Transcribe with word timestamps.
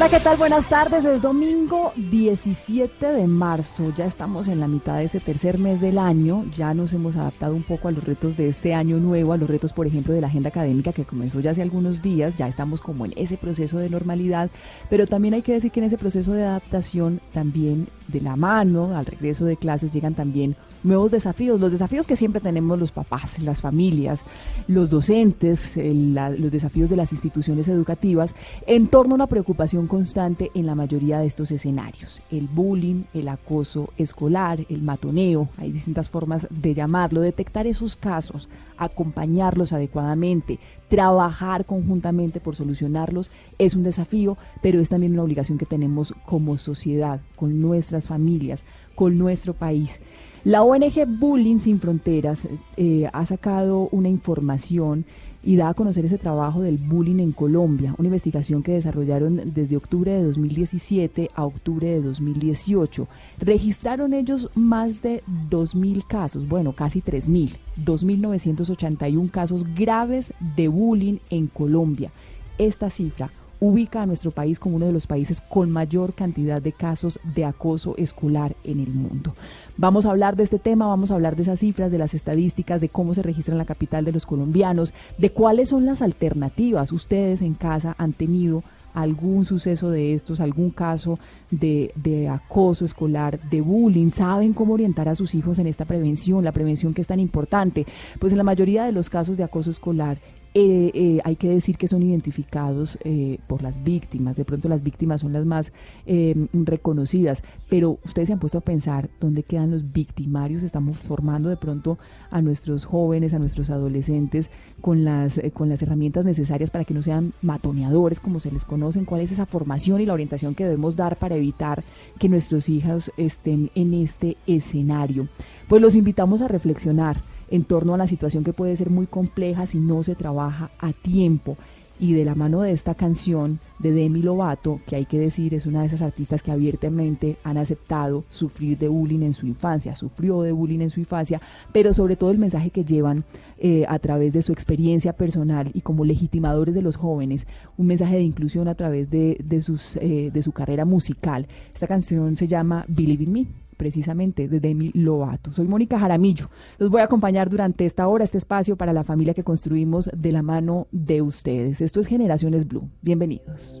Hola, 0.00 0.10
¿qué 0.10 0.20
tal? 0.20 0.36
Buenas 0.36 0.68
tardes. 0.68 1.04
Es 1.04 1.22
domingo 1.22 1.92
17 1.96 3.04
de 3.04 3.26
marzo. 3.26 3.92
Ya 3.96 4.06
estamos 4.06 4.46
en 4.46 4.60
la 4.60 4.68
mitad 4.68 4.98
de 4.98 5.04
este 5.06 5.18
tercer 5.18 5.58
mes 5.58 5.80
del 5.80 5.98
año. 5.98 6.44
Ya 6.54 6.72
nos 6.72 6.92
hemos 6.92 7.16
adaptado 7.16 7.56
un 7.56 7.64
poco 7.64 7.88
a 7.88 7.90
los 7.90 8.04
retos 8.04 8.36
de 8.36 8.46
este 8.48 8.74
año 8.74 8.98
nuevo, 8.98 9.32
a 9.32 9.36
los 9.36 9.50
retos, 9.50 9.72
por 9.72 9.88
ejemplo, 9.88 10.14
de 10.14 10.20
la 10.20 10.28
agenda 10.28 10.50
académica 10.50 10.92
que 10.92 11.04
comenzó 11.04 11.40
ya 11.40 11.50
hace 11.50 11.62
algunos 11.62 12.00
días. 12.00 12.36
Ya 12.36 12.46
estamos 12.46 12.80
como 12.80 13.06
en 13.06 13.12
ese 13.16 13.36
proceso 13.38 13.78
de 13.78 13.90
normalidad. 13.90 14.50
Pero 14.88 15.04
también 15.08 15.34
hay 15.34 15.42
que 15.42 15.54
decir 15.54 15.72
que 15.72 15.80
en 15.80 15.86
ese 15.86 15.98
proceso 15.98 16.32
de 16.32 16.44
adaptación, 16.44 17.20
también 17.32 17.88
de 18.06 18.20
la 18.20 18.36
mano, 18.36 18.96
al 18.96 19.04
regreso 19.04 19.46
de 19.46 19.56
clases, 19.56 19.92
llegan 19.92 20.14
también 20.14 20.54
nuevos 20.84 21.10
desafíos, 21.10 21.58
los 21.60 21.72
desafíos 21.72 22.06
que 22.06 22.14
siempre 22.14 22.40
tenemos 22.40 22.78
los 22.78 22.92
papás, 22.92 23.40
las 23.42 23.60
familias, 23.60 24.24
los 24.68 24.90
docentes, 24.90 25.76
el- 25.76 26.14
la- 26.14 26.30
los 26.30 26.52
desafíos 26.52 26.88
de 26.88 26.94
las 26.94 27.10
instituciones 27.10 27.66
educativas 27.66 28.36
en 28.64 28.86
torno 28.86 29.14
a 29.14 29.16
una 29.16 29.26
preocupación 29.26 29.87
constante 29.88 30.50
en 30.54 30.66
la 30.66 30.74
mayoría 30.74 31.18
de 31.18 31.26
estos 31.26 31.50
escenarios. 31.50 32.22
El 32.30 32.46
bullying, 32.46 33.04
el 33.14 33.28
acoso 33.28 33.90
escolar, 33.98 34.64
el 34.68 34.82
matoneo, 34.82 35.48
hay 35.56 35.72
distintas 35.72 36.08
formas 36.08 36.46
de 36.50 36.74
llamarlo, 36.74 37.20
detectar 37.20 37.66
esos 37.66 37.96
casos, 37.96 38.48
acompañarlos 38.76 39.72
adecuadamente, 39.72 40.58
trabajar 40.88 41.64
conjuntamente 41.64 42.40
por 42.40 42.54
solucionarlos 42.54 43.30
es 43.58 43.74
un 43.74 43.82
desafío, 43.82 44.38
pero 44.62 44.80
es 44.80 44.88
también 44.88 45.12
una 45.12 45.24
obligación 45.24 45.58
que 45.58 45.66
tenemos 45.66 46.14
como 46.24 46.56
sociedad, 46.58 47.20
con 47.34 47.60
nuestras 47.60 48.06
familias, 48.06 48.64
con 48.94 49.18
nuestro 49.18 49.54
país. 49.54 50.00
La 50.44 50.62
ONG 50.62 51.04
Bullying 51.06 51.58
Sin 51.58 51.80
Fronteras 51.80 52.46
eh, 52.76 53.08
ha 53.12 53.26
sacado 53.26 53.88
una 53.90 54.08
información 54.08 55.04
y 55.42 55.56
da 55.56 55.68
a 55.68 55.74
conocer 55.74 56.04
ese 56.04 56.18
trabajo 56.18 56.62
del 56.62 56.78
bullying 56.78 57.20
en 57.20 57.32
Colombia, 57.32 57.94
una 57.98 58.08
investigación 58.08 58.62
que 58.62 58.72
desarrollaron 58.72 59.52
desde 59.54 59.76
octubre 59.76 60.10
de 60.10 60.22
2017 60.24 61.30
a 61.34 61.44
octubre 61.44 61.88
de 61.88 62.02
2018. 62.02 63.08
Registraron 63.38 64.14
ellos 64.14 64.50
más 64.54 65.02
de 65.02 65.22
2.000 65.50 66.06
casos, 66.06 66.48
bueno, 66.48 66.72
casi 66.72 67.00
3.000, 67.00 67.56
2.981 67.84 69.30
casos 69.30 69.64
graves 69.74 70.32
de 70.56 70.68
bullying 70.68 71.18
en 71.30 71.46
Colombia. 71.46 72.10
Esta 72.58 72.90
cifra 72.90 73.30
ubica 73.60 74.02
a 74.02 74.06
nuestro 74.06 74.30
país 74.30 74.58
como 74.58 74.76
uno 74.76 74.86
de 74.86 74.92
los 74.92 75.06
países 75.06 75.40
con 75.40 75.70
mayor 75.70 76.14
cantidad 76.14 76.62
de 76.62 76.72
casos 76.72 77.18
de 77.34 77.44
acoso 77.44 77.94
escolar 77.96 78.54
en 78.64 78.80
el 78.80 78.88
mundo. 78.88 79.34
Vamos 79.76 80.06
a 80.06 80.10
hablar 80.10 80.36
de 80.36 80.44
este 80.44 80.58
tema, 80.58 80.86
vamos 80.86 81.10
a 81.10 81.14
hablar 81.14 81.36
de 81.36 81.42
esas 81.42 81.60
cifras, 81.60 81.90
de 81.90 81.98
las 81.98 82.14
estadísticas, 82.14 82.80
de 82.80 82.88
cómo 82.88 83.14
se 83.14 83.22
registra 83.22 83.52
en 83.52 83.58
la 83.58 83.64
capital 83.64 84.04
de 84.04 84.12
los 84.12 84.26
colombianos, 84.26 84.94
de 85.18 85.30
cuáles 85.30 85.70
son 85.70 85.84
las 85.86 86.02
alternativas. 86.02 86.92
Ustedes 86.92 87.42
en 87.42 87.54
casa 87.54 87.94
han 87.98 88.12
tenido 88.12 88.62
algún 88.94 89.44
suceso 89.44 89.90
de 89.90 90.14
estos, 90.14 90.40
algún 90.40 90.70
caso 90.70 91.18
de, 91.50 91.92
de 91.94 92.28
acoso 92.28 92.84
escolar, 92.84 93.38
de 93.50 93.60
bullying, 93.60 94.08
saben 94.08 94.52
cómo 94.52 94.74
orientar 94.74 95.08
a 95.08 95.14
sus 95.14 95.34
hijos 95.34 95.58
en 95.58 95.66
esta 95.66 95.84
prevención, 95.84 96.44
la 96.44 96.52
prevención 96.52 96.94
que 96.94 97.02
es 97.02 97.06
tan 97.06 97.20
importante. 97.20 97.86
Pues 98.18 98.32
en 98.32 98.38
la 98.38 98.44
mayoría 98.44 98.84
de 98.84 98.92
los 98.92 99.10
casos 99.10 99.36
de 99.36 99.44
acoso 99.44 99.70
escolar 99.70 100.18
eh, 100.54 100.90
eh, 100.94 101.20
hay 101.24 101.36
que 101.36 101.48
decir 101.48 101.76
que 101.76 101.88
son 101.88 102.02
identificados 102.02 102.98
eh, 103.04 103.38
por 103.46 103.62
las 103.62 103.82
víctimas. 103.84 104.36
De 104.36 104.44
pronto 104.44 104.68
las 104.68 104.82
víctimas 104.82 105.20
son 105.20 105.32
las 105.32 105.44
más 105.44 105.72
eh, 106.06 106.34
reconocidas, 106.52 107.42
pero 107.68 107.98
ustedes 108.04 108.28
se 108.28 108.32
han 108.32 108.38
puesto 108.38 108.58
a 108.58 108.62
pensar 108.62 109.08
dónde 109.20 109.42
quedan 109.42 109.70
los 109.70 109.92
victimarios. 109.92 110.62
Estamos 110.62 110.98
formando 110.98 111.48
de 111.48 111.56
pronto 111.56 111.98
a 112.30 112.40
nuestros 112.42 112.84
jóvenes, 112.84 113.34
a 113.34 113.38
nuestros 113.38 113.70
adolescentes 113.70 114.50
con 114.80 115.04
las, 115.04 115.40
con 115.54 115.68
las 115.68 115.82
herramientas 115.82 116.24
necesarias 116.24 116.70
para 116.70 116.84
que 116.84 116.94
no 116.94 117.02
sean 117.02 117.32
matoneadores, 117.42 118.20
como 118.20 118.40
se 118.40 118.50
les 118.50 118.64
conocen. 118.64 119.04
¿Cuál 119.04 119.20
es 119.20 119.32
esa 119.32 119.46
formación 119.46 120.00
y 120.00 120.06
la 120.06 120.14
orientación 120.14 120.54
que 120.54 120.64
debemos 120.64 120.96
dar 120.96 121.16
para 121.16 121.36
evitar 121.36 121.84
que 122.18 122.28
nuestros 122.28 122.68
hijos 122.68 123.12
estén 123.16 123.70
en 123.74 123.94
este 123.94 124.36
escenario? 124.46 125.28
Pues 125.68 125.82
los 125.82 125.94
invitamos 125.94 126.40
a 126.40 126.48
reflexionar 126.48 127.20
en 127.50 127.64
torno 127.64 127.94
a 127.94 127.98
la 127.98 128.06
situación 128.06 128.44
que 128.44 128.52
puede 128.52 128.76
ser 128.76 128.90
muy 128.90 129.06
compleja 129.06 129.66
si 129.66 129.78
no 129.78 130.02
se 130.02 130.14
trabaja 130.14 130.70
a 130.78 130.92
tiempo. 130.92 131.56
Y 132.00 132.12
de 132.12 132.24
la 132.24 132.36
mano 132.36 132.60
de 132.60 132.70
esta 132.70 132.94
canción 132.94 133.58
de 133.80 133.90
Demi 133.90 134.22
Lovato, 134.22 134.80
que 134.86 134.94
hay 134.94 135.04
que 135.04 135.18
decir 135.18 135.52
es 135.54 135.66
una 135.66 135.80
de 135.80 135.88
esas 135.88 136.00
artistas 136.00 136.44
que 136.44 136.52
abiertamente 136.52 137.38
han 137.42 137.58
aceptado 137.58 138.22
sufrir 138.28 138.78
de 138.78 138.86
bullying 138.86 139.22
en 139.22 139.32
su 139.32 139.48
infancia, 139.48 139.96
sufrió 139.96 140.42
de 140.42 140.52
bullying 140.52 140.78
en 140.78 140.90
su 140.90 141.00
infancia, 141.00 141.40
pero 141.72 141.92
sobre 141.92 142.14
todo 142.14 142.30
el 142.30 142.38
mensaje 142.38 142.70
que 142.70 142.84
llevan 142.84 143.24
eh, 143.58 143.84
a 143.88 143.98
través 143.98 144.32
de 144.32 144.42
su 144.42 144.52
experiencia 144.52 145.12
personal 145.12 145.72
y 145.74 145.80
como 145.80 146.04
legitimadores 146.04 146.72
de 146.72 146.82
los 146.82 146.94
jóvenes, 146.94 147.48
un 147.76 147.88
mensaje 147.88 148.14
de 148.14 148.22
inclusión 148.22 148.68
a 148.68 148.76
través 148.76 149.10
de, 149.10 149.36
de 149.42 149.60
sus, 149.60 149.96
eh, 149.96 150.30
de 150.32 150.42
su 150.42 150.52
carrera 150.52 150.84
musical. 150.84 151.48
Esta 151.74 151.88
canción 151.88 152.36
se 152.36 152.46
llama 152.46 152.84
Believe 152.86 153.24
in 153.24 153.32
Me 153.32 153.46
precisamente 153.78 154.48
de 154.48 154.60
Demi 154.60 154.90
Lovato. 154.92 155.50
Soy 155.52 155.66
Mónica 155.66 155.98
Jaramillo. 155.98 156.50
Los 156.76 156.90
voy 156.90 157.00
a 157.00 157.04
acompañar 157.04 157.48
durante 157.48 157.86
esta 157.86 158.06
hora, 158.06 158.24
este 158.24 158.36
espacio 158.36 158.76
para 158.76 158.92
la 158.92 159.04
familia 159.04 159.32
que 159.32 159.44
construimos 159.44 160.10
de 160.14 160.32
la 160.32 160.42
mano 160.42 160.88
de 160.90 161.22
ustedes. 161.22 161.80
Esto 161.80 162.00
es 162.00 162.06
Generaciones 162.06 162.68
Blue. 162.68 162.90
Bienvenidos. 163.00 163.80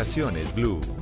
Generaciones 0.00 0.54
Blue. 0.54 0.99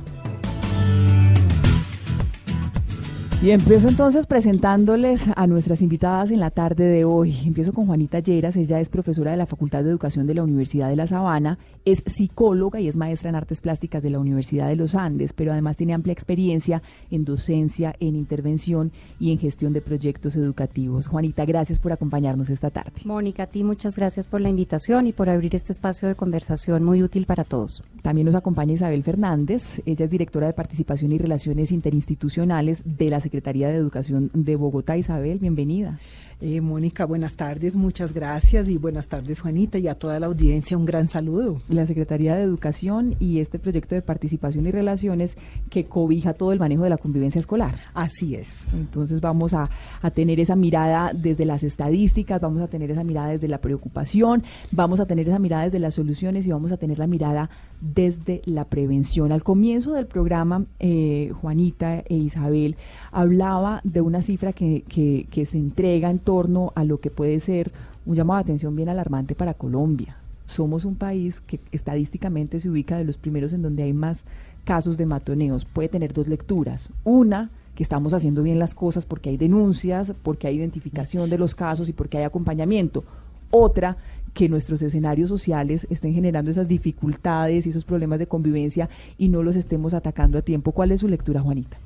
Y 3.41 3.51
empiezo 3.51 3.87
entonces 3.87 4.27
presentándoles 4.27 5.29
a 5.33 5.47
nuestras 5.47 5.81
invitadas 5.81 6.29
en 6.29 6.41
la 6.41 6.51
tarde 6.51 6.83
de 6.83 7.05
hoy. 7.05 7.37
Empiezo 7.45 7.71
con 7.71 7.85
Juanita 7.85 8.19
Lleras, 8.19 8.57
ella 8.57 8.81
es 8.81 8.89
profesora 8.89 9.31
de 9.31 9.37
la 9.37 9.45
Facultad 9.45 9.81
de 9.81 9.89
Educación 9.89 10.27
de 10.27 10.33
la 10.33 10.43
Universidad 10.43 10.89
de 10.89 10.97
La 10.97 11.07
Sabana, 11.07 11.57
es 11.85 12.03
psicóloga 12.05 12.81
y 12.81 12.89
es 12.89 12.97
maestra 12.97 13.29
en 13.29 13.37
artes 13.37 13.61
plásticas 13.61 14.03
de 14.03 14.09
la 14.09 14.19
Universidad 14.19 14.67
de 14.67 14.75
los 14.75 14.93
Andes, 14.93 15.31
pero 15.31 15.53
además 15.53 15.77
tiene 15.77 15.93
amplia 15.93 16.11
experiencia 16.11 16.81
en 17.11 17.23
docencia, 17.23 17.95
en 18.01 18.17
intervención 18.17 18.91
y 19.21 19.31
en 19.31 19.39
gestión 19.39 19.71
de 19.71 19.79
proyectos 19.79 20.35
educativos. 20.35 21.07
Juanita, 21.07 21.45
gracias 21.45 21.79
por 21.79 21.93
acompañarnos 21.93 22.49
esta 22.49 22.71
tarde. 22.71 22.91
Mónica, 23.05 23.43
a 23.43 23.47
ti 23.47 23.63
muchas 23.63 23.95
gracias 23.95 24.27
por 24.27 24.41
la 24.41 24.49
invitación 24.49 25.07
y 25.07 25.13
por 25.13 25.29
abrir 25.29 25.55
este 25.55 25.71
espacio 25.71 26.09
de 26.09 26.15
conversación 26.15 26.83
muy 26.83 27.03
útil 27.03 27.25
para 27.25 27.45
todos. 27.45 27.83
También 28.01 28.25
nos 28.25 28.35
acompaña 28.35 28.73
Isabel 28.73 29.01
Fernández, 29.01 29.81
ella 29.85 30.03
es 30.03 30.11
directora 30.11 30.47
de 30.47 30.53
Participación 30.53 31.13
y 31.13 31.17
Relaciones 31.17 31.71
Interinstitucionales 31.71 32.83
de 32.83 33.09
la 33.09 33.21
Secretaría 33.29 33.69
de 33.69 33.75
Educación 33.75 34.31
de 34.33 34.55
Bogotá. 34.55 34.97
Isabel, 34.97 35.37
bienvenida. 35.37 35.99
Eh, 36.41 36.61
Mónica, 36.61 37.03
buenas 37.03 37.33
tardes, 37.33 37.75
muchas 37.75 38.13
gracias 38.13 38.69
y 38.69 38.77
buenas 38.77 39.07
tardes 39.07 39.41
Juanita 39.41 39.77
y 39.77 39.89
a 39.89 39.95
toda 39.95 40.21
la 40.21 40.27
audiencia 40.27 40.77
un 40.77 40.85
gran 40.85 41.09
saludo. 41.09 41.61
La 41.67 41.85
Secretaría 41.85 42.33
de 42.33 42.43
Educación 42.43 43.17
y 43.19 43.39
este 43.39 43.59
proyecto 43.59 43.93
de 43.93 44.01
participación 44.01 44.65
y 44.65 44.71
relaciones 44.71 45.35
que 45.69 45.87
cobija 45.87 46.33
todo 46.33 46.53
el 46.53 46.59
manejo 46.59 46.83
de 46.83 46.91
la 46.91 46.97
convivencia 46.97 47.39
escolar. 47.39 47.75
Así 47.93 48.35
es. 48.35 48.47
Entonces 48.73 49.19
vamos 49.19 49.53
a, 49.53 49.65
a 50.01 50.11
tener 50.11 50.39
esa 50.39 50.55
mirada 50.55 51.11
desde 51.13 51.43
las 51.43 51.63
estadísticas, 51.63 52.39
vamos 52.39 52.61
a 52.61 52.69
tener 52.69 52.89
esa 52.89 53.03
mirada 53.03 53.31
desde 53.31 53.49
la 53.49 53.57
preocupación, 53.57 54.43
vamos 54.71 55.01
a 55.01 55.05
tener 55.05 55.27
esa 55.27 55.39
mirada 55.39 55.65
desde 55.65 55.79
las 55.79 55.95
soluciones 55.95 56.47
y 56.47 56.51
vamos 56.51 56.71
a 56.71 56.77
tener 56.77 56.99
la 56.99 57.07
mirada 57.07 57.49
desde 57.81 58.41
la 58.45 58.63
prevención. 58.63 59.33
Al 59.33 59.43
comienzo 59.43 59.91
del 59.91 60.05
programa, 60.07 60.65
eh, 60.79 61.33
Juanita 61.41 61.99
e 61.99 62.15
Isabel 62.15 62.77
hablaba 63.11 63.81
de 63.83 63.99
una 63.99 64.21
cifra 64.21 64.53
que, 64.53 64.85
que, 64.87 65.27
que 65.29 65.45
se 65.45 65.57
entrega 65.57 66.09
en 66.09 66.19
torno 66.29 66.73
a 66.75 66.83
lo 66.83 66.99
que 66.99 67.09
puede 67.09 67.39
ser 67.39 67.71
un 68.05 68.15
llamado 68.15 68.37
de 68.37 68.43
atención 68.43 68.75
bien 68.75 68.87
alarmante 68.87 69.33
para 69.33 69.55
Colombia. 69.55 70.17
Somos 70.45 70.85
un 70.85 70.93
país 70.93 71.41
que 71.41 71.59
estadísticamente 71.71 72.59
se 72.59 72.69
ubica 72.69 72.99
de 72.99 73.03
los 73.03 73.17
primeros 73.17 73.51
en 73.51 73.63
donde 73.63 73.81
hay 73.81 73.93
más 73.93 74.25
casos 74.63 74.95
de 74.95 75.07
matoneos. 75.07 75.65
Puede 75.65 75.89
tener 75.89 76.13
dos 76.13 76.27
lecturas. 76.27 76.91
Una, 77.03 77.49
que 77.73 77.81
estamos 77.81 78.13
haciendo 78.13 78.43
bien 78.43 78.59
las 78.59 78.75
cosas 78.75 79.07
porque 79.07 79.31
hay 79.31 79.37
denuncias, 79.37 80.13
porque 80.21 80.45
hay 80.45 80.57
identificación 80.57 81.31
de 81.31 81.39
los 81.39 81.55
casos 81.55 81.89
y 81.89 81.93
porque 81.93 82.19
hay 82.19 82.25
acompañamiento. 82.25 83.03
Otra, 83.49 83.97
que 84.35 84.49
nuestros 84.49 84.83
escenarios 84.83 85.29
sociales 85.29 85.87
estén 85.89 86.13
generando 86.13 86.51
esas 86.51 86.67
dificultades 86.67 87.65
y 87.65 87.71
esos 87.71 87.85
problemas 87.85 88.19
de 88.19 88.27
convivencia 88.27 88.87
y 89.17 89.29
no 89.29 89.41
los 89.41 89.55
estemos 89.55 89.95
atacando 89.95 90.37
a 90.37 90.43
tiempo. 90.43 90.73
¿Cuál 90.73 90.91
es 90.91 90.99
su 90.99 91.07
lectura, 91.07 91.41
Juanita? 91.41 91.79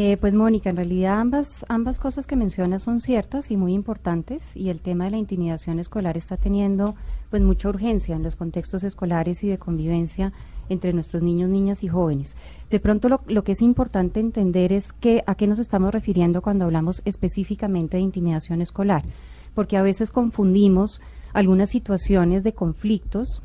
Eh, 0.00 0.16
pues 0.16 0.32
Mónica, 0.32 0.70
en 0.70 0.76
realidad 0.76 1.18
ambas, 1.18 1.66
ambas 1.68 1.98
cosas 1.98 2.24
que 2.24 2.36
mencionas 2.36 2.82
son 2.82 3.00
ciertas 3.00 3.50
y 3.50 3.56
muy 3.56 3.72
importantes 3.72 4.56
y 4.56 4.68
el 4.68 4.80
tema 4.80 5.06
de 5.06 5.10
la 5.10 5.16
intimidación 5.16 5.80
escolar 5.80 6.16
está 6.16 6.36
teniendo 6.36 6.94
pues 7.30 7.42
mucha 7.42 7.68
urgencia 7.68 8.14
en 8.14 8.22
los 8.22 8.36
contextos 8.36 8.84
escolares 8.84 9.42
y 9.42 9.48
de 9.48 9.58
convivencia 9.58 10.32
entre 10.68 10.92
nuestros 10.92 11.24
niños, 11.24 11.50
niñas 11.50 11.82
y 11.82 11.88
jóvenes. 11.88 12.36
De 12.70 12.78
pronto 12.78 13.08
lo, 13.08 13.20
lo 13.26 13.42
que 13.42 13.50
es 13.50 13.60
importante 13.60 14.20
entender 14.20 14.72
es 14.72 14.92
que 14.92 15.24
a 15.26 15.34
qué 15.34 15.48
nos 15.48 15.58
estamos 15.58 15.90
refiriendo 15.90 16.42
cuando 16.42 16.66
hablamos 16.66 17.02
específicamente 17.04 17.96
de 17.96 18.04
intimidación 18.04 18.62
escolar, 18.62 19.02
porque 19.56 19.76
a 19.76 19.82
veces 19.82 20.12
confundimos 20.12 21.00
algunas 21.32 21.70
situaciones 21.70 22.44
de 22.44 22.52
conflictos 22.52 23.42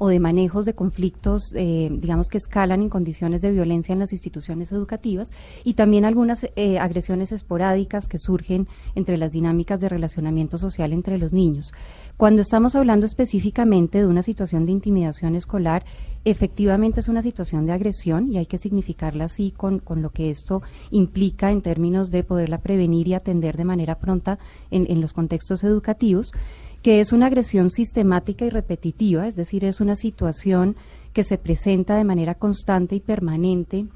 o 0.00 0.08
de 0.08 0.20
manejos 0.20 0.64
de 0.64 0.74
conflictos, 0.74 1.52
eh, 1.56 1.90
digamos 1.90 2.28
que 2.28 2.38
escalan 2.38 2.82
en 2.82 2.88
condiciones 2.88 3.40
de 3.40 3.50
violencia 3.50 3.92
en 3.92 3.98
las 3.98 4.12
instituciones 4.12 4.70
educativas 4.70 5.32
y 5.64 5.74
también 5.74 6.04
algunas 6.04 6.46
eh, 6.54 6.78
agresiones 6.78 7.32
esporádicas 7.32 8.06
que 8.06 8.18
surgen 8.18 8.68
entre 8.94 9.18
las 9.18 9.32
dinámicas 9.32 9.80
de 9.80 9.88
relacionamiento 9.88 10.56
social 10.56 10.92
entre 10.92 11.18
los 11.18 11.32
niños. 11.32 11.72
Cuando 12.16 12.42
estamos 12.42 12.76
hablando 12.76 13.06
específicamente 13.06 13.98
de 13.98 14.06
una 14.06 14.22
situación 14.22 14.66
de 14.66 14.72
intimidación 14.72 15.34
escolar, 15.34 15.84
efectivamente 16.24 17.00
es 17.00 17.08
una 17.08 17.22
situación 17.22 17.66
de 17.66 17.72
agresión 17.72 18.30
y 18.30 18.38
hay 18.38 18.46
que 18.46 18.58
significarla 18.58 19.24
así 19.24 19.50
con, 19.50 19.80
con 19.80 20.00
lo 20.00 20.10
que 20.10 20.30
esto 20.30 20.62
implica 20.90 21.50
en 21.50 21.60
términos 21.60 22.10
de 22.10 22.22
poderla 22.22 22.58
prevenir 22.58 23.08
y 23.08 23.14
atender 23.14 23.56
de 23.56 23.64
manera 23.64 23.98
pronta 23.98 24.38
en, 24.70 24.86
en 24.88 25.00
los 25.00 25.12
contextos 25.12 25.64
educativos 25.64 26.32
que 26.82 27.00
es 27.00 27.12
una 27.12 27.26
agresión 27.26 27.70
sistemática 27.70 28.44
y 28.44 28.50
repetitiva, 28.50 29.26
es 29.26 29.34
decir, 29.34 29.64
es 29.64 29.80
una 29.80 29.96
situación 29.96 30.76
que 31.12 31.24
se 31.24 31.38
presenta 31.38 31.96
de 31.96 32.04
manera 32.04 32.34
constante 32.34 32.94
y 32.94 33.00
permanente 33.00 33.86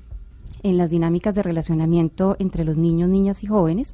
en 0.63 0.77
las 0.79 0.91
dinámicas 0.91 1.35
de 1.35 1.43
relacionamiento 1.43 2.37
entre 2.39 2.65
los 2.65 2.77
niños, 2.77 3.09
niñas 3.09 3.43
y 3.43 3.47
jóvenes, 3.47 3.93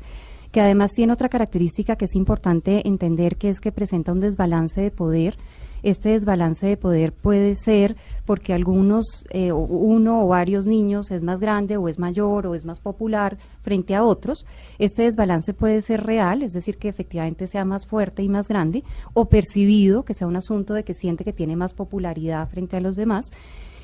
que 0.53 0.61
además 0.61 0.93
tiene 0.93 1.13
otra 1.13 1.29
característica 1.29 1.97
que 1.97 2.07
es 2.07 2.15
importante 2.15 2.87
entender, 2.87 3.37
que 3.37 3.51
es 3.51 3.61
que 3.61 3.73
presenta 3.73 4.13
un 4.13 4.21
desbalance 4.21 4.81
de 4.81 4.91
poder. 4.91 5.37
Este 5.83 6.11
desbalance 6.11 6.67
de 6.67 6.77
poder 6.77 7.13
puede 7.13 7.55
ser 7.55 7.97
porque 8.25 8.53
algunos, 8.53 9.25
eh, 9.31 9.53
uno 9.53 10.25
o 10.25 10.29
varios 10.29 10.67
niños 10.67 11.11
es 11.11 11.23
más 11.23 11.41
grande 11.41 11.77
o 11.77 11.89
es 11.89 11.99
mayor 11.99 12.47
o 12.47 12.55
es 12.55 12.65
más 12.65 12.81
popular 12.81 13.39
frente 13.63 13.95
a 13.95 14.05
otros. 14.05 14.45
Este 14.79 15.03
desbalance 15.03 15.55
puede 15.55 15.81
ser 15.81 16.05
real, 16.05 16.43
es 16.43 16.53
decir, 16.53 16.79
que 16.79 16.89
efectivamente 16.89 17.47
sea 17.47 17.65
más 17.65 17.87
fuerte 17.87 18.23
y 18.23 18.29
más 18.29 18.49
grande, 18.49 18.85
o 19.15 19.27
percibido, 19.27 20.05
que 20.05 20.15
sea 20.15 20.27
un 20.27 20.37
asunto 20.37 20.75
de 20.75 20.85
que 20.85 20.95
siente 20.95 21.25
que 21.25 21.33
tiene 21.33 21.57
más 21.57 21.73
popularidad 21.73 22.49
frente 22.49 22.77
a 22.77 22.81
los 22.81 22.97
demás. 22.97 23.31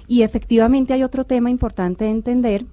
Y 0.07 0.23
efectivamente 0.23 0.93
hay 0.93 1.03
otro 1.03 1.25
tema 1.25 1.51
importante 1.51 2.05
de 2.05 2.11
entender 2.11 2.67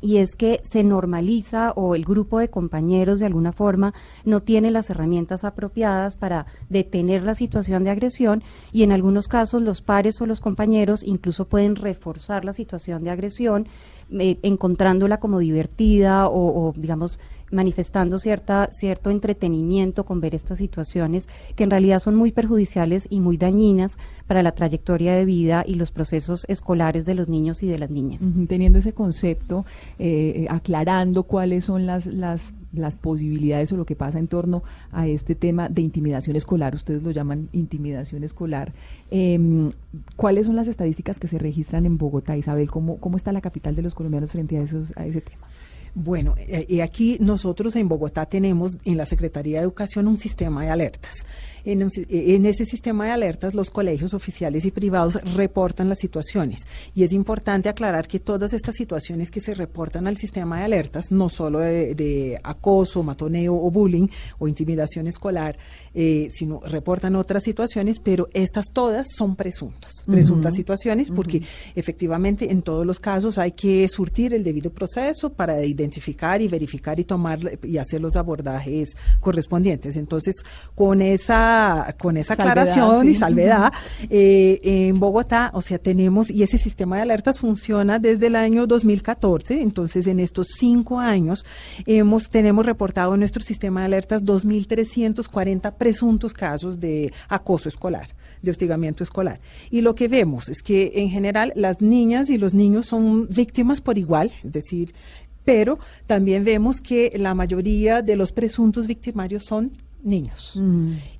y 0.00 0.18
es 0.18 0.34
que 0.36 0.60
se 0.64 0.84
normaliza 0.84 1.72
o 1.72 1.94
el 1.94 2.04
grupo 2.04 2.38
de 2.38 2.48
compañeros 2.48 3.18
de 3.18 3.26
alguna 3.26 3.52
forma 3.52 3.94
no 4.24 4.40
tiene 4.40 4.70
las 4.70 4.90
herramientas 4.90 5.44
apropiadas 5.44 6.16
para 6.16 6.46
detener 6.68 7.22
la 7.22 7.34
situación 7.34 7.84
de 7.84 7.90
agresión 7.90 8.42
y 8.72 8.82
en 8.82 8.92
algunos 8.92 9.28
casos 9.28 9.62
los 9.62 9.82
pares 9.82 10.20
o 10.20 10.26
los 10.26 10.40
compañeros 10.40 11.02
incluso 11.02 11.46
pueden 11.46 11.76
reforzar 11.76 12.44
la 12.44 12.52
situación 12.52 13.04
de 13.04 13.10
agresión 13.10 13.66
eh, 14.10 14.38
encontrándola 14.42 15.18
como 15.18 15.38
divertida 15.38 16.28
o, 16.28 16.68
o 16.68 16.72
digamos 16.74 17.20
manifestando 17.50 18.18
cierta, 18.18 18.68
cierto 18.70 19.10
entretenimiento 19.10 20.04
con 20.04 20.20
ver 20.20 20.34
estas 20.34 20.58
situaciones 20.58 21.28
que 21.56 21.64
en 21.64 21.70
realidad 21.70 22.00
son 22.00 22.14
muy 22.14 22.32
perjudiciales 22.32 23.06
y 23.10 23.20
muy 23.20 23.36
dañinas 23.36 23.98
para 24.26 24.42
la 24.42 24.52
trayectoria 24.52 25.14
de 25.14 25.24
vida 25.24 25.64
y 25.66 25.74
los 25.74 25.90
procesos 25.90 26.44
escolares 26.48 27.06
de 27.06 27.14
los 27.14 27.28
niños 27.28 27.62
y 27.62 27.66
de 27.66 27.78
las 27.78 27.90
niñas. 27.90 28.22
Teniendo 28.46 28.78
ese 28.78 28.92
concepto, 28.92 29.64
eh, 29.98 30.46
aclarando 30.50 31.22
cuáles 31.22 31.64
son 31.64 31.86
las, 31.86 32.06
las, 32.06 32.52
las 32.72 32.96
posibilidades 32.96 33.72
o 33.72 33.76
lo 33.76 33.86
que 33.86 33.96
pasa 33.96 34.18
en 34.18 34.28
torno 34.28 34.62
a 34.92 35.06
este 35.06 35.34
tema 35.34 35.68
de 35.68 35.80
intimidación 35.80 36.36
escolar, 36.36 36.74
ustedes 36.74 37.02
lo 37.02 37.10
llaman 37.10 37.48
intimidación 37.52 38.22
escolar, 38.24 38.72
em, 39.10 39.70
¿cuáles 40.16 40.46
son 40.46 40.56
las 40.56 40.68
estadísticas 40.68 41.18
que 41.18 41.28
se 41.28 41.38
registran 41.38 41.86
en 41.86 41.96
Bogotá, 41.96 42.36
Isabel? 42.36 42.70
¿Cómo, 42.70 42.98
cómo 42.98 43.16
está 43.16 43.32
la 43.32 43.40
capital 43.40 43.74
de 43.74 43.82
los 43.82 43.94
colombianos 43.94 44.32
frente 44.32 44.58
a, 44.58 44.62
esos, 44.62 44.92
a 44.96 45.06
ese 45.06 45.22
tema? 45.22 45.46
Bueno, 46.00 46.36
eh, 46.38 46.64
y 46.68 46.78
aquí 46.78 47.16
nosotros 47.18 47.74
en 47.74 47.88
Bogotá 47.88 48.24
tenemos 48.26 48.76
en 48.84 48.96
la 48.96 49.04
Secretaría 49.04 49.58
de 49.58 49.64
Educación 49.64 50.06
un 50.06 50.16
sistema 50.16 50.62
de 50.62 50.70
alertas. 50.70 51.16
En, 51.72 51.82
un 51.82 51.90
si- 51.90 52.02
eh, 52.08 52.34
en 52.34 52.46
ese 52.46 52.64
sistema 52.64 53.04
de 53.04 53.10
alertas 53.12 53.54
los 53.54 53.70
colegios 53.70 54.14
oficiales 54.14 54.64
y 54.64 54.70
privados 54.70 55.18
reportan 55.34 55.88
las 55.88 55.98
situaciones. 55.98 56.60
Y 56.94 57.02
es 57.04 57.12
importante 57.12 57.68
aclarar 57.68 58.08
que 58.08 58.20
todas 58.20 58.52
estas 58.52 58.74
situaciones 58.74 59.30
que 59.30 59.40
se 59.40 59.54
reportan 59.54 60.06
al 60.06 60.16
sistema 60.16 60.58
de 60.58 60.64
alertas, 60.64 61.10
no 61.10 61.28
solo 61.28 61.58
de, 61.58 61.94
de 61.94 62.38
acoso, 62.42 63.02
matoneo 63.02 63.54
o 63.54 63.70
bullying 63.70 64.08
o 64.38 64.48
intimidación 64.48 65.06
escolar, 65.06 65.56
eh, 65.94 66.28
sino 66.32 66.60
reportan 66.60 67.14
otras 67.16 67.42
situaciones, 67.44 67.98
pero 68.00 68.28
estas 68.32 68.66
todas 68.72 69.06
son 69.16 69.36
presuntas, 69.36 69.92
presuntas 70.06 70.54
situaciones 70.54 71.10
porque 71.10 71.42
efectivamente 71.74 72.50
en 72.50 72.62
todos 72.62 72.86
los 72.86 72.98
casos 73.00 73.36
hay 73.38 73.52
que 73.52 73.86
surtir 73.88 74.32
el 74.34 74.42
debido 74.42 74.70
proceso 74.70 75.30
para 75.30 75.64
identificar 75.64 76.40
y 76.40 76.48
verificar 76.48 76.98
y 76.98 77.04
tomar 77.04 77.38
y 77.62 77.76
hacer 77.78 78.00
los 78.00 78.16
abordajes 78.16 78.90
correspondientes. 79.20 79.96
Entonces, 79.96 80.34
con 80.74 81.02
esa 81.02 81.57
esa, 81.58 81.92
con 81.98 82.16
esa 82.16 82.36
Salvedad, 82.36 82.68
aclaración 82.68 83.08
y 83.08 83.14
salvedad, 83.14 83.72
eh, 84.10 84.60
en 84.62 84.98
Bogotá, 85.00 85.50
o 85.54 85.60
sea, 85.60 85.78
tenemos, 85.78 86.30
y 86.30 86.42
ese 86.42 86.58
sistema 86.58 86.96
de 86.96 87.02
alertas 87.02 87.38
funciona 87.38 87.98
desde 87.98 88.28
el 88.28 88.36
año 88.36 88.66
2014, 88.66 89.62
entonces 89.62 90.06
en 90.06 90.20
estos 90.20 90.48
cinco 90.58 90.98
años 90.98 91.44
hemos, 91.86 92.28
tenemos 92.28 92.64
reportado 92.66 93.14
en 93.14 93.20
nuestro 93.20 93.42
sistema 93.42 93.80
de 93.80 93.86
alertas 93.86 94.24
2.340 94.24 95.74
presuntos 95.76 96.32
casos 96.32 96.78
de 96.78 97.12
acoso 97.28 97.68
escolar, 97.68 98.08
de 98.42 98.50
hostigamiento 98.50 99.02
escolar. 99.02 99.40
Y 99.70 99.80
lo 99.80 99.94
que 99.94 100.08
vemos 100.08 100.48
es 100.48 100.62
que 100.62 100.92
en 100.94 101.10
general 101.10 101.52
las 101.56 101.80
niñas 101.80 102.30
y 102.30 102.38
los 102.38 102.54
niños 102.54 102.86
son 102.86 103.28
víctimas 103.28 103.80
por 103.80 103.98
igual, 103.98 104.32
es 104.44 104.52
decir, 104.52 104.94
pero 105.44 105.78
también 106.06 106.44
vemos 106.44 106.80
que 106.80 107.12
la 107.16 107.34
mayoría 107.34 108.02
de 108.02 108.16
los 108.16 108.32
presuntos 108.32 108.86
victimarios 108.86 109.44
son 109.44 109.70
niños. 110.02 110.60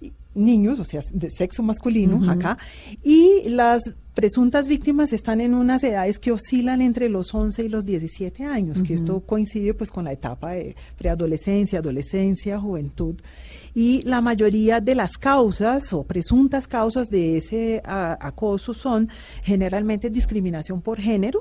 Y- 0.00 0.12
Niños, 0.38 0.78
o 0.78 0.84
sea, 0.84 1.02
de 1.12 1.30
sexo 1.30 1.62
masculino 1.62 2.30
acá, 2.30 2.58
y 3.02 3.48
las 3.48 3.92
presuntas 4.14 4.66
víctimas 4.66 5.12
están 5.12 5.40
en 5.40 5.54
unas 5.54 5.84
edades 5.84 6.18
que 6.18 6.32
oscilan 6.32 6.82
entre 6.82 7.08
los 7.08 7.32
11 7.32 7.64
y 7.64 7.68
los 7.68 7.84
17 7.84 8.44
años, 8.44 8.82
que 8.82 8.94
esto 8.94 9.20
coincide 9.20 9.74
pues 9.74 9.92
con 9.92 10.06
la 10.06 10.12
etapa 10.12 10.52
de 10.52 10.74
preadolescencia, 10.96 11.78
adolescencia, 11.78 12.58
juventud. 12.58 13.14
Y 13.78 14.02
la 14.02 14.20
mayoría 14.20 14.80
de 14.80 14.94
las 14.96 15.12
causas 15.18 15.92
o 15.92 16.02
presuntas 16.02 16.66
causas 16.66 17.10
de 17.10 17.36
ese 17.36 17.80
a- 17.84 18.18
acoso 18.20 18.74
son 18.74 19.08
generalmente 19.44 20.10
discriminación 20.10 20.80
por 20.82 20.98
género, 20.98 21.40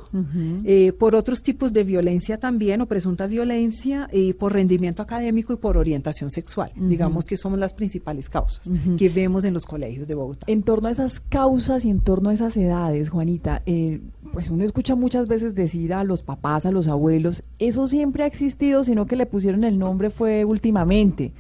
eh, 0.64 0.92
por 0.94 1.16
otros 1.16 1.42
tipos 1.42 1.74
de 1.74 1.84
violencia 1.84 2.38
también 2.38 2.80
o 2.82 2.86
presunta 2.86 3.26
violencia, 3.26 4.08
y 4.14 4.34
por 4.34 4.54
rendimiento 4.54 5.02
académico 5.02 5.52
y 5.54 5.56
por 5.58 5.78
orientación 5.78 6.30
sexual. 6.30 6.72
Digamos 6.76 7.26
que 7.26 7.38
son 7.38 7.60
las 7.60 7.74
principales 7.74 8.30
causas 8.30 8.70
que 8.98 9.10
vemos 9.10 9.44
en 9.44 9.54
los 9.56 9.66
colegios 9.66 10.08
de 10.08 10.14
Bogotá. 10.14 10.46
En 10.48 10.62
torno 10.62 10.90
a 10.90 10.92
esas 10.92 11.20
causas 11.20 11.86
y 11.86 11.90
en 11.90 12.02
torno 12.02 12.30
a 12.30 12.34
esas 12.34 12.56
edades, 12.56 13.10
Juanita, 13.10 13.64
eh, 13.66 14.00
pues 14.32 14.50
uno 14.52 14.64
escucha 14.64 14.94
muchas 14.96 15.28
veces 15.28 15.56
decir 15.56 15.92
a 15.94 16.04
los 16.04 16.22
papás, 16.22 16.66
a 16.68 16.72
los 16.72 16.88
abuelos, 16.88 17.44
eso 17.58 17.88
siempre 17.88 18.24
ha 18.24 18.28
existido, 18.28 18.84
sino 18.84 19.08
que 19.08 19.16
le 19.16 19.26
pusieron 19.26 19.64
el 19.64 19.80
nombre 19.80 20.12
fue 20.12 20.46
últimamente. 20.46 21.32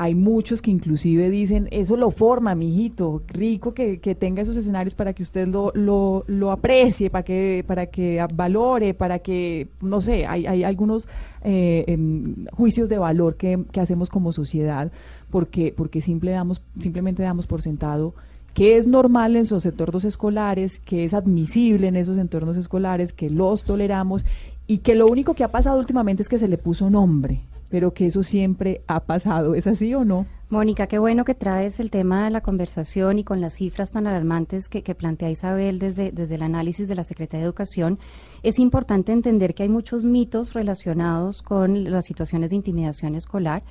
Hay 0.00 0.14
muchos 0.14 0.62
que 0.62 0.70
inclusive 0.70 1.28
dicen, 1.28 1.66
eso 1.72 1.96
lo 1.96 2.12
forma, 2.12 2.54
mijito, 2.54 3.20
rico 3.26 3.74
que, 3.74 3.98
que 3.98 4.14
tenga 4.14 4.42
esos 4.42 4.56
escenarios 4.56 4.94
para 4.94 5.12
que 5.12 5.24
usted 5.24 5.48
lo, 5.48 5.72
lo, 5.74 6.22
lo 6.28 6.52
aprecie, 6.52 7.10
para 7.10 7.24
que, 7.24 7.64
para 7.66 7.86
que 7.86 8.24
valore, 8.32 8.94
para 8.94 9.18
que, 9.18 9.66
no 9.82 10.00
sé, 10.00 10.24
hay, 10.24 10.46
hay 10.46 10.62
algunos 10.62 11.08
eh, 11.42 11.82
em, 11.88 12.46
juicios 12.52 12.88
de 12.88 12.98
valor 12.98 13.34
que, 13.34 13.64
que 13.72 13.80
hacemos 13.80 14.08
como 14.08 14.30
sociedad, 14.30 14.92
porque, 15.30 15.74
porque 15.76 16.00
simplemente 16.00 17.24
damos 17.24 17.48
por 17.48 17.60
sentado 17.60 18.14
que 18.54 18.76
es 18.76 18.86
normal 18.86 19.36
en 19.36 19.42
esos 19.42 19.66
entornos 19.66 20.04
escolares, 20.04 20.78
que 20.78 21.04
es 21.04 21.14
admisible 21.14 21.88
en 21.88 21.96
esos 21.96 22.18
entornos 22.18 22.56
escolares, 22.56 23.12
que 23.12 23.30
los 23.30 23.64
toleramos 23.64 24.24
y 24.66 24.78
que 24.78 24.94
lo 24.94 25.06
único 25.06 25.34
que 25.34 25.44
ha 25.44 25.48
pasado 25.48 25.78
últimamente 25.78 26.22
es 26.22 26.28
que 26.28 26.38
se 26.38 26.48
le 26.48 26.58
puso 26.58 26.90
nombre, 26.90 27.40
pero 27.70 27.92
que 27.92 28.06
eso 28.06 28.22
siempre 28.22 28.82
ha 28.86 29.00
pasado. 29.00 29.54
¿Es 29.54 29.66
así 29.66 29.94
o 29.94 30.04
no? 30.04 30.26
Mónica, 30.50 30.86
qué 30.86 30.98
bueno 30.98 31.24
que 31.24 31.34
traes 31.34 31.78
el 31.78 31.90
tema 31.90 32.24
de 32.24 32.30
la 32.30 32.40
conversación 32.40 33.18
y 33.18 33.24
con 33.24 33.40
las 33.40 33.54
cifras 33.54 33.90
tan 33.90 34.06
alarmantes 34.06 34.68
que, 34.68 34.82
que 34.82 34.94
plantea 34.94 35.30
Isabel 35.30 35.78
desde, 35.78 36.10
desde 36.10 36.36
el 36.36 36.42
análisis 36.42 36.88
de 36.88 36.94
la 36.94 37.04
Secretaría 37.04 37.40
de 37.40 37.46
Educación. 37.46 37.98
Es 38.42 38.58
importante 38.58 39.12
entender 39.12 39.54
que 39.54 39.64
hay 39.64 39.68
muchos 39.68 40.04
mitos 40.04 40.54
relacionados 40.54 41.42
con 41.42 41.90
las 41.90 42.06
situaciones 42.06 42.50
de 42.50 42.56
intimidación 42.56 43.14
escolar 43.14 43.62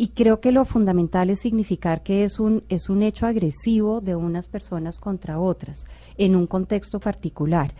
y 0.00 0.08
creo 0.08 0.40
que 0.40 0.52
lo 0.52 0.64
fundamental 0.64 1.28
es 1.28 1.40
significar 1.40 2.04
que 2.04 2.22
es 2.22 2.38
un, 2.38 2.62
es 2.68 2.88
un 2.88 3.02
hecho 3.02 3.26
agresivo 3.26 4.00
de 4.00 4.14
unas 4.14 4.48
personas 4.48 5.00
contra 5.00 5.40
otras 5.40 5.86
en 6.16 6.36
un 6.36 6.46
contexto 6.46 7.00
particular. 7.00 7.74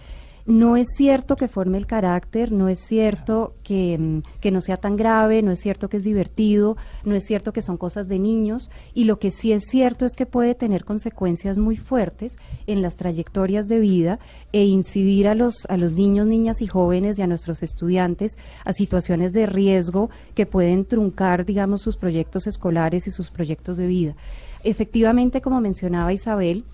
No 0.48 0.78
es 0.78 0.86
cierto 0.96 1.36
que 1.36 1.46
forme 1.46 1.76
el 1.76 1.86
carácter, 1.86 2.52
no 2.52 2.70
es 2.70 2.80
cierto 2.80 3.52
que, 3.62 3.98
mm, 3.98 4.22
que 4.40 4.50
no 4.50 4.62
sea 4.62 4.78
tan 4.78 4.96
grave, 4.96 5.42
no 5.42 5.50
es 5.50 5.60
cierto 5.60 5.90
que 5.90 5.98
es 5.98 6.04
divertido, 6.04 6.78
no 7.04 7.14
es 7.14 7.24
cierto 7.24 7.52
que 7.52 7.60
son 7.60 7.76
cosas 7.76 8.08
de 8.08 8.18
niños 8.18 8.70
y 8.94 9.04
lo 9.04 9.18
que 9.18 9.30
sí 9.30 9.52
es 9.52 9.64
cierto 9.70 10.06
es 10.06 10.14
que 10.14 10.24
puede 10.24 10.54
tener 10.54 10.86
consecuencias 10.86 11.58
muy 11.58 11.76
fuertes 11.76 12.36
en 12.66 12.80
las 12.80 12.96
trayectorias 12.96 13.68
de 13.68 13.78
vida 13.78 14.20
e 14.52 14.64
incidir 14.64 15.28
a 15.28 15.34
los, 15.34 15.66
a 15.68 15.76
los 15.76 15.92
niños, 15.92 16.26
niñas 16.26 16.62
y 16.62 16.66
jóvenes 16.66 17.18
y 17.18 17.22
a 17.22 17.26
nuestros 17.26 17.62
estudiantes 17.62 18.38
a 18.64 18.72
situaciones 18.72 19.34
de 19.34 19.44
riesgo 19.44 20.08
que 20.34 20.46
pueden 20.46 20.86
truncar, 20.86 21.44
digamos, 21.44 21.82
sus 21.82 21.98
proyectos 21.98 22.46
escolares 22.46 23.06
y 23.06 23.10
sus 23.10 23.30
proyectos 23.30 23.76
de 23.76 23.86
vida. 23.86 24.16
Efectivamente, 24.64 25.42
como 25.42 25.60
mencionaba 25.60 26.14
Isabel, 26.14 26.64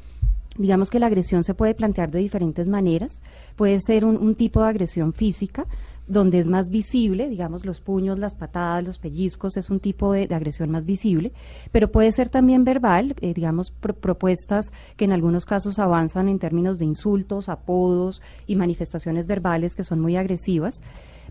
Digamos 0.56 0.90
que 0.90 1.00
la 1.00 1.06
agresión 1.06 1.42
se 1.42 1.54
puede 1.54 1.74
plantear 1.74 2.10
de 2.10 2.20
diferentes 2.20 2.68
maneras. 2.68 3.20
Puede 3.56 3.80
ser 3.80 4.04
un, 4.04 4.34
tipo 4.36 4.62
de 4.62 4.68
agresión 4.68 5.12
física, 5.12 5.66
donde 6.06 6.38
es 6.38 6.46
más 6.46 6.68
visible, 6.68 7.28
digamos, 7.28 7.64
los 7.64 7.80
puños, 7.80 8.18
las 8.18 8.34
patadas, 8.34 8.84
los 8.84 8.98
pellizcos, 8.98 9.56
es 9.56 9.70
un 9.70 9.80
tipo 9.80 10.12
de, 10.12 10.26
de 10.26 10.34
agresión 10.34 10.70
más 10.70 10.84
visible, 10.84 11.32
pero 11.72 11.90
puede 11.90 12.12
ser 12.12 12.28
también 12.28 12.62
verbal, 12.62 13.14
eh, 13.20 13.32
digamos, 13.34 13.70
pro- 13.70 13.94
propuestas 13.94 14.70
que 14.96 15.06
en 15.06 15.12
algunos 15.12 15.46
casos 15.46 15.78
avanzan 15.78 16.28
en 16.28 16.38
términos 16.38 16.78
de 16.78 16.84
insultos, 16.84 17.48
apodos 17.48 18.20
y 18.46 18.54
manifestaciones 18.56 19.26
verbales 19.26 19.74
que 19.74 19.82
son 19.82 20.00
muy 20.00 20.16
agresivas. 20.16 20.82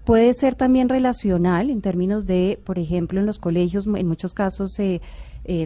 Puede 0.05 0.33
ser 0.33 0.55
también 0.55 0.89
relacional 0.89 1.69
en 1.69 1.81
términos 1.81 2.25
de, 2.25 2.59
por 2.65 2.77
ejemplo, 2.77 3.19
en 3.19 3.25
los 3.25 3.37
colegios, 3.37 3.87
en 3.87 4.07
muchos 4.07 4.33
casos 4.33 4.73
se 4.73 4.95
eh, 4.95 5.01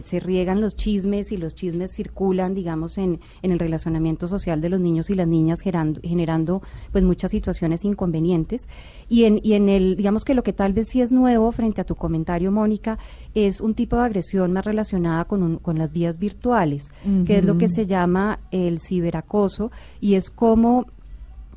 se 0.04 0.18
riegan 0.20 0.60
los 0.60 0.76
chismes 0.76 1.30
y 1.30 1.36
los 1.36 1.54
chismes 1.54 1.92
circulan, 1.92 2.54
digamos, 2.54 2.98
en, 2.98 3.20
en 3.42 3.52
el 3.52 3.58
relacionamiento 3.58 4.26
social 4.26 4.60
de 4.60 4.68
los 4.68 4.80
niños 4.80 5.08
y 5.10 5.14
las 5.14 5.28
niñas, 5.28 5.60
gerando, 5.60 6.00
generando 6.02 6.62
pues 6.90 7.04
muchas 7.04 7.30
situaciones 7.30 7.84
inconvenientes. 7.84 8.68
Y 9.08 9.24
en, 9.24 9.40
y 9.42 9.52
en 9.54 9.68
el, 9.68 9.96
digamos 9.96 10.24
que 10.24 10.34
lo 10.34 10.42
que 10.42 10.52
tal 10.52 10.72
vez 10.72 10.88
sí 10.88 11.00
es 11.00 11.12
nuevo 11.12 11.52
frente 11.52 11.80
a 11.80 11.84
tu 11.84 11.94
comentario, 11.94 12.50
Mónica, 12.50 12.98
es 13.34 13.60
un 13.60 13.74
tipo 13.74 13.96
de 13.96 14.02
agresión 14.02 14.52
más 14.52 14.64
relacionada 14.64 15.24
con, 15.26 15.42
un- 15.42 15.58
con 15.58 15.78
las 15.78 15.92
vías 15.92 16.18
virtuales, 16.18 16.90
que 17.24 17.38
es 17.38 17.44
lo 17.44 17.56
que 17.58 17.68
se 17.68 17.86
llama 17.86 18.40
el 18.50 18.80
ciberacoso, 18.80 19.70
y 20.00 20.14
es 20.14 20.28
como 20.30 20.86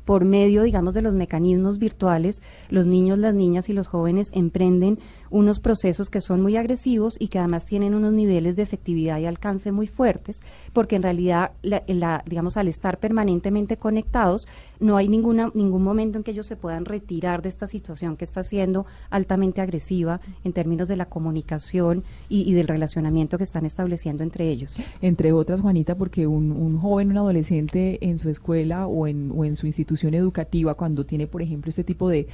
por 0.04 0.24
medio, 0.24 0.64
digamos, 0.64 0.94
de 0.94 1.02
los 1.02 1.14
mecanismos 1.14 1.78
virtuales, 1.78 2.42
los 2.70 2.86
niños, 2.86 3.18
las 3.20 3.34
niñas 3.34 3.68
y 3.68 3.72
los 3.72 3.86
jóvenes 3.86 4.30
emprenden 4.32 4.98
unos 5.32 5.58
procesos 5.58 6.10
que 6.10 6.20
son 6.20 6.40
muy 6.42 6.56
agresivos 6.56 7.16
y 7.18 7.28
que 7.28 7.38
además 7.40 7.64
tienen 7.64 7.94
unos 7.94 8.12
niveles 8.12 8.54
de 8.54 8.62
efectividad 8.62 9.18
y 9.18 9.24
alcance 9.26 9.72
muy 9.72 9.86
fuertes, 9.88 10.40
porque 10.72 10.94
en 10.96 11.02
realidad, 11.02 11.52
la, 11.62 11.82
la- 11.88 12.22
digamos, 12.28 12.56
al 12.56 12.68
estar 12.68 12.98
permanentemente 12.98 13.76
conectados, 13.78 14.46
no 14.78 14.96
hay 14.96 15.08
ninguna, 15.08 15.50
ningún 15.54 15.82
momento 15.82 16.18
en 16.18 16.24
que 16.24 16.30
ellos 16.32 16.46
se 16.46 16.56
puedan 16.56 16.84
retirar 16.84 17.42
de 17.42 17.48
esta 17.48 17.66
situación 17.66 18.16
que 18.16 18.24
está 18.24 18.44
siendo 18.44 18.86
altamente 19.10 19.60
agresiva 19.60 20.20
en 20.44 20.52
términos 20.52 20.86
de 20.88 20.96
la 20.96 21.06
comunicación 21.06 22.04
y, 22.28 22.42
y 22.48 22.52
del 22.54 22.68
relacionamiento 22.68 23.38
que 23.38 23.44
están 23.44 23.64
estableciendo 23.66 24.22
entre 24.22 24.48
ellos. 24.48 24.76
Entre 25.00 25.32
otras, 25.32 25.60
Juanita, 25.62 25.96
porque 25.96 26.26
un, 26.26 26.52
un 26.52 26.78
joven, 26.78 27.10
un 27.10 27.18
adolescente 27.18 27.98
en 28.06 28.18
su 28.18 28.28
escuela 28.28 28.86
o 28.86 29.06
en, 29.06 29.32
o 29.34 29.44
en 29.44 29.56
su 29.56 29.66
institución 29.66 30.14
educativa, 30.14 30.74
cuando 30.74 31.06
tiene, 31.06 31.26
por 31.26 31.40
ejemplo, 31.42 31.70
este 31.70 31.84
tipo 31.84 32.08
de, 32.08 32.26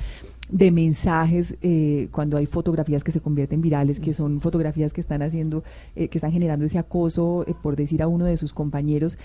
de 0.51 0.71
mensajes, 0.71 1.57
eh, 1.61 2.09
cuando 2.11 2.37
hay 2.37 2.47
fotografías 2.47 3.05
que 3.05 3.13
se 3.13 3.21
convierten 3.21 3.61
virales, 3.61 4.01
que 4.01 4.15
son 4.15 4.41
fotografías 4.41 4.93
que 4.93 5.01
están 5.01 5.23
haciendo, 5.23 5.63
eh, 5.95 6.09
que 6.09 6.19
están 6.19 6.33
generando 6.33 6.65
ese 6.65 6.79
acoso, 6.79 7.45
eh, 7.47 7.55
por 7.63 7.77
decir 7.77 8.03
a 8.03 8.09
uno 8.09 8.25
de 8.25 8.37
sus 8.37 8.53
compañeros, 8.53 9.19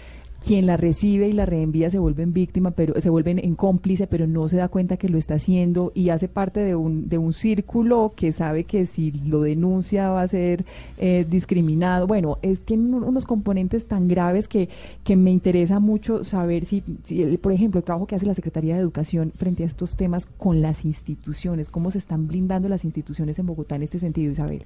quien 0.45 0.65
la 0.65 0.75
recibe 0.75 1.29
y 1.29 1.33
la 1.33 1.45
reenvía 1.45 1.89
se 1.89 1.99
vuelven 1.99 2.33
víctima, 2.33 2.71
pero 2.71 2.99
se 2.99 3.09
vuelven 3.09 3.39
en 3.39 3.55
cómplice, 3.55 4.07
pero 4.07 4.27
no 4.27 4.47
se 4.47 4.57
da 4.57 4.67
cuenta 4.67 4.97
que 4.97 5.07
lo 5.07 5.17
está 5.17 5.35
haciendo 5.35 5.91
y 5.95 6.09
hace 6.09 6.27
parte 6.27 6.59
de 6.59 6.75
un, 6.75 7.07
de 7.07 7.17
un 7.17 7.31
círculo 7.33 8.11
que 8.15 8.31
sabe 8.33 8.65
que 8.65 8.85
si 8.85 9.11
lo 9.11 9.41
denuncia 9.41 10.09
va 10.09 10.21
a 10.21 10.27
ser 10.27 10.65
eh, 10.97 11.25
discriminado. 11.29 12.07
Bueno, 12.07 12.39
es 12.41 12.61
un- 12.69 13.03
unos 13.03 13.25
componentes 13.25 13.85
tan 13.85 14.07
graves 14.07 14.47
que, 14.47 14.67
que 15.03 15.15
me 15.15 15.31
interesa 15.31 15.79
mucho 15.79 16.23
saber 16.23 16.65
si, 16.65 16.83
si, 17.05 17.23
por 17.37 17.53
ejemplo, 17.53 17.79
el 17.79 17.85
trabajo 17.85 18.05
que 18.05 18.15
hace 18.15 18.25
la 18.25 18.35
Secretaría 18.35 18.75
de 18.75 18.81
Educación 18.81 19.31
frente 19.37 19.63
a 19.63 19.65
estos 19.67 19.95
temas 19.95 20.25
con 20.25 20.61
las 20.61 20.83
instituciones, 20.83 21.69
cómo 21.69 21.89
se 21.89 21.99
están 21.99 22.27
blindando 22.27 22.67
las 22.67 22.83
instituciones 22.83 23.39
en 23.39 23.45
Bogotá 23.45 23.75
en 23.77 23.83
este 23.83 23.99
sentido, 23.99 24.31
Isabel. 24.31 24.63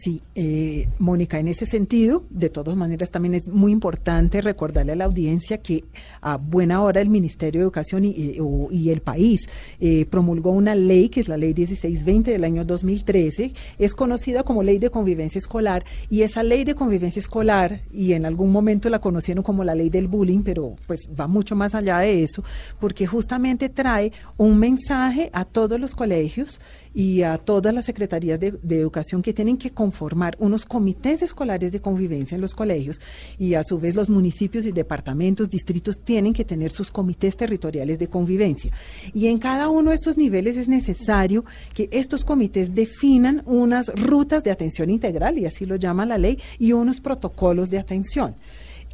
Sí, 0.00 0.22
eh, 0.36 0.88
Mónica, 1.00 1.40
en 1.40 1.48
ese 1.48 1.66
sentido, 1.66 2.22
de 2.30 2.50
todas 2.50 2.76
maneras, 2.76 3.10
también 3.10 3.34
es 3.34 3.48
muy 3.48 3.72
importante 3.72 4.40
recordarle 4.40 4.92
a 4.92 4.94
la 4.96 5.06
audiencia 5.06 5.58
que 5.58 5.82
a 6.20 6.36
buena 6.36 6.82
hora 6.82 7.00
el 7.00 7.08
Ministerio 7.08 7.60
de 7.60 7.64
Educación 7.64 8.04
y, 8.04 8.36
o- 8.38 8.68
y 8.70 8.90
el 8.90 9.00
país 9.00 9.48
eh, 9.80 10.06
promulgó 10.08 10.52
una 10.52 10.76
ley, 10.76 11.08
que 11.08 11.18
es 11.18 11.26
la 11.26 11.36
Ley 11.36 11.52
1620 11.52 12.30
del 12.30 12.44
año 12.44 12.64
2013, 12.64 13.52
es 13.80 13.94
conocida 13.96 14.44
como 14.44 14.62
Ley 14.62 14.78
de 14.78 14.88
Convivencia 14.90 15.40
Escolar, 15.40 15.84
y 16.08 16.22
esa 16.22 16.44
Ley 16.44 16.62
de 16.62 16.76
Convivencia 16.76 17.18
Escolar, 17.18 17.80
y 17.92 18.12
en 18.12 18.24
algún 18.24 18.52
momento 18.52 18.88
la 18.90 19.00
conocieron 19.00 19.42
como 19.42 19.64
la 19.64 19.74
Ley 19.74 19.90
del 19.90 20.06
Bullying, 20.06 20.42
pero 20.44 20.76
pues 20.86 21.08
va 21.18 21.26
mucho 21.26 21.56
más 21.56 21.74
allá 21.74 21.98
de 21.98 22.22
eso, 22.22 22.44
porque 22.78 23.08
justamente 23.08 23.68
trae 23.68 24.12
un 24.36 24.60
mensaje 24.60 25.28
a 25.32 25.44
todos 25.44 25.80
los 25.80 25.96
colegios 25.96 26.60
y 26.98 27.22
a 27.22 27.38
todas 27.38 27.72
las 27.72 27.84
secretarías 27.84 28.40
de, 28.40 28.58
educación 28.70 29.22
que 29.22 29.32
tienen 29.32 29.56
que 29.56 29.70
conformar 29.70 30.34
unos 30.40 30.64
comités 30.64 31.22
escolares 31.22 31.70
de 31.70 31.80
convivencia 31.80 32.34
en 32.34 32.40
los 32.40 32.56
colegios 32.56 33.00
y 33.38 33.54
a 33.54 33.62
su 33.62 33.78
vez 33.78 33.94
los 33.94 34.10
municipios 34.10 34.66
y 34.66 34.72
departamentos, 34.72 35.48
distritos 35.48 36.00
tienen 36.00 36.32
que 36.32 36.44
tener 36.44 36.72
sus 36.72 36.90
comités 36.90 37.36
territoriales 37.36 38.00
de 38.00 38.08
convivencia. 38.08 38.72
Y 39.14 39.28
en 39.28 39.38
cada 39.38 39.68
uno 39.68 39.90
de 39.90 39.96
estos 39.96 40.16
niveles 40.16 40.56
es 40.56 40.66
necesario 40.66 41.44
que 41.72 41.88
estos 41.92 42.24
comités 42.24 42.74
definan 42.74 43.44
unas 43.46 43.94
rutas 43.94 44.42
de 44.42 44.50
atención 44.50 44.90
integral, 44.90 45.38
y 45.38 45.46
así 45.46 45.66
lo 45.66 45.76
llama 45.76 46.04
la 46.04 46.18
ley, 46.18 46.40
y 46.58 46.72
unos 46.72 47.00
protocolos 47.00 47.70
de 47.70 47.78
atención. 47.78 48.34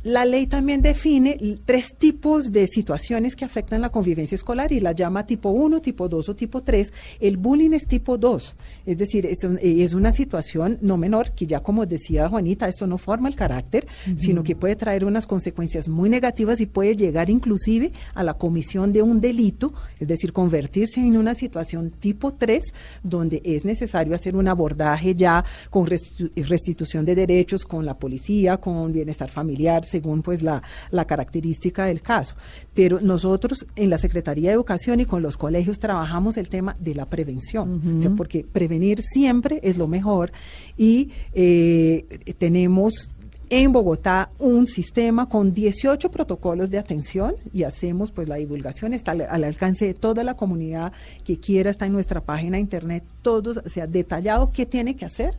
La 0.05 0.27
ley 0.27 0.47
también 0.47 0.83
define 0.83 1.39
tres 1.65 1.95
tipos 1.97 2.53
de 2.53 2.67
situaciones 2.67 3.35
que 3.37 3.45
afectan 3.47 3.81
la 3.81 3.89
convivencia 3.89 4.35
escolar 4.35 4.71
y 4.71 4.79
la 4.81 4.93
llama 4.93 5.25
tipo 5.27 5.49
1, 5.49 5.81
tipo 5.81 6.11
2 6.11 6.29
o 6.29 6.37
tipo 6.37 6.63
3. 6.63 6.93
El 7.21 7.39
bullying 7.39 7.71
es 7.73 7.87
tipo 7.87 8.19
2, 8.19 8.57
es 8.85 8.99
decir, 8.99 9.25
es, 9.25 9.43
un- 9.45 9.59
es 9.63 9.95
una 9.95 10.13
situación 10.13 10.77
no 10.83 10.99
menor 10.99 11.33
que 11.33 11.47
ya 11.47 11.61
como 11.61 11.87
decía 11.87 12.29
Juanita, 12.29 12.69
esto 12.69 12.87
no 12.87 12.99
forma 12.99 13.29
el 13.31 13.35
carácter, 13.35 13.87
sino 14.19 14.43
que 14.43 14.55
puede 14.55 14.77
traer 14.77 15.07
unas 15.07 15.27
consecuencias 15.27 15.89
muy 15.89 16.11
negativas 16.11 16.61
y 16.61 16.67
puede 16.67 16.97
llegar 16.97 17.31
inclusive 17.31 17.91
a 18.15 18.23
la 18.23 18.35
comisión 18.35 18.93
de 18.93 19.01
un 19.01 19.23
delito, 19.23 19.73
es 19.99 20.07
decir, 20.09 20.35
convertirse 20.35 21.01
en 21.01 21.17
una 21.17 21.35
situación 21.35 21.91
tipo 21.91 22.35
3, 22.35 22.63
donde 23.03 23.41
es 23.43 23.65
necesario 23.65 24.15
hacer 24.15 24.37
un 24.37 24.49
abordaje 24.49 25.15
ya 25.15 25.45
con 25.71 25.87
restitu- 25.87 26.31
restitución 26.47 27.07
de 27.07 27.15
derechos 27.15 27.65
con 27.65 27.87
la 27.87 27.97
policía, 27.97 28.59
con 28.59 28.93
bienestar 28.93 29.31
familiar, 29.31 29.87
según 29.95 30.23
pues 30.23 30.43
la, 30.43 30.61
la 30.91 31.05
característica 31.05 31.85
del 31.85 32.03
caso. 32.03 32.35
Pero 32.75 32.99
nosotros 33.01 33.65
en 33.77 33.91
la 33.91 33.99
Secretaría 33.99 34.51
de 34.51 34.55
Educación 34.55 34.99
y 34.99 35.05
con 35.05 35.23
los 35.23 35.37
colegios 35.37 35.79
trabajamos 35.79 36.37
el 36.37 36.49
tema 36.49 36.75
de 36.81 36.97
la 36.97 37.07
prevención, 37.07 37.99
o 37.99 38.01
sea, 38.01 38.11
porque 38.17 38.45
prevenir 38.45 39.03
siempre 39.03 39.61
es 39.63 39.79
lo 39.79 39.87
mejor 39.87 40.33
y 40.77 41.11
eh, 41.33 42.35
tenemos 42.39 43.11
en 43.51 43.73
Bogotá 43.73 44.31
un 44.39 44.67
sistema 44.67 45.29
con 45.29 45.53
18 45.53 46.11
protocolos 46.11 46.71
de 46.71 46.79
atención 46.79 47.35
y 47.53 47.65
hacemos 47.65 48.11
pues 48.11 48.29
la 48.29 48.37
divulgación 48.37 48.93
está 48.93 49.13
al, 49.13 49.23
al 49.23 49.45
alcance 49.45 49.87
de 49.87 49.95
toda 49.95 50.25
la 50.25 50.35
comunidad 50.35 50.93
que 51.25 51.39
quiera 51.39 51.71
está 51.71 51.87
en 51.87 51.93
nuestra 51.93 52.21
página 52.21 52.57
de 52.57 52.63
internet 52.63 53.05
todos 53.23 53.59
o 53.59 53.69
sea 53.69 53.87
detallado 53.87 54.51
qué 54.53 54.67
tiene 54.67 54.97
que 54.97 55.05
hacer 55.05 55.37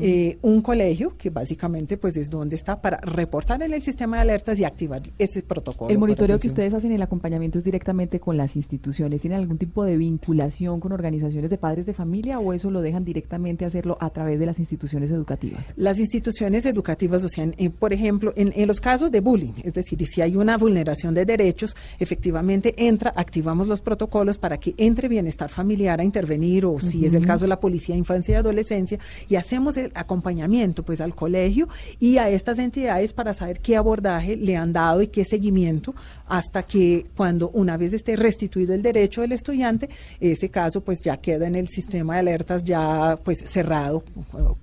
eh, 0.00 0.38
un 0.42 0.62
colegio 0.62 1.16
que 1.16 1.30
básicamente 1.30 1.96
pues 1.96 2.16
es 2.16 2.30
donde 2.30 2.56
está 2.56 2.80
para 2.80 2.98
reportar 2.98 3.62
en 3.62 3.74
el 3.74 3.82
sistema 3.82 4.16
de 4.16 4.22
alertas 4.22 4.58
y 4.58 4.64
activar 4.64 5.02
ese 5.18 5.42
protocolo 5.42 5.90
El 5.90 5.98
monitoreo 5.98 6.38
que 6.38 6.48
ustedes 6.48 6.74
hacen, 6.74 6.92
el 6.92 7.02
acompañamiento 7.02 7.58
es 7.58 7.64
directamente 7.64 8.20
con 8.20 8.36
las 8.36 8.56
instituciones. 8.56 9.20
¿Tienen 9.20 9.38
algún 9.38 9.58
tipo 9.58 9.84
de 9.84 9.96
vinculación 9.96 10.80
con 10.80 10.92
organizaciones 10.92 11.50
de 11.50 11.58
padres 11.58 11.86
de 11.86 11.94
familia 11.94 12.38
o 12.38 12.52
eso 12.52 12.70
lo 12.70 12.80
dejan 12.80 13.04
directamente 13.04 13.64
hacerlo 13.64 13.96
a 14.00 14.10
través 14.10 14.38
de 14.38 14.46
las 14.46 14.58
instituciones 14.58 15.10
educativas? 15.10 15.72
Las 15.76 15.98
instituciones 15.98 16.66
educativas, 16.66 17.24
o 17.24 17.28
sea, 17.28 17.45
en- 17.46 17.54
en, 17.58 17.72
por 17.72 17.92
ejemplo, 17.92 18.32
en, 18.36 18.52
en 18.54 18.66
los 18.68 18.80
casos 18.80 19.10
de 19.10 19.20
bullying, 19.20 19.52
es 19.62 19.72
decir, 19.74 20.04
si 20.06 20.20
hay 20.20 20.36
una 20.36 20.56
vulneración 20.56 21.14
de 21.14 21.24
derechos, 21.24 21.74
efectivamente 21.98 22.74
entra, 22.76 23.12
activamos 23.16 23.66
los 23.68 23.80
protocolos 23.80 24.38
para 24.38 24.58
que 24.58 24.74
entre 24.76 25.08
bienestar 25.08 25.48
familiar 25.48 26.00
a 26.00 26.04
intervenir, 26.04 26.64
o 26.66 26.78
si 26.78 27.06
es 27.06 27.14
el 27.14 27.24
caso 27.26 27.44
de 27.44 27.48
la 27.48 27.60
policía, 27.60 27.96
infancia 27.96 28.32
y 28.32 28.36
adolescencia, 28.36 28.98
y 29.28 29.36
hacemos 29.36 29.76
el 29.76 29.92
acompañamiento 29.94 30.82
pues 30.82 31.00
al 31.00 31.14
colegio 31.14 31.68
y 32.00 32.18
a 32.18 32.28
estas 32.30 32.58
entidades 32.58 33.12
para 33.12 33.34
saber 33.34 33.60
qué 33.60 33.76
abordaje 33.76 34.36
le 34.36 34.56
han 34.56 34.72
dado 34.72 35.02
y 35.02 35.08
qué 35.08 35.24
seguimiento 35.24 35.94
hasta 36.28 36.64
que 36.64 37.04
cuando 37.16 37.50
una 37.50 37.76
vez 37.76 37.92
esté 37.92 38.16
restituido 38.16 38.74
el 38.74 38.82
derecho 38.82 39.20
del 39.22 39.32
estudiante, 39.32 39.88
ese 40.20 40.48
caso 40.48 40.80
pues 40.82 41.00
ya 41.02 41.16
queda 41.18 41.46
en 41.46 41.54
el 41.54 41.68
sistema 41.68 42.14
de 42.14 42.20
alertas 42.20 42.64
ya 42.64 43.18
pues 43.24 43.38
cerrado, 43.46 44.02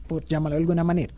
por 0.07 0.25
llamarlo 0.25 0.55
de 0.57 0.61
alguna 0.61 0.83
manera. 0.83 1.13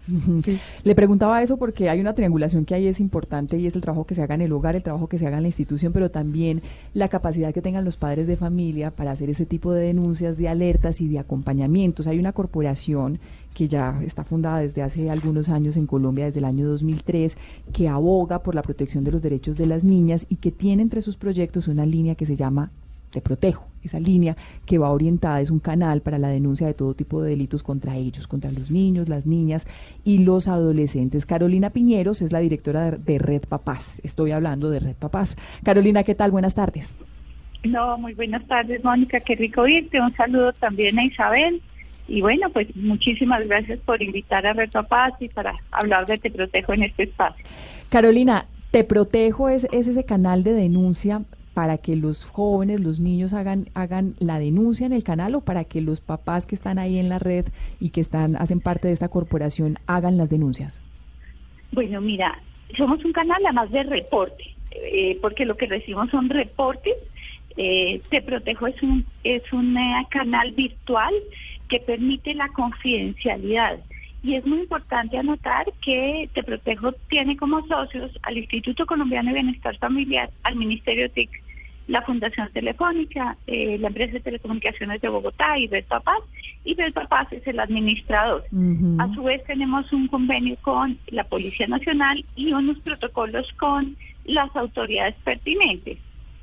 Le 0.83 0.95
preguntaba 0.95 1.41
eso 1.41 1.54
porque 1.57 1.89
hay 1.89 1.99
una 1.99 2.13
triangulación 2.13 2.65
que 2.65 2.75
ahí 2.75 2.87
es 2.87 2.99
importante 2.99 3.57
y 3.57 3.67
es 3.67 3.75
el 3.75 3.81
trabajo 3.81 4.05
que 4.05 4.15
se 4.15 4.21
haga 4.21 4.35
en 4.35 4.41
el 4.41 4.51
hogar, 4.51 4.75
el 4.75 4.83
trabajo 4.83 5.07
que 5.07 5.17
se 5.17 5.27
haga 5.27 5.37
en 5.37 5.43
la 5.43 5.49
institución, 5.49 5.93
pero 5.93 6.11
también 6.11 6.61
la 6.93 7.09
capacidad 7.09 7.53
que 7.53 7.61
tengan 7.61 7.85
los 7.85 7.97
padres 7.97 8.27
de 8.27 8.37
familia 8.37 8.91
para 8.91 9.11
hacer 9.11 9.29
ese 9.29 9.45
tipo 9.45 9.73
de 9.73 9.83
denuncias, 9.83 10.37
de 10.37 10.49
alertas 10.49 11.01
y 11.01 11.07
de 11.07 11.19
acompañamientos. 11.19 12.07
Hay 12.07 12.19
una 12.19 12.33
corporación 12.33 13.19
que 13.53 13.67
ya 13.67 14.01
está 14.03 14.23
fundada 14.23 14.59
desde 14.59 14.83
hace 14.83 15.09
algunos 15.09 15.49
años 15.49 15.77
en 15.77 15.87
Colombia, 15.87 16.25
desde 16.25 16.39
el 16.39 16.45
año 16.45 16.67
2003, 16.67 17.37
que 17.73 17.87
aboga 17.87 18.43
por 18.43 18.53
la 18.53 18.61
protección 18.61 19.03
de 19.03 19.11
los 19.11 19.21
derechos 19.21 19.57
de 19.57 19.65
las 19.65 19.83
niñas 19.83 20.25
y 20.29 20.37
que 20.37 20.51
tiene 20.51 20.83
entre 20.83 21.01
sus 21.01 21.17
proyectos 21.17 21.67
una 21.67 21.85
línea 21.85 22.15
que 22.15 22.25
se 22.25 22.35
llama 22.35 22.71
Te 23.15 23.21
Protejo. 23.21 23.65
Esa 23.81 23.99
línea 23.99 24.35
que 24.65 24.77
va 24.77 24.89
orientada 24.91 25.39
es 25.39 25.49
un 25.49 25.59
canal 25.59 26.01
para 26.01 26.17
la 26.17 26.27
denuncia 26.27 26.67
de 26.67 26.73
todo 26.73 26.93
tipo 26.95 27.21
de 27.21 27.29
delitos 27.29 27.63
contra 27.63 27.95
ellos, 27.95 28.27
contra 28.27 28.51
los 28.51 28.69
niños, 28.71 29.07
las 29.07 29.25
niñas 29.25 29.67
y 30.03 30.17
los 30.19 30.47
adolescentes. 30.49 31.25
Carolina 31.25 31.69
Piñeros 31.69 32.21
es 32.21 32.31
la 32.31 32.39
directora 32.39 32.91
de- 32.91 33.19
Red 33.19 33.43
Papás. 33.47 34.01
Estoy 34.03 34.31
hablando 34.31 34.69
de 34.69 34.79
Red 34.81 34.95
Papás. 34.97 35.37
Carolina, 35.63 36.03
¿qué 36.03 36.13
tal? 36.13 36.31
Buenas 36.31 36.55
tardes. 36.55 36.93
No, 37.63 37.97
muy 37.97 38.13
buenas 38.13 38.45
tardes, 38.47 38.83
Mónica. 38.83 39.19
Qué 39.21 39.35
rico 39.35 39.61
oírte. 39.61 40.01
Un 40.01 40.13
saludo 40.15 40.51
también 40.53 40.99
a 40.99 41.05
Isabel. 41.05 41.61
Y 42.07 42.21
bueno, 42.21 42.49
pues 42.49 42.75
muchísimas 42.75 43.47
gracias 43.47 43.79
por 43.79 44.01
invitar 44.03 44.45
a 44.45 44.53
Reto 44.53 44.83
Paz 44.83 45.13
y 45.21 45.29
para 45.29 45.55
hablar 45.71 46.05
de 46.05 46.17
Te 46.17 46.29
Protejo 46.29 46.73
en 46.73 46.83
este 46.83 47.03
espacio. 47.03 47.45
Carolina, 47.89 48.45
Te 48.71 48.83
Protejo 48.83 49.47
es, 49.49 49.65
es 49.71 49.87
ese 49.87 50.03
canal 50.03 50.43
de 50.43 50.53
denuncia 50.53 51.21
para 51.55 51.77
que 51.77 51.95
los 51.95 52.25
jóvenes, 52.25 52.81
los 52.81 52.99
niños 52.99 53.31
hagan, 53.31 53.69
hagan 53.75 54.15
la 54.19 54.39
denuncia 54.39 54.85
en 54.85 54.91
el 54.91 55.05
canal 55.05 55.35
o 55.35 55.41
para 55.41 55.63
que 55.63 55.79
los 55.79 56.01
papás 56.01 56.45
que 56.45 56.53
están 56.53 56.77
ahí 56.77 56.99
en 56.99 57.07
la 57.07 57.17
red 57.17 57.45
y 57.79 57.91
que 57.91 58.01
están, 58.01 58.35
hacen 58.35 58.59
parte 58.59 58.89
de 58.89 58.93
esta 58.93 59.07
corporación 59.07 59.79
hagan 59.87 60.17
las 60.17 60.29
denuncias. 60.29 60.81
Bueno, 61.71 62.01
mira, 62.01 62.37
somos 62.75 63.03
un 63.05 63.13
canal 63.13 63.37
además 63.41 63.71
de 63.71 63.83
reporte, 63.83 64.43
eh, 64.71 65.17
porque 65.21 65.45
lo 65.45 65.55
que 65.55 65.67
recibimos 65.67 66.09
son 66.09 66.29
reportes. 66.29 66.97
Eh, 67.55 68.01
Te 68.09 68.21
Protejo 68.21 68.67
es 68.67 68.83
un, 68.83 69.05
es 69.23 69.53
un 69.53 69.77
eh, 69.77 70.05
canal 70.09 70.51
virtual 70.51 71.13
que 71.69 71.79
permite 71.79 72.33
la 72.33 72.49
confidencialidad. 72.49 73.79
Y 74.23 74.35
es 74.35 74.45
muy 74.45 74.59
importante 74.59 75.17
anotar 75.17 75.67
que 75.81 76.29
Te 76.33 76.43
Protejo 76.43 76.91
tiene 77.07 77.37
como 77.37 77.65
socios 77.65 78.11
al 78.23 78.37
Instituto 78.39 78.85
Colombiano 78.85 79.29
de 79.29 79.41
Bienestar 79.41 79.77
Familiar, 79.77 80.29
al 80.43 80.57
Ministerio 80.57 81.09
TIC, 81.11 81.44
la 81.87 82.01
Fundación 82.01 82.49
Telefónica, 82.51 83.37
eh, 83.47 83.77
la 83.79 83.87
empresa 83.89 84.13
de 84.13 84.19
telecomunicaciones 84.19 85.01
de 85.01 85.09
Bogotá 85.09 85.57
y 85.59 85.67
Red 85.67 85.85
Papás, 85.85 86.19
y 86.63 86.73
Red 86.73 86.93
Papás 86.93 87.31
es 87.31 87.45
el 87.47 87.59
administrador. 87.59 88.43
A 88.99 89.13
su 89.13 89.23
vez 89.23 89.43
tenemos 89.45 89.91
un 89.93 90.07
convenio 90.07 90.55
con 90.61 90.97
la 91.07 91.23
Policía 91.23 91.67
Nacional 91.67 92.25
y 92.35 92.53
unos 92.53 92.79
protocolos 92.79 93.51
con 93.53 93.95
las 94.25 94.55
autoridades 94.55 95.15
pertinentes. 95.23 95.97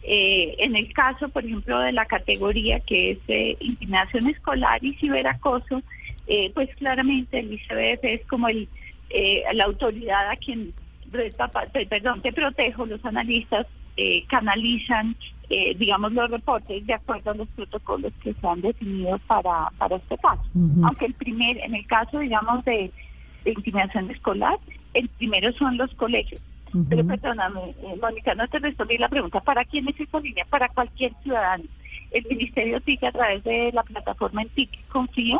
Eh, 0.04 0.54
en 0.58 0.76
el 0.76 0.92
caso, 0.92 1.28
por 1.28 1.44
ejemplo, 1.44 1.78
de 1.80 1.92
la 1.92 2.06
categoría 2.06 2.80
que 2.80 3.12
es 3.12 3.18
eh, 3.28 3.56
intimidación 3.60 4.28
escolar 4.28 4.84
y 4.84 4.94
ciberacoso, 4.94 5.82
eh, 6.26 6.50
pues 6.54 6.68
claramente 6.76 7.38
el 7.40 7.52
ICBF 7.52 8.04
es 8.04 8.26
como 8.26 8.48
el 8.48 8.68
eh, 9.10 9.42
la 9.54 9.64
autoridad 9.64 10.30
a 10.30 10.36
quien, 10.36 10.72
Red 11.10 11.34
Papá- 11.36 11.66
pe- 11.66 11.86
perdón, 11.86 12.22
te 12.22 12.32
protejo, 12.32 12.86
los 12.86 13.04
analistas 13.04 13.66
eh, 13.96 14.24
canalizan, 14.28 15.16
eh, 15.50 15.74
digamos, 15.76 16.12
los 16.12 16.30
reportes 16.30 16.86
de 16.86 16.94
acuerdo 16.94 17.30
a 17.30 17.34
los 17.34 17.48
protocolos 17.48 18.12
que 18.22 18.34
se 18.34 18.46
han 18.46 18.60
definido 18.60 19.18
para, 19.26 19.70
para 19.78 19.96
este 19.96 20.16
caso. 20.18 20.42
Aunque 20.84 21.06
el 21.06 21.14
primer, 21.14 21.58
en 21.58 21.74
el 21.74 21.86
caso, 21.86 22.18
digamos, 22.18 22.64
de, 22.64 22.90
de 23.44 23.50
intimidación 23.50 24.10
escolar, 24.10 24.58
el 24.94 25.08
primero 25.10 25.52
son 25.52 25.76
los 25.76 25.92
colegios. 25.94 26.44
Pero 26.88 27.06
perdóname, 27.06 27.60
eh, 27.82 27.98
Mónica, 28.00 28.34
no 28.34 28.48
te 28.48 28.58
respondí 28.58 28.96
la 28.96 29.10
pregunta. 29.10 29.40
¿Para 29.40 29.62
quién 29.66 29.86
es 29.88 30.00
esa 30.00 30.20
línea? 30.20 30.46
Para 30.48 30.70
cualquier 30.70 31.12
ciudadano. 31.22 31.64
El 32.10 32.24
Ministerio 32.24 32.80
TIC, 32.80 33.04
a 33.04 33.12
través 33.12 33.44
de 33.44 33.70
la 33.72 33.82
plataforma 33.82 34.40
en 34.40 34.48
TIC 34.48 34.88
Confío, 34.88 35.38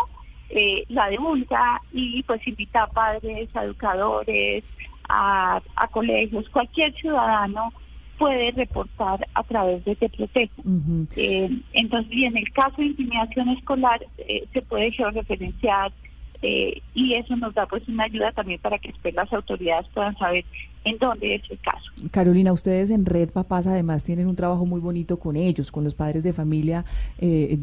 eh, 0.51 0.85
la 0.88 1.09
divulga 1.09 1.81
y 1.91 2.23
pues 2.25 2.47
invita 2.47 2.83
a 2.83 2.87
padres, 2.87 3.49
a 3.57 3.65
educadores, 3.65 4.62
a, 5.09 5.62
a 5.77 5.88
colegios. 5.88 6.49
Cualquier 6.51 6.93
ciudadano 6.95 7.73
puede 8.22 8.52
reportar 8.52 9.26
a 9.35 9.42
través 9.42 9.85
de 9.85 9.96
Te 9.96 10.08
Protejo. 10.08 10.61
Ujú. 10.61 11.08
Eh, 11.16 11.50
entonces, 11.72 12.12
y 12.12 12.24
en 12.24 12.37
el 12.37 12.52
caso 12.52 12.76
de 12.76 12.87
intimidación 12.87 13.48
escolar, 13.48 14.00
eh, 14.16 14.46
se 14.52 14.62
puede 14.62 14.92
georreferenciar 14.92 15.92
eh, 16.40 16.80
y 16.94 17.14
eso 17.14 17.35
nos 17.35 17.52
da 17.52 17.66
pues 17.66 17.88
una 17.88 18.04
ayuda 18.04 18.30
también 18.30 18.61
para 18.61 18.78
que 18.78 18.92
después 18.92 19.12
las 19.14 19.32
autoridades 19.32 19.88
puedan 19.92 20.16
saber 20.18 20.44
en 20.85 20.98
dónde 20.98 21.35
es 21.35 21.42
el 21.50 21.58
caso. 21.58 21.90
Carolina, 22.12 22.52
ustedes 22.52 22.90
en 22.90 23.06
Red 23.06 23.30
Papás 23.30 23.66
además 23.66 24.04
tienen 24.04 24.28
un 24.28 24.37
trabajo 24.37 24.66
muy 24.66 24.80
bonito 24.80 25.18
con 25.18 25.35
ellos, 25.35 25.72
con 25.72 25.82
los 25.82 25.96
padres 25.96 26.22
de 26.22 26.32
familia 26.32 26.85
eh, 27.18 27.58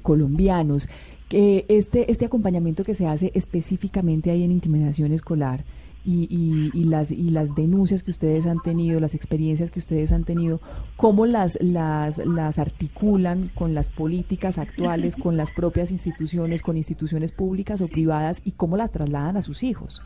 colombianos. 0.00 0.88
Este, 1.30 2.10
este 2.10 2.24
acompañamiento 2.24 2.82
que 2.82 2.94
se 2.94 3.06
hace 3.06 3.30
específicamente 3.34 4.30
ahí 4.30 4.42
en 4.42 4.52
intimidación 4.52 5.12
escolar 5.12 5.64
y, 6.08 6.26
y, 6.30 6.70
y 6.72 6.84
las, 6.84 7.10
y 7.10 7.30
las 7.30 7.54
denuncias 7.54 8.02
que 8.02 8.10
ustedes 8.10 8.46
han 8.46 8.60
tenido, 8.60 8.98
las 8.98 9.14
experiencias 9.14 9.70
que 9.70 9.78
ustedes 9.78 10.10
han 10.10 10.24
tenido, 10.24 10.58
cómo 10.96 11.26
las, 11.26 11.58
las, 11.60 12.16
las 12.16 12.58
articulan 12.58 13.48
con 13.54 13.74
las 13.74 13.88
políticas 13.88 14.56
actuales, 14.56 15.16
con 15.16 15.36
las 15.36 15.50
propias 15.50 15.90
instituciones, 15.90 16.62
con 16.62 16.78
instituciones 16.78 17.30
públicas 17.30 17.82
o 17.82 17.88
privadas 17.88 18.40
y 18.42 18.52
cómo 18.52 18.78
las 18.78 18.90
trasladan 18.90 19.36
a 19.36 19.42
sus 19.42 19.62
hijos. 19.62 20.00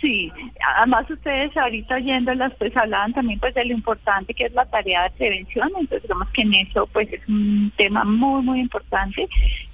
Sí, 0.00 0.32
además 0.76 1.10
ustedes 1.10 1.54
ahorita 1.54 1.96
oyéndolas 1.96 2.54
pues 2.58 2.74
hablaban 2.74 3.12
también 3.12 3.38
pues 3.38 3.54
de 3.54 3.66
lo 3.66 3.74
importante 3.74 4.32
que 4.32 4.46
es 4.46 4.54
la 4.54 4.64
tarea 4.64 5.02
de 5.02 5.10
prevención, 5.10 5.68
entonces 5.78 6.02
digamos 6.02 6.28
que 6.30 6.40
en 6.40 6.54
eso 6.54 6.88
pues 6.90 7.12
es 7.12 7.20
un 7.28 7.70
tema 7.76 8.02
muy 8.04 8.42
muy 8.42 8.60
importante. 8.60 9.28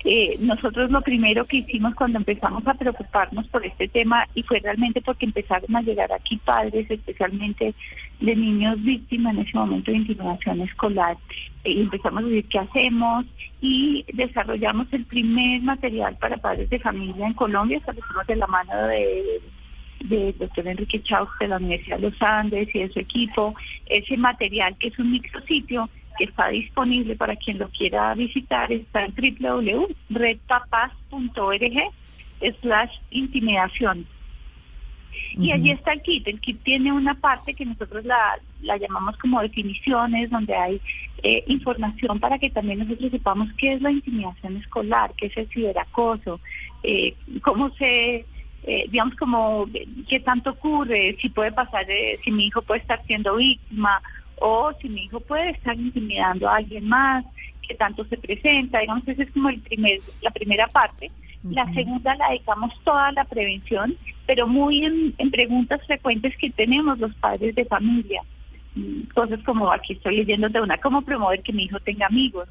Eh, 0.05 0.37
nosotros 0.41 0.91
lo 0.91 1.01
primero 1.03 1.45
que 1.45 1.59
hicimos 1.59 1.95
cuando 1.95 2.19
empezamos 2.19 2.67
a 2.67 2.75
preocuparnos 2.75 3.47
por 3.49 3.65
este 3.65 3.87
tema 3.87 4.27
y 4.35 4.43
fue 4.43 4.59
realmente 4.59 5.01
porque 5.01 5.27
empezaron 5.27 5.77
a 5.77 5.83
llegar 5.83 6.13
aquí 6.13 6.39
padres 6.39 6.91
especialmente 6.91 7.73
de 8.19 8.35
niños 8.37 8.83
víctimas 8.83 9.35
en 9.35 9.43
ese 9.43 9.57
momento 9.57 9.93
de 9.93 9.99
intimidación 9.99 10.61
escolar. 10.63 11.17
Eh, 11.63 11.71
y 11.71 11.81
empezamos 11.83 12.25
a 12.25 12.27
decir 12.27 12.49
qué 12.49 12.59
hacemos 12.59 13.27
y 13.61 14.05
desarrollamos 14.13 14.93
el 14.93 15.05
primer 15.05 15.63
material 15.63 16.17
para 16.17 16.37
padres 16.37 16.69
de 16.69 16.81
familia 16.81 17.29
en 17.29 17.35
Colombia, 17.35 17.79
establecimos 17.79 18.27
de 18.27 18.37
la 18.37 18.47
mano 18.49 18.89
de 18.89 19.41
del 20.05 20.39
doctor 20.39 20.67
Enrique 20.67 21.03
Chaus 21.03 21.29
de 21.39 21.49
la 21.49 21.59
Universidad 21.59 21.99
de 21.99 22.11
los 22.11 22.23
Andes 22.23 22.75
y 22.75 22.79
de 22.81 22.89
su 22.91 22.99
equipo, 22.99 23.55
ese 23.87 24.17
material 24.17 24.77
que 24.79 24.89
es 24.89 24.99
un 24.99 25.13
micrositio 25.13 25.89
que 26.19 26.25
está 26.25 26.49
disponible 26.49 27.15
para 27.17 27.37
quien 27.37 27.59
lo 27.59 27.69
quiera 27.69 28.15
visitar, 28.15 28.73
está 28.73 29.05
en 29.05 29.15
www.redpapas.org 29.15 31.93
slash 32.61 32.97
intimidación. 33.11 34.07
Y 35.33 35.53
allí 35.53 35.71
está 35.71 35.93
el 35.93 36.03
kit. 36.03 36.27
El 36.27 36.41
kit 36.41 36.61
tiene 36.63 36.93
una 36.93 37.15
parte 37.15 37.55
que 37.55 37.65
nosotros 37.65 38.05
la, 38.05 38.39
la 38.63 38.77
llamamos 38.77 39.17
como 39.19 39.41
definiciones, 39.41 40.31
donde 40.31 40.55
hay 40.55 40.81
eh, 41.23 41.45
información 41.47 42.19
para 42.19 42.39
que 42.39 42.51
también 42.51 42.81
nosotros 42.81 43.11
sepamos 43.11 43.49
qué 43.57 43.75
es 43.75 43.83
la 43.83 43.91
intimidación 43.91 44.57
escolar, 44.57 45.13
qué 45.17 45.27
es 45.27 45.37
el 45.37 45.49
ciberacoso, 45.49 46.41
eh, 46.83 47.15
cómo 47.43 47.71
se 47.77 48.25
eh, 48.65 48.85
digamos 48.91 49.15
como 49.17 49.67
qué 50.09 50.21
tanto 50.21 50.51
ocurre, 50.51 51.17
si 51.21 51.29
puede 51.29 51.53
pasar, 51.53 51.91
eh, 51.91 52.19
si 52.23 52.31
mi 52.31 52.47
hijo 52.47 52.63
puede 52.63 52.81
estar 52.81 53.03
siendo 53.07 53.37
víctima 53.37 54.03
o 54.37 54.73
si 54.81 54.89
mi 54.89 55.05
hijo 55.05 55.21
puede 55.21 55.51
estar 55.51 55.77
intimidando 55.77 56.49
a 56.49 56.57
alguien 56.57 56.89
más, 56.89 57.25
qué 57.67 57.75
tanto 57.75 58.05
se 58.05 58.17
presenta, 58.17 58.81
digamos 58.81 59.07
esa 59.07 59.23
es 59.23 59.31
como 59.31 59.49
el 59.49 59.61
primer, 59.61 59.99
la 60.23 60.31
primera 60.31 60.67
parte. 60.69 61.11
La 61.43 61.73
segunda 61.73 62.15
la 62.17 62.29
dedicamos 62.29 62.73
toda 62.85 63.09
a 63.09 63.13
la 63.13 63.25
prevención, 63.25 63.97
pero 64.27 64.47
muy 64.47 64.85
en, 64.85 65.15
en 65.17 65.31
preguntas 65.31 65.81
frecuentes 65.87 66.37
que 66.37 66.51
tenemos 66.51 66.99
los 66.99 67.15
padres 67.15 67.55
de 67.55 67.65
familia. 67.65 68.23
Mm, 68.75 69.05
Cosas 69.15 69.41
como 69.45 69.73
aquí 69.73 69.95
estoy 69.95 70.17
leyendo 70.17 70.51
de 70.51 70.61
una, 70.61 70.77
cómo 70.77 71.01
promover 71.01 71.43
que 71.43 71.55
mi 71.55 71.65
hijo 71.65 71.81
tenga 71.81 72.07
amigos, 72.07 72.47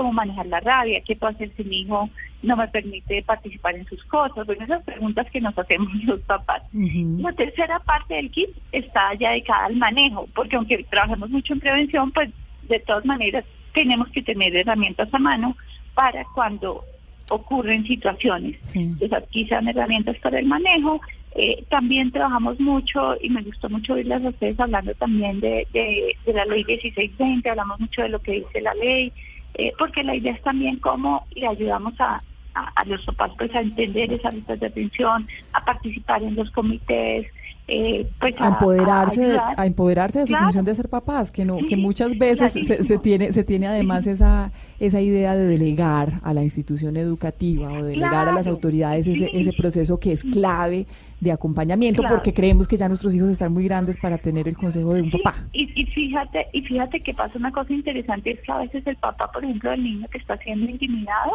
cómo 0.00 0.14
manejar 0.14 0.46
la 0.46 0.60
rabia, 0.60 1.02
qué 1.02 1.14
puedo 1.14 1.34
hacer 1.34 1.52
si 1.58 1.64
mi 1.64 1.80
hijo 1.82 2.08
no 2.42 2.56
me 2.56 2.66
permite 2.68 3.22
participar 3.22 3.74
en 3.74 3.84
sus 3.84 4.02
cosas. 4.04 4.46
Bueno, 4.46 4.64
esas 4.64 4.82
preguntas 4.82 5.30
que 5.30 5.42
nos 5.42 5.56
hacemos 5.58 5.92
los 6.04 6.20
papás. 6.20 6.62
La 6.72 7.32
tercera 7.34 7.78
parte 7.80 8.14
del 8.14 8.30
kit 8.30 8.48
está 8.72 9.12
ya 9.14 9.32
dedicada 9.32 9.66
al 9.66 9.76
manejo, 9.76 10.26
porque 10.34 10.56
aunque 10.56 10.82
trabajamos 10.84 11.28
mucho 11.28 11.52
en 11.52 11.60
prevención, 11.60 12.10
pues 12.12 12.30
de 12.66 12.80
todas 12.80 13.04
maneras 13.04 13.44
tenemos 13.74 14.08
que 14.08 14.22
tener 14.22 14.56
herramientas 14.56 15.12
a 15.12 15.18
mano 15.18 15.54
para 15.92 16.24
cuando 16.34 16.82
ocurren 17.28 17.84
situaciones. 17.84 18.58
Entonces 18.74 19.12
aquí 19.12 19.46
sean 19.48 19.68
herramientas 19.68 20.16
para 20.22 20.38
el 20.38 20.46
manejo. 20.46 20.98
Eh, 21.34 21.62
también 21.68 22.10
trabajamos 22.10 22.58
mucho 22.58 23.16
y 23.20 23.28
me 23.28 23.42
gustó 23.42 23.68
mucho 23.68 23.92
oírlas 23.92 24.24
a 24.24 24.30
ustedes 24.30 24.58
hablando 24.58 24.94
también 24.94 25.40
de, 25.40 25.66
de, 25.74 26.16
de 26.24 26.32
la 26.32 26.46
ley 26.46 26.64
1620, 26.64 27.50
hablamos 27.50 27.78
mucho 27.78 28.02
de 28.02 28.08
lo 28.08 28.18
que 28.20 28.32
dice 28.32 28.62
la 28.62 28.74
ley, 28.74 29.12
eh, 29.54 29.72
porque 29.78 30.02
la 30.02 30.14
idea 30.14 30.32
es 30.32 30.42
también 30.42 30.78
cómo 30.78 31.26
le 31.34 31.46
ayudamos 31.46 31.94
a, 32.00 32.22
a, 32.54 32.84
los 32.84 33.04
papás 33.04 33.32
pues 33.38 33.54
a 33.54 33.60
entender 33.60 34.12
esas 34.12 34.34
listas 34.34 34.60
de 34.60 34.66
atención, 34.66 35.28
a 35.52 35.64
participar 35.64 36.22
en 36.22 36.36
los 36.36 36.50
comités, 36.50 37.26
eh, 37.68 38.08
pues 38.18 38.34
a 38.38 38.48
empoderarse, 38.48 39.20
de, 39.20 39.26
ayudar. 39.26 39.54
a 39.56 39.66
empoderarse 39.66 40.18
de 40.20 40.26
su 40.26 40.30
Claro. 40.30 40.44
función 40.46 40.64
de 40.64 40.74
ser 40.74 40.88
papás, 40.88 41.30
que 41.30 41.44
no, 41.44 41.58
que 41.68 41.76
muchas 41.76 42.18
veces 42.18 42.52
se, 42.52 42.82
se 42.84 42.98
tiene, 42.98 43.32
se 43.32 43.44
tiene 43.44 43.66
además 43.68 44.06
esa, 44.06 44.50
esa 44.80 45.00
idea 45.00 45.36
de 45.36 45.46
delegar 45.46 46.14
a 46.22 46.34
la 46.34 46.42
institución 46.42 46.96
educativa 46.96 47.72
o 47.72 47.82
delegar 47.84 48.28
a 48.28 48.32
las 48.32 48.46
autoridades 48.46 49.06
ese, 49.06 49.30
ese 49.32 49.52
proceso 49.52 50.00
que 50.00 50.12
es 50.12 50.24
clave 50.24 50.86
de 51.20 51.30
acompañamiento, 51.32 52.00
Claro. 52.02 52.16
porque 52.16 52.32
creemos 52.32 52.66
que 52.66 52.76
ya 52.76 52.88
nuestros 52.88 53.14
hijos 53.14 53.28
están 53.28 53.52
muy 53.52 53.64
grandes 53.64 53.98
para 53.98 54.16
tener 54.18 54.48
el 54.48 54.56
consejo 54.56 54.94
de 54.94 55.02
un 55.02 55.10
Sí, 55.12 55.18
papá. 55.18 55.44
Y, 55.52 55.70
y 55.80 55.84
fíjate, 55.86 56.46
y 56.52 56.62
fíjate 56.62 57.00
que 57.00 57.12
pasa 57.14 57.38
una 57.38 57.52
cosa 57.52 57.72
interesante, 57.74 58.30
es 58.32 58.40
que 58.40 58.50
a 58.50 58.58
veces 58.58 58.86
el 58.86 58.96
papá, 58.96 59.30
por 59.30 59.44
ejemplo, 59.44 59.70
del 59.70 59.84
niño 59.84 60.06
que 60.10 60.16
está 60.18 60.38
siendo 60.38 60.68
intimidado, 60.70 61.32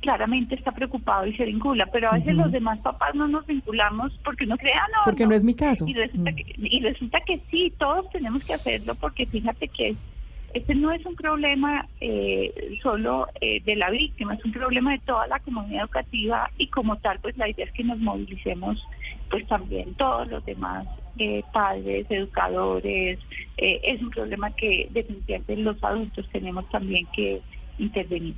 claramente 0.00 0.54
está 0.54 0.72
preocupado 0.72 1.26
y 1.26 1.36
se 1.36 1.44
vincula, 1.44 1.86
pero 1.86 2.10
a 2.10 2.14
veces 2.14 2.34
los 2.34 2.50
demás 2.50 2.78
papás 2.80 3.14
no 3.14 3.28
nos 3.28 3.46
vinculamos 3.46 4.12
porque 4.24 4.44
uno 4.44 4.56
crea, 4.56 4.82
no, 4.94 5.02
Porque 5.04 5.26
no 5.26 5.34
es 5.34 5.44
mi 5.44 5.54
caso. 5.54 5.86
Y 5.86 5.94
resulta, 5.94 6.30
Mm. 6.30 6.34
que, 6.34 6.54
y 6.58 6.80
resulta 6.80 7.20
que 7.20 7.40
sí, 7.50 7.72
todos 7.78 8.08
tenemos 8.10 8.44
que 8.44 8.54
hacerlo 8.54 8.94
porque 8.94 9.26
fíjate 9.26 9.68
que 9.68 9.94
este 10.52 10.74
no 10.74 10.90
es 10.90 11.06
un 11.06 11.14
problema 11.14 11.86
eh, 12.00 12.78
solo 12.82 13.28
eh, 13.40 13.60
de 13.64 13.76
la 13.76 13.88
víctima, 13.90 14.34
es 14.34 14.44
un 14.44 14.50
problema 14.50 14.92
de 14.92 14.98
toda 15.00 15.26
la 15.28 15.38
comunidad 15.38 15.82
educativa 15.82 16.50
y 16.58 16.66
como 16.66 16.96
tal, 16.96 17.20
pues 17.20 17.36
la 17.38 17.48
idea 17.48 17.66
es 17.66 17.72
que 17.72 17.84
nos 17.84 17.98
movilicemos 17.98 18.84
pues 19.30 19.46
también 19.46 19.94
todos 19.94 20.26
los 20.28 20.44
demás 20.44 20.88
eh, 21.18 21.44
padres, 21.52 22.06
educadores, 22.10 23.18
eh, 23.58 23.80
es 23.84 24.02
un 24.02 24.10
problema 24.10 24.50
que 24.56 24.88
definitivamente 24.90 25.56
los 25.56 25.82
adultos 25.84 26.28
tenemos 26.32 26.68
también 26.70 27.06
que 27.14 27.40
intervenir. 27.78 28.34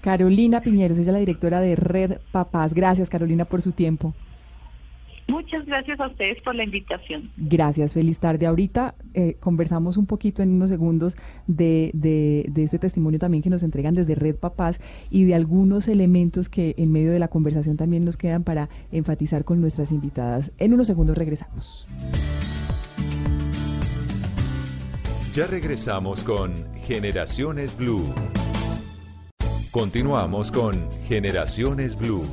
Carolina 0.00 0.60
Piñeros, 0.60 0.98
ella 0.98 1.08
es 1.08 1.12
la 1.12 1.18
directora 1.18 1.60
de 1.60 1.76
Red 1.76 2.18
Papás. 2.32 2.74
Gracias, 2.74 3.08
Carolina, 3.08 3.44
por 3.44 3.62
su 3.62 3.72
tiempo. 3.72 4.14
Muchas 5.28 5.66
gracias 5.66 6.00
a 6.00 6.06
ustedes 6.06 6.40
por 6.42 6.54
la 6.54 6.64
invitación. 6.64 7.30
Gracias, 7.36 7.92
feliz 7.92 8.18
tarde. 8.18 8.46
Ahorita 8.46 8.94
eh, 9.12 9.36
conversamos 9.38 9.98
un 9.98 10.06
poquito 10.06 10.42
en 10.42 10.52
unos 10.52 10.70
segundos 10.70 11.18
de, 11.46 11.90
de, 11.92 12.46
de 12.48 12.62
este 12.62 12.78
testimonio 12.78 13.18
también 13.18 13.42
que 13.42 13.50
nos 13.50 13.62
entregan 13.62 13.94
desde 13.94 14.14
Red 14.14 14.36
Papás 14.36 14.80
y 15.10 15.24
de 15.24 15.34
algunos 15.34 15.86
elementos 15.88 16.48
que 16.48 16.74
en 16.78 16.92
medio 16.92 17.12
de 17.12 17.18
la 17.18 17.28
conversación 17.28 17.76
también 17.76 18.06
nos 18.06 18.16
quedan 18.16 18.42
para 18.42 18.70
enfatizar 18.90 19.44
con 19.44 19.60
nuestras 19.60 19.92
invitadas. 19.92 20.50
En 20.58 20.72
unos 20.72 20.86
segundos 20.86 21.18
regresamos. 21.18 21.86
Ya 25.34 25.46
regresamos 25.46 26.24
con 26.24 26.54
Generaciones 26.86 27.76
Blue. 27.76 28.02
Continuamos 29.70 30.50
con 30.50 30.88
Generaciones 31.06 31.94
Blue. 31.94 32.24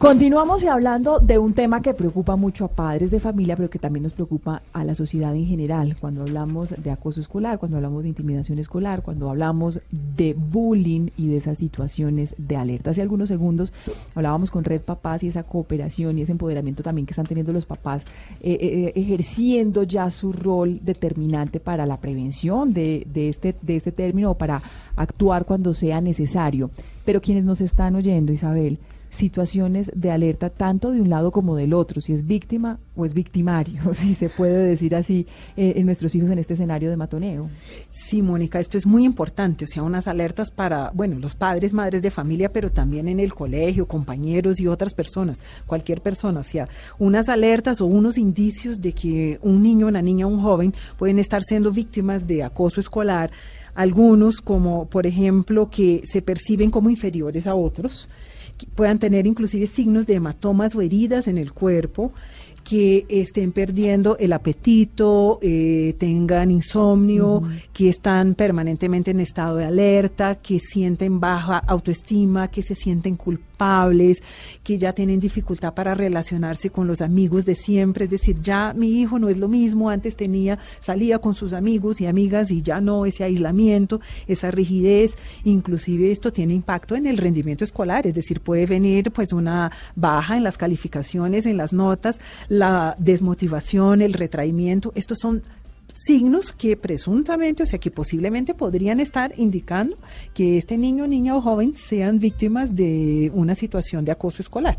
Continuamos 0.00 0.64
hablando 0.64 1.18
de 1.18 1.36
un 1.36 1.52
tema 1.52 1.82
que 1.82 1.92
preocupa 1.92 2.34
mucho 2.34 2.64
a 2.64 2.68
padres 2.68 3.10
de 3.10 3.20
familia, 3.20 3.54
pero 3.54 3.68
que 3.68 3.78
también 3.78 4.02
nos 4.02 4.14
preocupa 4.14 4.62
a 4.72 4.82
la 4.82 4.94
sociedad 4.94 5.34
en 5.34 5.44
general. 5.44 5.94
Cuando 6.00 6.22
hablamos 6.22 6.74
de 6.74 6.90
acoso 6.90 7.20
escolar, 7.20 7.58
cuando 7.58 7.76
hablamos 7.76 8.04
de 8.04 8.08
intimidación 8.08 8.58
escolar, 8.58 9.02
cuando 9.02 9.28
hablamos 9.28 9.80
de 9.90 10.32
bullying 10.32 11.10
y 11.18 11.28
de 11.28 11.36
esas 11.36 11.58
situaciones 11.58 12.34
de 12.38 12.56
alerta. 12.56 12.92
Hace 12.92 13.02
algunos 13.02 13.28
segundos 13.28 13.74
hablábamos 14.14 14.50
con 14.50 14.64
Red 14.64 14.80
Papás 14.80 15.22
y 15.22 15.28
esa 15.28 15.42
cooperación 15.42 16.18
y 16.18 16.22
ese 16.22 16.32
empoderamiento 16.32 16.82
también 16.82 17.04
que 17.04 17.12
están 17.12 17.26
teniendo 17.26 17.52
los 17.52 17.66
papás, 17.66 18.06
eh, 18.40 18.56
eh, 18.58 18.92
ejerciendo 18.94 19.82
ya 19.82 20.08
su 20.08 20.32
rol 20.32 20.80
determinante 20.82 21.60
para 21.60 21.84
la 21.84 21.98
prevención 21.98 22.72
de, 22.72 23.06
de, 23.12 23.28
este, 23.28 23.54
de 23.60 23.76
este 23.76 23.92
término 23.92 24.30
o 24.30 24.34
para 24.38 24.62
actuar 24.96 25.44
cuando 25.44 25.74
sea 25.74 26.00
necesario. 26.00 26.70
Pero 27.04 27.20
quienes 27.20 27.44
nos 27.44 27.60
están 27.60 27.96
oyendo, 27.96 28.32
Isabel, 28.32 28.78
situaciones 29.10 29.90
de 29.94 30.10
alerta 30.10 30.50
tanto 30.50 30.92
de 30.92 31.00
un 31.00 31.10
lado 31.10 31.30
como 31.32 31.56
del 31.56 31.74
otro, 31.74 32.00
si 32.00 32.12
es 32.12 32.26
víctima 32.26 32.78
o 32.96 33.04
es 33.04 33.14
victimario, 33.14 33.92
si 33.94 34.14
se 34.14 34.28
puede 34.28 34.64
decir 34.64 34.94
así 34.94 35.26
eh, 35.56 35.74
en 35.76 35.86
nuestros 35.86 36.14
hijos 36.14 36.30
en 36.30 36.38
este 36.38 36.54
escenario 36.54 36.90
de 36.90 36.96
matoneo. 36.96 37.50
Sí, 37.90 38.22
Mónica, 38.22 38.60
esto 38.60 38.78
es 38.78 38.86
muy 38.86 39.04
importante, 39.04 39.64
o 39.64 39.68
sea, 39.68 39.82
unas 39.82 40.06
alertas 40.06 40.50
para, 40.50 40.90
bueno, 40.94 41.18
los 41.18 41.34
padres, 41.34 41.72
madres 41.72 42.02
de 42.02 42.10
familia, 42.10 42.52
pero 42.52 42.70
también 42.70 43.08
en 43.08 43.20
el 43.20 43.34
colegio, 43.34 43.86
compañeros 43.86 44.60
y 44.60 44.68
otras 44.68 44.94
personas, 44.94 45.42
cualquier 45.66 46.00
persona, 46.00 46.40
o 46.40 46.44
sea, 46.44 46.68
unas 46.98 47.28
alertas 47.28 47.80
o 47.80 47.86
unos 47.86 48.16
indicios 48.16 48.80
de 48.80 48.92
que 48.92 49.38
un 49.42 49.62
niño, 49.62 49.88
una 49.88 50.02
niña, 50.02 50.26
un 50.26 50.40
joven 50.40 50.72
pueden 50.96 51.18
estar 51.18 51.42
siendo 51.42 51.72
víctimas 51.72 52.26
de 52.26 52.42
acoso 52.42 52.80
escolar, 52.80 53.30
algunos 53.74 54.40
como, 54.40 54.86
por 54.86 55.06
ejemplo, 55.06 55.70
que 55.70 56.02
se 56.04 56.22
perciben 56.22 56.70
como 56.70 56.90
inferiores 56.90 57.46
a 57.46 57.54
otros, 57.54 58.08
puedan 58.74 58.98
tener 58.98 59.26
inclusive 59.26 59.66
signos 59.66 60.06
de 60.06 60.14
hematomas 60.14 60.74
o 60.74 60.82
heridas 60.82 61.28
en 61.28 61.38
el 61.38 61.52
cuerpo, 61.52 62.12
que 62.64 63.06
estén 63.08 63.52
perdiendo 63.52 64.16
el 64.18 64.32
apetito, 64.32 65.38
eh, 65.42 65.94
tengan 65.98 66.50
insomnio, 66.50 67.42
que 67.72 67.88
están 67.88 68.34
permanentemente 68.34 69.10
en 69.10 69.20
estado 69.20 69.56
de 69.56 69.64
alerta, 69.64 70.36
que 70.36 70.58
sienten 70.60 71.20
baja 71.20 71.58
autoestima, 71.58 72.48
que 72.48 72.62
se 72.62 72.74
sienten 72.74 73.16
culpables 73.16 73.49
que 74.62 74.78
ya 74.78 74.92
tienen 74.92 75.20
dificultad 75.20 75.74
para 75.74 75.94
relacionarse 75.94 76.70
con 76.70 76.86
los 76.86 77.00
amigos 77.00 77.44
de 77.44 77.54
siempre, 77.54 78.04
es 78.04 78.10
decir, 78.10 78.40
ya 78.42 78.72
mi 78.74 79.00
hijo 79.00 79.18
no 79.18 79.28
es 79.28 79.38
lo 79.38 79.48
mismo, 79.48 79.90
antes 79.90 80.16
tenía, 80.16 80.58
salía 80.80 81.18
con 81.18 81.34
sus 81.34 81.52
amigos 81.52 82.00
y 82.00 82.06
amigas 82.06 82.50
y 82.50 82.62
ya 82.62 82.80
no, 82.80 83.06
ese 83.06 83.24
aislamiento, 83.24 84.00
esa 84.26 84.50
rigidez, 84.50 85.14
inclusive 85.44 86.10
esto 86.10 86.32
tiene 86.32 86.54
impacto 86.54 86.94
en 86.94 87.06
el 87.06 87.18
rendimiento 87.18 87.64
escolar, 87.64 88.06
es 88.06 88.14
decir, 88.14 88.40
puede 88.40 88.66
venir 88.66 89.10
pues 89.10 89.32
una 89.32 89.70
baja 89.94 90.36
en 90.36 90.44
las 90.44 90.56
calificaciones, 90.56 91.46
en 91.46 91.56
las 91.56 91.72
notas, 91.72 92.18
la 92.48 92.96
desmotivación, 92.98 94.02
el 94.02 94.14
retraimiento, 94.14 94.92
estos 94.94 95.18
son 95.18 95.42
signos 96.04 96.52
que 96.52 96.76
presuntamente, 96.76 97.62
o 97.62 97.66
sea, 97.66 97.78
que 97.78 97.90
posiblemente 97.90 98.54
podrían 98.54 99.00
estar 99.00 99.32
indicando 99.36 99.96
que 100.34 100.58
este 100.58 100.78
niño, 100.78 101.06
niña 101.06 101.36
o 101.36 101.40
joven 101.40 101.74
sean 101.76 102.18
víctimas 102.18 102.74
de 102.74 103.30
una 103.34 103.54
situación 103.54 104.04
de 104.04 104.12
acoso 104.12 104.42
escolar. 104.42 104.78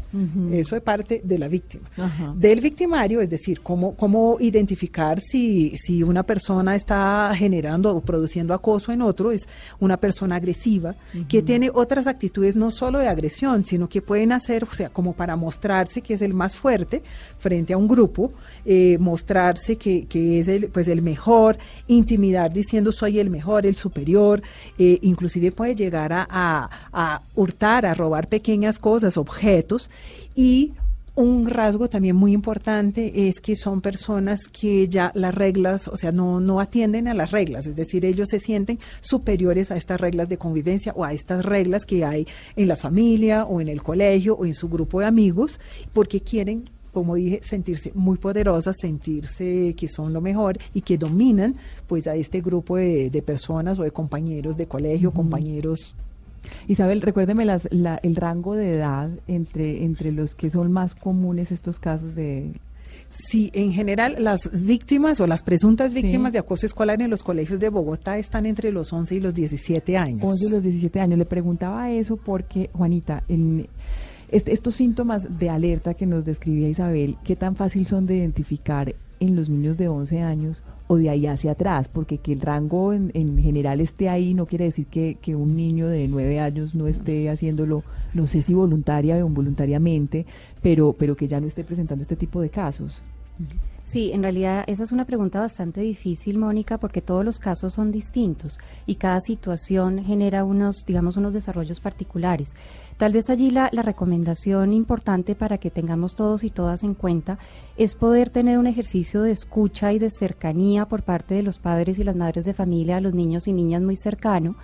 Eso 0.52 0.76
es 0.76 0.82
parte 0.82 1.22
de 1.24 1.38
la 1.38 1.48
víctima. 1.48 1.90
Del 2.36 2.62
victimario, 2.62 3.22
es 3.22 3.30
decir, 3.30 3.62
cómo, 3.62 3.96
cómo 3.96 4.38
identificar 4.40 5.20
si, 5.22 5.76
si 5.78 6.04
una 6.04 6.24
persona 6.24 6.76
está 6.76 7.32
generando 7.36 7.96
o 7.96 8.02
produciendo 8.02 8.54
acoso 8.54 8.92
en 8.92 9.02
otro, 9.02 9.32
es 9.32 9.48
una 9.80 9.98
persona 9.98 10.38
agresiva, 10.38 10.96
que 11.28 11.42
tiene 11.42 11.70
otras 11.74 12.08
actitudes 12.08 12.56
no 12.56 12.72
solo 12.72 13.00
de 13.00 13.08
agresión, 13.08 13.64
sino 13.66 13.88
que 13.88 14.02
pueden 14.02 14.32
hacer, 14.32 14.64
o 14.64 14.74
sea, 14.74 14.90
como 14.90 15.14
para 15.14 15.36
mostrarse 15.36 16.02
que 16.02 16.16
es 16.16 16.22
el 16.22 16.34
más 16.34 16.56
fuerte 16.56 17.04
frente 17.38 17.74
a 17.74 17.78
un 17.78 17.88
grupo, 17.88 18.32
eh, 18.66 18.98
mostrarse 19.00 19.76
que, 19.76 20.06
que 20.06 20.40
es 20.40 20.48
el, 20.48 20.68
pues 20.68 20.88
el 20.88 21.02
mejor, 21.14 21.58
intimidar 21.88 22.50
diciendo 22.52 22.92
soy 22.92 23.20
el 23.20 23.30
mejor, 23.30 23.66
el 23.66 23.76
superior, 23.76 24.42
eh, 24.78 25.00
inclusive 25.02 25.52
puede 25.52 25.76
llegar 25.76 26.12
a, 26.14 26.28
a, 26.30 26.70
a 26.92 27.22
hurtar, 27.36 27.86
a 27.86 27.94
robar 27.94 28.28
pequeñas 28.28 28.80
cosas, 28.80 29.18
objetos. 29.18 29.90
Y 30.36 30.74
un 31.16 31.50
rasgo 31.50 31.90
también 31.90 32.16
muy 32.16 32.32
importante 32.32 33.28
es 33.28 33.42
que 33.42 33.56
son 33.56 33.82
personas 33.82 34.48
que 34.48 34.88
ya 34.88 35.12
las 35.14 35.36
reglas, 35.36 35.88
o 35.88 35.98
sea, 35.98 36.12
no, 36.12 36.40
no 36.40 36.60
atienden 36.60 37.08
a 37.08 37.14
las 37.14 37.32
reglas, 37.32 37.68
es 37.68 37.76
decir, 37.76 38.06
ellos 38.06 38.30
se 38.30 38.40
sienten 38.40 38.80
superiores 39.02 39.72
a 39.72 39.76
estas 39.76 40.00
reglas 40.00 40.30
de 40.30 40.38
convivencia 40.38 40.94
o 40.96 41.04
a 41.04 41.14
estas 41.14 41.44
reglas 41.44 41.86
que 41.86 42.06
hay 42.06 42.26
en 42.56 42.68
la 42.68 42.78
familia 42.78 43.46
o 43.46 43.60
en 43.60 43.68
el 43.68 43.84
colegio 43.84 44.36
o 44.36 44.46
en 44.46 44.54
su 44.54 44.70
grupo 44.70 45.02
de 45.02 45.08
amigos, 45.08 45.60
porque 45.94 46.22
quieren 46.22 46.70
como 46.94 47.16
dije, 47.16 47.40
sentirse 47.44 47.92
muy 47.96 48.18
poderosas, 48.18 48.76
sentirse 48.80 49.74
que 49.78 49.88
son 49.88 50.14
lo 50.14 50.22
mejor 50.22 50.58
y 50.74 50.82
que 50.82 50.98
dominan 50.98 51.56
pues 51.88 52.08
a 52.08 52.16
este 52.16 52.42
grupo 52.42 52.78
de, 52.78 53.10
de 53.10 53.22
personas 53.22 53.80
o 53.80 53.84
de 53.84 53.92
compañeros 53.92 54.58
de 54.58 54.68
colegio, 54.68 55.12
compañeros 55.12 55.96
Isabel, 56.68 57.02
recuérdeme 57.02 57.46
las, 57.46 57.68
la, 57.72 58.00
el 58.04 58.16
rango 58.16 58.56
de 58.56 58.76
edad 58.76 59.10
entre, 59.28 59.84
entre 59.84 60.12
los 60.12 60.36
que 60.36 60.50
son 60.50 60.72
más 60.72 60.96
comunes 60.96 61.52
estos 61.52 61.80
casos 61.80 62.16
de... 62.16 62.52
Sí, 63.30 63.52
en 63.54 63.74
general 63.74 64.16
las 64.20 64.50
víctimas 64.54 65.20
o 65.20 65.28
las 65.28 65.44
presuntas 65.44 65.94
víctimas 65.94 66.32
de 66.32 66.40
acoso 66.40 66.66
escolar 66.66 67.02
en 67.02 67.10
los 67.10 67.24
colegios 67.24 67.60
de 67.60 67.68
Bogotá 67.68 68.18
están 68.18 68.46
entre 68.46 68.72
los 68.72 68.94
11 68.94 69.16
y 69.16 69.20
los 69.20 69.34
17 69.34 69.98
años. 69.98 70.22
11 70.24 70.46
y 70.46 70.50
los 70.50 70.64
17 70.64 71.00
años. 71.00 71.20
Le 71.20 71.26
preguntaba 71.26 71.92
eso 71.92 72.16
porque, 72.16 72.70
Juanita, 72.74 73.24
en, 73.28 73.68
estos 74.32 74.76
síntomas 74.76 75.40
de 75.40 75.50
alerta 75.50 75.94
que 75.94 76.06
nos 76.06 76.26
describía 76.26 76.70
Isabel, 76.70 77.18
¿qué 77.24 77.36
tan 77.36 77.56
fácil 77.56 77.86
son 77.86 78.06
de 78.06 78.16
identificar 78.16 78.96
en 79.20 79.36
los 79.36 79.50
niños 79.50 79.78
de 79.78 79.90
11 79.90 80.22
años 80.22 80.64
o 80.88 80.96
de 80.96 81.10
ahí 81.10 81.28
hacia 81.28 81.52
atrás? 81.52 81.90
Porque 81.90 82.18
que 82.18 82.32
el 82.32 82.42
rango 82.42 82.94
en, 82.94 83.12
en 83.14 83.38
general 83.38 83.82
esté 83.82 84.08
ahí 84.08 84.34
no 84.34 84.46
quiere 84.46 84.66
decir 84.66 84.86
que, 84.88 85.18
que, 85.22 85.36
un 85.36 85.58
niño 85.58 85.88
de 85.88 86.08
9 86.08 86.40
años 86.40 86.76
no 86.76 86.88
esté 86.88 87.30
haciéndolo, 87.30 87.84
no 88.14 88.28
sé 88.28 88.42
si 88.42 88.54
voluntaria 88.54 89.18
o 89.18 89.28
involuntariamente, 89.28 90.26
pero, 90.62 90.94
pero 90.94 91.16
que 91.16 91.28
ya 91.28 91.42
no 91.42 91.48
esté 91.48 91.64
presentando 91.64 92.02
este 92.02 92.16
tipo 92.16 92.42
de 92.42 92.50
casos. 92.50 93.04
Sí, 93.84 94.12
en 94.14 94.22
realidad 94.22 94.64
esa 94.68 94.84
es 94.84 94.92
una 94.94 95.06
pregunta 95.06 95.40
bastante 95.40 95.82
difícil, 95.82 96.38
Mónica, 96.38 96.78
porque 96.78 97.02
todos 97.02 97.26
los 97.26 97.40
casos 97.40 97.74
son 97.74 97.92
distintos 97.92 98.60
y 98.86 98.96
cada 98.96 99.20
situación 99.20 100.04
genera 100.04 100.46
unos, 100.46 100.86
digamos, 100.86 101.18
unos 101.18 101.34
desarrollos 101.34 101.82
particulares. 101.82 102.56
Tal 103.02 103.14
vez 103.14 103.32
allí 103.32 103.50
la, 103.50 103.68
recomendación 103.72 104.74
importante 104.74 105.34
para 105.34 105.58
que 105.58 105.72
tengamos 105.72 106.16
todos 106.16 106.44
y 106.44 106.52
todas 106.52 106.84
en 106.84 106.94
cuenta 106.94 107.40
es 107.76 107.96
poder 107.96 108.30
tener 108.30 108.60
un 108.60 108.68
ejercicio 108.68 109.24
de 109.24 109.32
escucha 109.32 109.92
y 109.92 109.98
de 109.98 110.12
cercanía 110.12 110.86
por 110.86 111.02
parte 111.02 111.34
de 111.34 111.42
los 111.42 111.58
padres 111.58 111.98
y 111.98 112.04
las 112.04 112.16
madres 112.16 112.46
de 112.46 112.54
familia 112.54 112.98
a 112.98 113.02
los 113.02 113.16
niños 113.16 113.48
y 113.48 113.54
niñas 113.54 113.82
muy 113.82 113.96
cercano, 113.96 114.56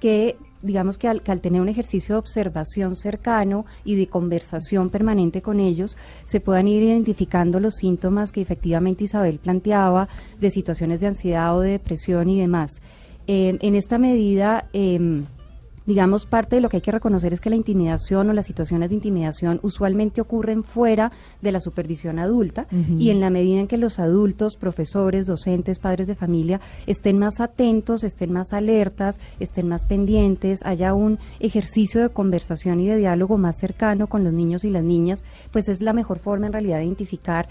que 0.00 0.36
digamos 0.60 0.98
que 0.98 1.08
al, 1.08 1.22
tener 1.22 1.62
un 1.62 1.70
ejercicio 1.70 2.16
de 2.16 2.18
observación 2.18 2.94
cercano 2.94 3.64
y 3.86 3.94
de 3.94 4.06
conversación 4.06 4.90
permanente 4.90 5.40
con 5.40 5.58
ellos, 5.58 5.96
se 6.26 6.40
puedan 6.40 6.68
ir 6.68 6.82
identificando 6.82 7.58
los 7.58 7.76
síntomas 7.76 8.32
que 8.32 8.42
efectivamente 8.42 9.04
Isabel 9.04 9.38
planteaba 9.38 10.10
de 10.38 10.50
situaciones 10.50 11.00
de 11.00 11.06
ansiedad 11.06 11.56
o 11.56 11.60
de 11.60 11.70
depresión 11.70 12.28
y 12.28 12.38
demás. 12.38 12.82
En 13.26 13.74
esta 13.74 13.96
medida, 13.96 14.68
eh, 14.74 15.22
digamos, 15.88 16.26
parte 16.26 16.56
de 16.56 16.60
lo 16.60 16.68
que 16.68 16.76
hay 16.76 16.80
que 16.82 16.92
reconocer 16.92 17.32
es 17.32 17.40
que 17.40 17.48
la 17.48 17.56
intimidación 17.56 18.28
o 18.28 18.34
las 18.34 18.44
situaciones 18.44 18.90
de 18.90 18.96
intimidación 18.96 19.58
usualmente 19.62 20.20
ocurren 20.20 20.62
fuera 20.62 21.12
de 21.40 21.50
la 21.50 21.60
supervisión 21.60 22.18
adulta 22.18 22.66
uh 22.70 22.76
-huh. 22.76 23.00
y 23.00 23.08
en 23.08 23.20
la 23.20 23.30
medida 23.30 23.58
en 23.58 23.68
que 23.68 23.78
los 23.78 23.98
adultos, 23.98 24.56
profesores, 24.56 25.24
docentes, 25.24 25.78
padres 25.78 26.06
de 26.06 26.14
familia 26.14 26.60
estén 26.86 27.18
más 27.18 27.40
atentos, 27.40 28.04
estén 28.04 28.32
más 28.34 28.52
alertas, 28.52 29.18
estén 29.40 29.66
más 29.66 29.86
pendientes, 29.86 30.60
haya 30.62 30.92
un 30.92 31.18
ejercicio 31.40 32.02
de 32.02 32.10
conversación 32.10 32.80
y 32.80 32.86
de 32.86 32.98
diálogo 32.98 33.38
más 33.38 33.56
cercano 33.58 34.08
con 34.08 34.24
los 34.24 34.34
niños 34.34 34.64
y 34.64 34.70
las 34.70 34.84
niñas, 34.84 35.24
pues 35.52 35.70
es 35.70 35.80
la 35.80 35.94
mejor 35.94 36.18
forma 36.18 36.48
en 36.48 36.52
realidad 36.52 36.80
de 36.80 36.84
identificar 36.84 37.48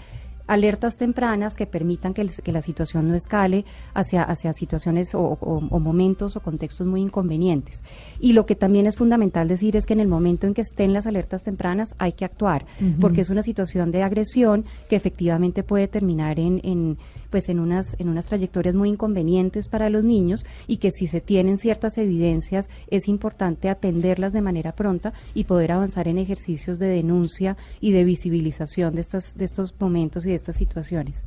alertas 0.48 0.96
tempranas 0.96 1.54
que 1.54 1.66
permitan 1.66 2.14
que, 2.14 2.22
el, 2.22 2.30
que, 2.30 2.52
la 2.52 2.62
situación 2.62 3.06
no 3.06 3.14
escale 3.14 3.64
hacia, 3.94 4.22
hacia 4.22 4.52
situaciones 4.52 5.14
o, 5.14 5.20
o, 5.20 5.62
o, 5.70 5.78
momentos 5.78 6.34
o 6.34 6.40
contextos 6.40 6.86
muy 6.86 7.02
inconvenientes. 7.02 7.84
Y 8.18 8.32
lo 8.32 8.46
que 8.46 8.56
también 8.56 8.86
es 8.86 8.96
fundamental 8.96 9.46
decir 9.46 9.76
es 9.76 9.86
que 9.86 9.92
en 9.92 10.00
el 10.00 10.08
momento 10.08 10.46
en 10.46 10.54
que 10.54 10.62
estén 10.62 10.92
las 10.92 11.06
alertas 11.06 11.44
tempranas 11.44 11.94
hay 11.98 12.12
que 12.12 12.24
actuar, 12.24 12.66
uh 12.80 12.84
-huh. 12.84 13.00
porque 13.00 13.20
es 13.20 13.30
una 13.30 13.42
situación 13.42 13.92
de 13.92 14.02
agresión 14.02 14.64
que 14.88 14.96
efectivamente 14.96 15.62
puede 15.62 15.86
terminar 15.86 16.40
en, 16.40 16.60
en 16.64 16.98
pues 17.30 17.48
en 17.48 17.58
unas, 17.58 17.94
en 17.98 18.08
unas 18.08 18.26
trayectorias 18.26 18.74
muy 18.74 18.88
inconvenientes 18.88 19.68
para 19.68 19.90
los 19.90 20.04
niños 20.04 20.44
y 20.66 20.78
que 20.78 20.90
si 20.90 21.06
se 21.06 21.20
tienen 21.20 21.58
ciertas 21.58 21.98
evidencias 21.98 22.70
es 22.88 23.08
importante 23.08 23.68
atenderlas 23.68 24.32
de 24.32 24.42
manera 24.42 24.72
pronta 24.72 25.12
y 25.34 25.44
poder 25.44 25.72
avanzar 25.72 26.08
en 26.08 26.18
ejercicios 26.18 26.78
de 26.78 26.88
denuncia 26.88 27.56
y 27.80 27.92
de 27.92 28.04
visibilización 28.04 28.94
de, 28.94 29.00
estas, 29.00 29.36
de 29.36 29.44
estos 29.44 29.74
momentos 29.78 30.24
y 30.26 30.30
de 30.30 30.36
estas 30.38 30.56
situaciones. 30.56 31.26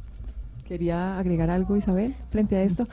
¿Quería 0.71 1.19
agregar 1.19 1.49
algo, 1.49 1.75
Isabel, 1.75 2.15
frente 2.29 2.55
a 2.55 2.63
esto? 2.63 2.87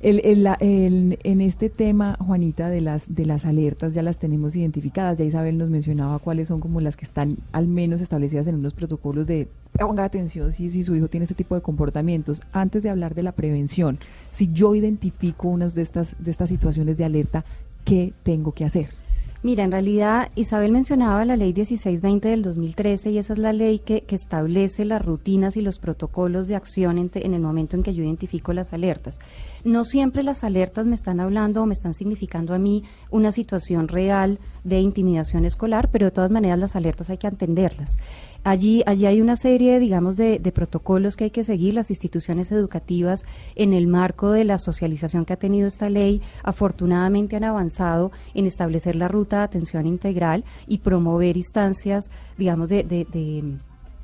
El, 0.00 0.20
el, 0.24 0.46
el, 0.60 1.18
en 1.24 1.40
este 1.40 1.68
tema, 1.68 2.16
Juanita, 2.20 2.68
de 2.68 2.80
las, 2.80 3.12
de 3.12 3.26
las 3.26 3.44
alertas 3.44 3.92
ya 3.92 4.02
las 4.02 4.18
tenemos 4.18 4.54
identificadas. 4.54 5.18
Ya 5.18 5.24
Isabel 5.24 5.58
nos 5.58 5.68
mencionaba 5.68 6.20
cuáles 6.20 6.46
son 6.46 6.60
como 6.60 6.80
las 6.80 6.96
que 6.96 7.04
están 7.04 7.38
al 7.50 7.66
menos 7.66 8.00
establecidas 8.00 8.46
en 8.46 8.54
unos 8.54 8.72
protocolos 8.72 9.26
de 9.26 9.48
ponga 9.72 10.04
atención 10.04 10.52
si, 10.52 10.70
si 10.70 10.84
su 10.84 10.94
hijo 10.94 11.08
tiene 11.08 11.24
este 11.24 11.34
tipo 11.34 11.56
de 11.56 11.60
comportamientos. 11.60 12.40
Antes 12.52 12.84
de 12.84 12.90
hablar 12.90 13.16
de 13.16 13.24
la 13.24 13.32
prevención, 13.32 13.98
si 14.30 14.52
yo 14.52 14.76
identifico 14.76 15.48
unas 15.48 15.74
de 15.74 15.82
estas, 15.82 16.14
de 16.20 16.30
estas 16.30 16.48
situaciones 16.50 16.96
de 16.98 17.04
alerta, 17.04 17.44
¿qué 17.84 18.12
tengo 18.22 18.52
que 18.52 18.64
hacer? 18.64 18.90
Mira, 19.44 19.62
en 19.62 19.72
realidad 19.72 20.30
Isabel 20.36 20.72
mencionaba 20.72 21.22
la 21.26 21.36
ley 21.36 21.52
1620 21.52 22.28
del 22.28 22.42
2013 22.42 23.10
y 23.10 23.18
esa 23.18 23.34
es 23.34 23.38
la 23.38 23.52
ley 23.52 23.78
que, 23.78 24.00
que 24.00 24.14
establece 24.14 24.86
las 24.86 25.04
rutinas 25.04 25.58
y 25.58 25.60
los 25.60 25.78
protocolos 25.78 26.48
de 26.48 26.56
acción 26.56 26.96
en, 26.96 27.10
en, 27.12 27.34
el 27.34 27.42
momento 27.42 27.76
en 27.76 27.82
que 27.82 27.92
yo 27.92 28.02
identifico 28.02 28.54
las 28.54 28.72
alertas. 28.72 29.18
No 29.62 29.84
siempre 29.84 30.22
las 30.22 30.44
alertas 30.44 30.86
me 30.86 30.94
están 30.94 31.20
hablando 31.20 31.62
o 31.62 31.66
me 31.66 31.74
están 31.74 31.92
significando 31.92 32.54
a 32.54 32.58
mí 32.58 32.84
una 33.10 33.32
situación 33.32 33.88
real 33.88 34.38
de 34.64 34.80
intimidación 34.80 35.44
escolar, 35.44 35.90
pero 35.90 36.06
de 36.06 36.12
todas 36.12 36.30
maneras 36.30 36.58
las 36.58 36.74
alertas 36.74 37.10
hay 37.10 37.18
que 37.18 37.26
atenderlas. 37.26 37.98
Allí, 38.44 38.82
allí 38.84 39.06
hay 39.06 39.22
una 39.22 39.36
serie, 39.36 39.78
digamos, 39.78 40.18
de, 40.18 40.38
protocolos 40.54 41.16
que 41.16 41.24
hay 41.24 41.30
que 41.30 41.44
seguir. 41.44 41.72
Las 41.72 41.88
instituciones 41.88 42.52
educativas, 42.52 43.24
en 43.56 43.72
el 43.72 43.86
marco 43.86 44.30
de 44.32 44.44
la 44.44 44.58
socialización 44.58 45.24
que 45.24 45.32
ha 45.32 45.38
tenido 45.38 45.66
esta 45.66 45.88
ley, 45.88 46.20
afortunadamente 46.42 47.36
han 47.36 47.44
avanzado 47.44 48.12
en 48.34 48.44
establecer 48.44 48.96
la 48.96 49.08
ruta 49.08 49.38
de 49.38 49.44
atención 49.44 49.86
integral 49.86 50.44
y 50.66 50.78
promover 50.78 51.38
instancias, 51.38 52.10
digamos, 52.36 52.68
de, 52.68 52.84
de, 52.84 53.06
de 53.10 53.56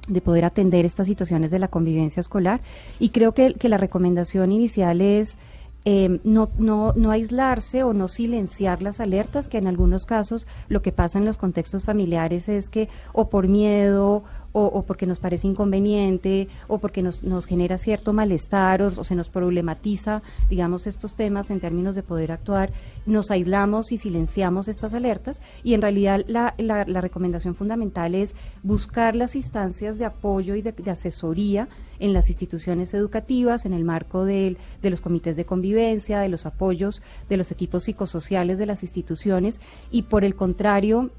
de 0.08 0.20
poder 0.22 0.44
atender 0.44 0.86
estas 0.86 1.06
situaciones 1.06 1.50
de 1.50 1.58
la 1.58 1.68
convivencia 1.68 2.20
escolar. 2.20 2.60
Y 2.98 3.10
creo 3.10 3.32
que, 3.32 3.54
que 3.54 3.68
la 3.68 3.76
recomendación 3.76 4.50
inicial 4.50 5.02
es 5.02 5.38
eh, 5.84 6.20
no, 6.24 6.50
no, 6.58 6.92
no 6.94 7.10
aislarse 7.10 7.82
o 7.82 7.92
no 7.92 8.08
silenciar 8.08 8.82
las 8.82 9.00
alertas, 9.00 9.48
que 9.48 9.58
en 9.58 9.66
algunos 9.66 10.04
casos 10.04 10.46
lo 10.68 10.82
que 10.82 10.92
pasa 10.92 11.18
en 11.18 11.24
los 11.24 11.38
contextos 11.38 11.84
familiares 11.84 12.48
es 12.48 12.68
que 12.68 12.88
o 13.12 13.30
por 13.30 13.48
miedo 13.48 14.22
o, 14.52 14.82
porque 14.82 15.06
nos 15.06 15.20
parece 15.20 15.46
inconveniente 15.46 16.48
o 16.66 16.78
porque 16.78 17.02
nos, 17.02 17.22
nos 17.22 17.46
genera 17.46 17.78
cierto 17.78 18.12
malestar 18.12 18.82
o, 18.82 18.90
se 19.04 19.14
nos 19.14 19.28
problematiza, 19.28 20.22
digamos, 20.48 20.86
estos 20.86 21.14
temas 21.14 21.50
en 21.50 21.60
términos 21.60 21.94
de 21.94 22.02
poder 22.02 22.32
actuar, 22.32 22.72
nos 23.06 23.30
aislamos 23.30 23.92
y 23.92 23.96
silenciamos 23.96 24.68
estas 24.68 24.94
alertas. 24.94 25.40
Y 25.62 25.74
en 25.74 25.82
realidad 25.82 26.24
la, 26.26 26.54
la, 26.58 26.84
recomendación 27.00 27.54
fundamental 27.54 28.14
es 28.14 28.34
buscar 28.62 29.14
las 29.16 29.36
instancias 29.36 29.98
de 29.98 30.04
apoyo 30.04 30.54
y 30.54 30.62
de, 30.62 30.72
de 30.72 30.90
asesoría 30.90 31.68
en 31.98 32.12
las 32.12 32.28
instituciones 32.30 32.94
educativas, 32.94 33.66
en 33.66 33.74
el 33.74 33.84
marco 33.84 34.24
del- 34.24 34.56
de 34.82 34.90
los 34.90 35.00
comités 35.00 35.36
de 35.36 35.44
convivencia, 35.44 36.18
de 36.20 36.28
los 36.28 36.46
apoyos 36.46 37.02
de 37.28 37.36
los 37.36 37.50
equipos 37.52 37.84
psicosociales 37.84 38.58
de 38.58 38.66
las 38.66 38.82
instituciones. 38.82 39.60
Y 39.90 40.02
por 40.02 40.24
el 40.24 40.34
contrario, 40.34 41.10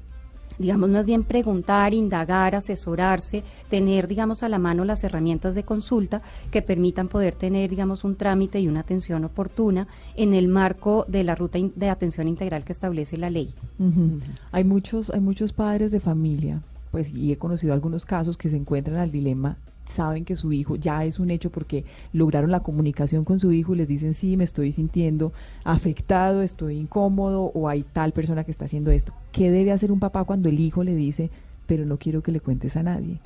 digamos, 0.58 0.90
más 0.90 1.06
bien 1.06 1.24
preguntar, 1.24 1.94
indagar, 1.94 2.54
asesorarse, 2.54 3.44
tener, 3.68 4.08
digamos, 4.08 4.42
a 4.42 4.48
la 4.48 4.58
mano 4.58 4.84
las 4.84 5.04
herramientas 5.04 5.54
de 5.54 5.64
consulta 5.64 6.22
que 6.50 6.62
permitan 6.62 7.08
poder 7.08 7.34
tener, 7.34 7.70
digamos, 7.70 8.04
un 8.04 8.16
trámite 8.16 8.60
y 8.60 8.68
una 8.68 8.80
atención 8.80 9.24
oportuna 9.24 9.86
en 10.16 10.34
el 10.34 10.48
marco 10.48 11.04
de 11.08 11.24
la 11.24 11.34
ruta 11.34 11.58
de 11.74 11.88
atención 11.88 12.28
integral 12.28 12.64
que 12.64 12.72
establece 12.72 13.16
la 13.16 13.30
ley. 13.30 13.54
Hay 14.50 14.64
muchos, 14.64 15.10
hay 15.10 15.20
muchos 15.20 15.52
padres 15.52 15.90
de 15.90 16.00
familia, 16.00 16.60
pues, 16.90 17.12
y 17.12 17.32
he 17.32 17.38
conocido 17.38 17.72
algunos 17.72 18.06
casos 18.06 18.36
que 18.36 18.48
se 18.48 18.56
encuentran 18.56 18.98
al 18.98 19.10
dilema, 19.10 19.56
saben 19.92 20.24
que 20.24 20.34
su 20.36 20.52
hijo 20.52 20.76
ya 20.76 21.04
es 21.04 21.18
un 21.20 21.30
hecho 21.30 21.50
porque 21.50 21.84
lograron 22.12 22.50
la 22.50 22.60
comunicación 22.60 23.24
con 23.24 23.38
su 23.38 23.52
hijo 23.52 23.74
y 23.74 23.78
les 23.78 23.88
dicen 23.88 24.14
sí, 24.14 24.36
me 24.36 24.44
estoy 24.44 24.72
sintiendo 24.72 25.32
afectado, 25.64 26.42
estoy 26.42 26.76
incómodo 26.78 27.44
o 27.54 27.68
hay 27.68 27.82
tal 27.82 28.12
persona 28.12 28.44
que 28.44 28.50
está 28.50 28.64
haciendo 28.66 28.90
esto. 28.90 29.12
¿Qué 29.32 29.50
debe 29.50 29.72
hacer 29.72 29.92
un 29.92 30.00
papá 30.00 30.24
cuando 30.24 30.48
el 30.48 30.58
hijo 30.60 30.82
le 30.84 30.94
dice, 30.94 31.30
pero 31.66 31.84
no 31.86 31.96
quiero 31.98 32.22
que 32.22 32.32
le 32.32 32.40
cuentes 32.40 32.76
a 32.76 32.82
nadie? 32.82 33.18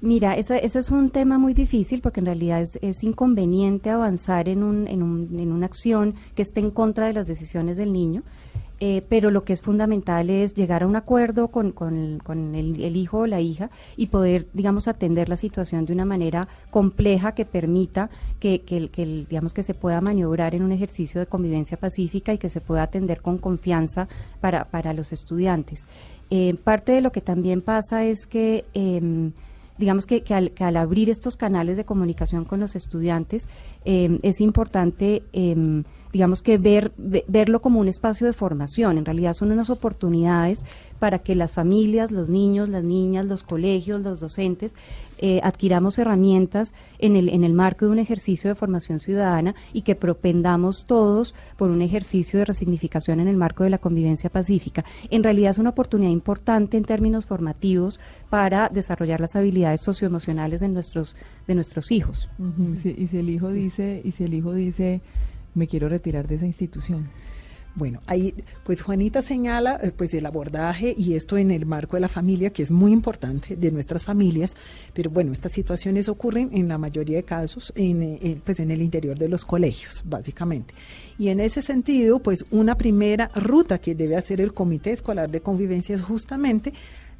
Mira, 0.00 0.36
esa- 0.36 0.58
ese 0.58 0.80
es 0.80 0.90
un 0.90 1.08
tema 1.10 1.38
muy 1.38 1.54
difícil 1.54 2.00
porque 2.02 2.20
en 2.20 2.26
realidad 2.26 2.60
es, 2.60 2.78
es 2.82 3.02
inconveniente 3.04 3.88
avanzar 3.90 4.48
en, 4.48 4.62
un, 4.62 4.86
en, 4.86 5.02
un- 5.02 5.38
en 5.38 5.50
una 5.52 5.66
acción 5.66 6.14
que 6.34 6.42
esté 6.42 6.60
en 6.60 6.70
contra 6.70 7.06
de 7.06 7.14
las 7.14 7.26
decisiones 7.26 7.76
del 7.78 7.92
niño, 7.92 8.22
eh, 8.80 9.02
pero 9.08 9.30
lo 9.30 9.44
que 9.44 9.52
es 9.52 9.62
fundamental 9.62 10.30
es 10.30 10.54
llegar 10.54 10.82
a 10.82 10.86
un 10.86 10.96
acuerdo 10.96 11.48
con, 11.48 11.72
con- 11.72 12.54
el, 12.54 12.96
hijo 12.96 13.18
o 13.20 13.26
la 13.26 13.40
hija 13.40 13.70
y 13.96 14.06
poder, 14.06 14.46
digamos, 14.52 14.88
atender 14.88 15.28
la 15.28 15.36
situación 15.36 15.86
de 15.86 15.92
una 15.92 16.04
manera 16.04 16.48
compleja 16.70 17.32
que 17.32 17.44
permita 17.44 18.10
que, 18.40 18.60
que 18.62 18.90
digamos, 19.28 19.54
que 19.54 19.62
se 19.62 19.74
pueda 19.74 20.00
maniobrar 20.00 20.54
en 20.54 20.62
un 20.62 20.72
ejercicio 20.72 21.20
de 21.20 21.26
convivencia 21.26 21.76
pacífica 21.76 22.32
y 22.32 22.38
que 22.38 22.48
se 22.48 22.60
pueda 22.60 22.82
atender 22.82 23.22
con 23.22 23.38
confianza 23.38 24.08
para, 24.40 24.64
para 24.64 24.92
los 24.92 25.12
estudiantes. 25.12 25.86
Eh, 26.30 26.54
parte 26.64 26.92
de 26.92 27.00
lo 27.00 27.12
que 27.12 27.20
también 27.20 27.60
pasa 27.62 28.04
es 28.04 28.26
que... 28.26 28.64
em, 28.74 29.32
digamos 29.76 30.06
que, 30.06 30.22
que 30.22 30.34
al, 30.34 30.52
que 30.52 30.62
al 30.62 30.76
abrir 30.76 31.10
estos 31.10 31.36
canales 31.36 31.76
de 31.76 31.84
comunicación 31.84 32.44
con 32.44 32.60
los 32.60 32.76
estudiantes 32.76 33.48
eh, 33.84 34.20
es 34.22 34.40
importante 34.40 35.24
eh, 35.32 35.82
digamos 36.14 36.42
que 36.42 36.56
ver 36.56 36.92
ve- 36.96 37.24
verlo 37.28 37.60
como 37.60 37.80
un 37.80 37.88
espacio 37.88 38.26
de 38.26 38.32
formación. 38.32 38.96
En 38.98 39.04
realidad 39.04 39.34
son 39.34 39.50
unas 39.52 39.68
oportunidades 39.68 40.64
para 40.98 41.18
que 41.18 41.34
las 41.34 41.52
familias 41.52 42.10
los 42.10 42.30
niños 42.30 42.68
las 42.70 42.84
niñas 42.84 43.26
los 43.26 43.42
colegios 43.42 44.00
los 44.00 44.20
docentes 44.20 44.74
eh, 45.18 45.40
adquiramos 45.42 45.98
herramientas 45.98 46.72
en 46.98 47.16
el 47.16 47.28
en 47.28 47.42
el 47.44 47.52
marco 47.52 47.84
de 47.86 47.92
un 47.92 47.98
ejercicio 47.98 48.48
de 48.48 48.54
formación 48.54 48.98
ciudadana 49.00 49.54
y 49.72 49.82
que 49.82 49.94
propendamos 49.96 50.86
todos 50.86 51.34
por 51.56 51.70
un 51.70 51.82
ejercicio 51.82 52.38
de 52.38 52.44
resignificación 52.44 53.18
en 53.20 53.26
el 53.28 53.36
marco 53.36 53.64
de 53.64 53.70
la 53.70 53.78
convivencia 53.78 54.30
pacífica. 54.30 54.84
En 55.10 55.22
realidad 55.24 55.50
es 55.50 55.58
una 55.58 55.70
oportunidad 55.70 56.10
importante 56.12 56.76
en 56.76 56.84
términos 56.84 57.26
formativos 57.26 57.98
para 58.30 58.68
desarrollar 58.68 59.20
las 59.20 59.34
habilidades 59.34 59.80
socioemocionales 59.80 60.60
de 60.60 60.68
nuestros 60.68 61.16
de 61.48 61.54
nuestros 61.56 61.90
hijos. 61.90 62.28
Y 63.02 63.06
si 63.08 63.18
el 63.18 63.28
hijo 63.30 63.48
dice, 63.50 64.00
y 64.04 64.12
si 64.12 64.22
el 64.24 64.32
hijo 64.34 64.52
dice, 64.52 65.00
me 65.54 65.66
quiero 65.68 65.88
retirar 65.88 66.26
de 66.26 66.36
esa 66.36 66.46
institución. 66.46 67.08
Bueno, 67.76 68.00
ahí, 68.06 68.34
pues 68.62 68.82
Juanita 68.82 69.20
señala 69.20 69.80
eh, 69.82 69.90
pues 69.90 70.14
el 70.14 70.26
abordaje 70.26 70.94
y 70.96 71.14
esto 71.14 71.36
en 71.36 71.50
el 71.50 71.66
marco 71.66 71.96
de 71.96 72.02
la 72.02 72.08
familia, 72.08 72.50
que 72.50 72.62
es 72.62 72.70
muy 72.70 72.92
importante 72.92 73.56
de 73.56 73.72
nuestras 73.72 74.04
familias, 74.04 74.52
pero 74.92 75.10
bueno, 75.10 75.32
estas 75.32 75.50
situaciones 75.50 76.08
ocurren 76.08 76.50
en 76.52 76.68
la 76.68 76.78
mayoría 76.78 77.16
de 77.16 77.24
casos 77.24 77.72
en, 77.74 78.02
eh, 78.02 78.40
pues 78.44 78.60
en 78.60 78.70
el 78.70 78.80
interior 78.80 79.18
de 79.18 79.28
los 79.28 79.44
colegios, 79.44 80.04
básicamente. 80.06 80.72
Y 81.18 81.28
en 81.28 81.40
ese 81.40 81.62
sentido, 81.62 82.20
pues 82.20 82.44
una 82.52 82.76
primera 82.76 83.28
ruta 83.34 83.78
que 83.78 83.96
debe 83.96 84.16
hacer 84.16 84.40
el 84.40 84.54
Comité 84.54 84.92
Escolar 84.92 85.28
de 85.28 85.40
Convivencia 85.40 85.96
es 85.96 86.02
justamente 86.02 86.72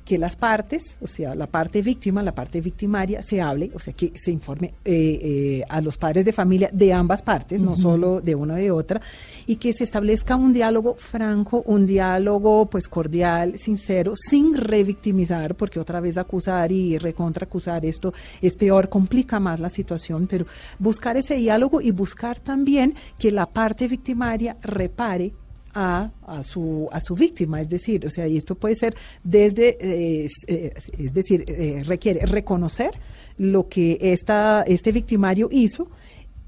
que 0.05 0.19
las 0.19 0.37
partes, 0.37 0.99
o 1.01 1.07
sea, 1.07 1.35
la 1.35 1.47
parte 1.47 1.81
víctima, 1.81 2.23
la 2.23 2.35
parte 2.35 2.61
victimaria, 2.61 3.23
se 3.23 3.41
hable, 3.41 3.71
o 3.75 3.79
sea, 3.79 3.95
que 3.95 4.13
se 4.15 4.31
informe 4.31 4.75
eh, 4.85 5.19
eh, 5.23 5.65
a 5.69 5.81
los 5.81 5.97
padres 5.97 6.25
de 6.25 6.33
familia 6.33 6.69
de 6.73 6.93
ambas 6.93 7.23
partes, 7.23 7.63
no 7.63 7.75
solo 7.75 8.21
de 8.21 8.35
una 8.35 8.55
o 8.55 8.57
de 8.57 8.71
otra, 8.71 9.01
y 9.47 9.57
que 9.57 9.73
se 9.73 9.85
establezca 9.85 10.37
un 10.37 10.53
diálogo 10.53 10.95
franco, 10.97 11.63
un 11.67 11.87
diálogo 11.87 12.67
pues 12.67 12.89
cordial, 12.89 13.59
sincero, 13.59 14.13
sin 14.15 14.55
revictimizar, 14.55 15.55
porque 15.55 15.81
otra 15.81 16.01
vez 16.01 16.19
acusar 16.19 16.71
y 16.71 16.99
recontraacusar 16.99 17.87
esto 17.87 18.13
es 18.43 18.57
peor, 18.57 18.89
complica 18.89 19.41
más 19.41 19.61
la 19.61 19.71
situación, 19.71 20.27
pero 20.27 20.45
buscar 20.79 21.17
ese 21.17 21.37
diálogo 21.37 21.81
y 21.81 21.91
buscar 21.91 22.41
también 22.41 22.95
que 23.19 23.31
la 23.31 23.47
parte 23.47 23.89
victimaria 23.89 24.57
repare 24.63 25.33
a, 25.75 26.11
a 26.27 26.43
su 26.43 26.89
a 26.93 27.01
su 27.01 27.15
víctima, 27.15 27.61
es 27.61 27.69
decir, 27.69 28.07
o 28.07 28.11
sea, 28.11 28.27
y 28.27 28.37
esto 28.37 28.55
puede 28.55 28.77
ser 28.77 28.95
desde, 29.23 29.77
eh, 29.81 30.25
es, 30.27 30.33
eh, 30.47 30.73
es 30.99 31.13
decir, 31.13 31.45
eh, 31.49 31.83
requiere 31.85 32.25
reconocer 32.27 32.93
lo 33.39 33.69
que 33.69 33.99
esta 34.01 34.63
este 34.67 34.93
victimario 34.93 35.49
hizo 35.51 35.89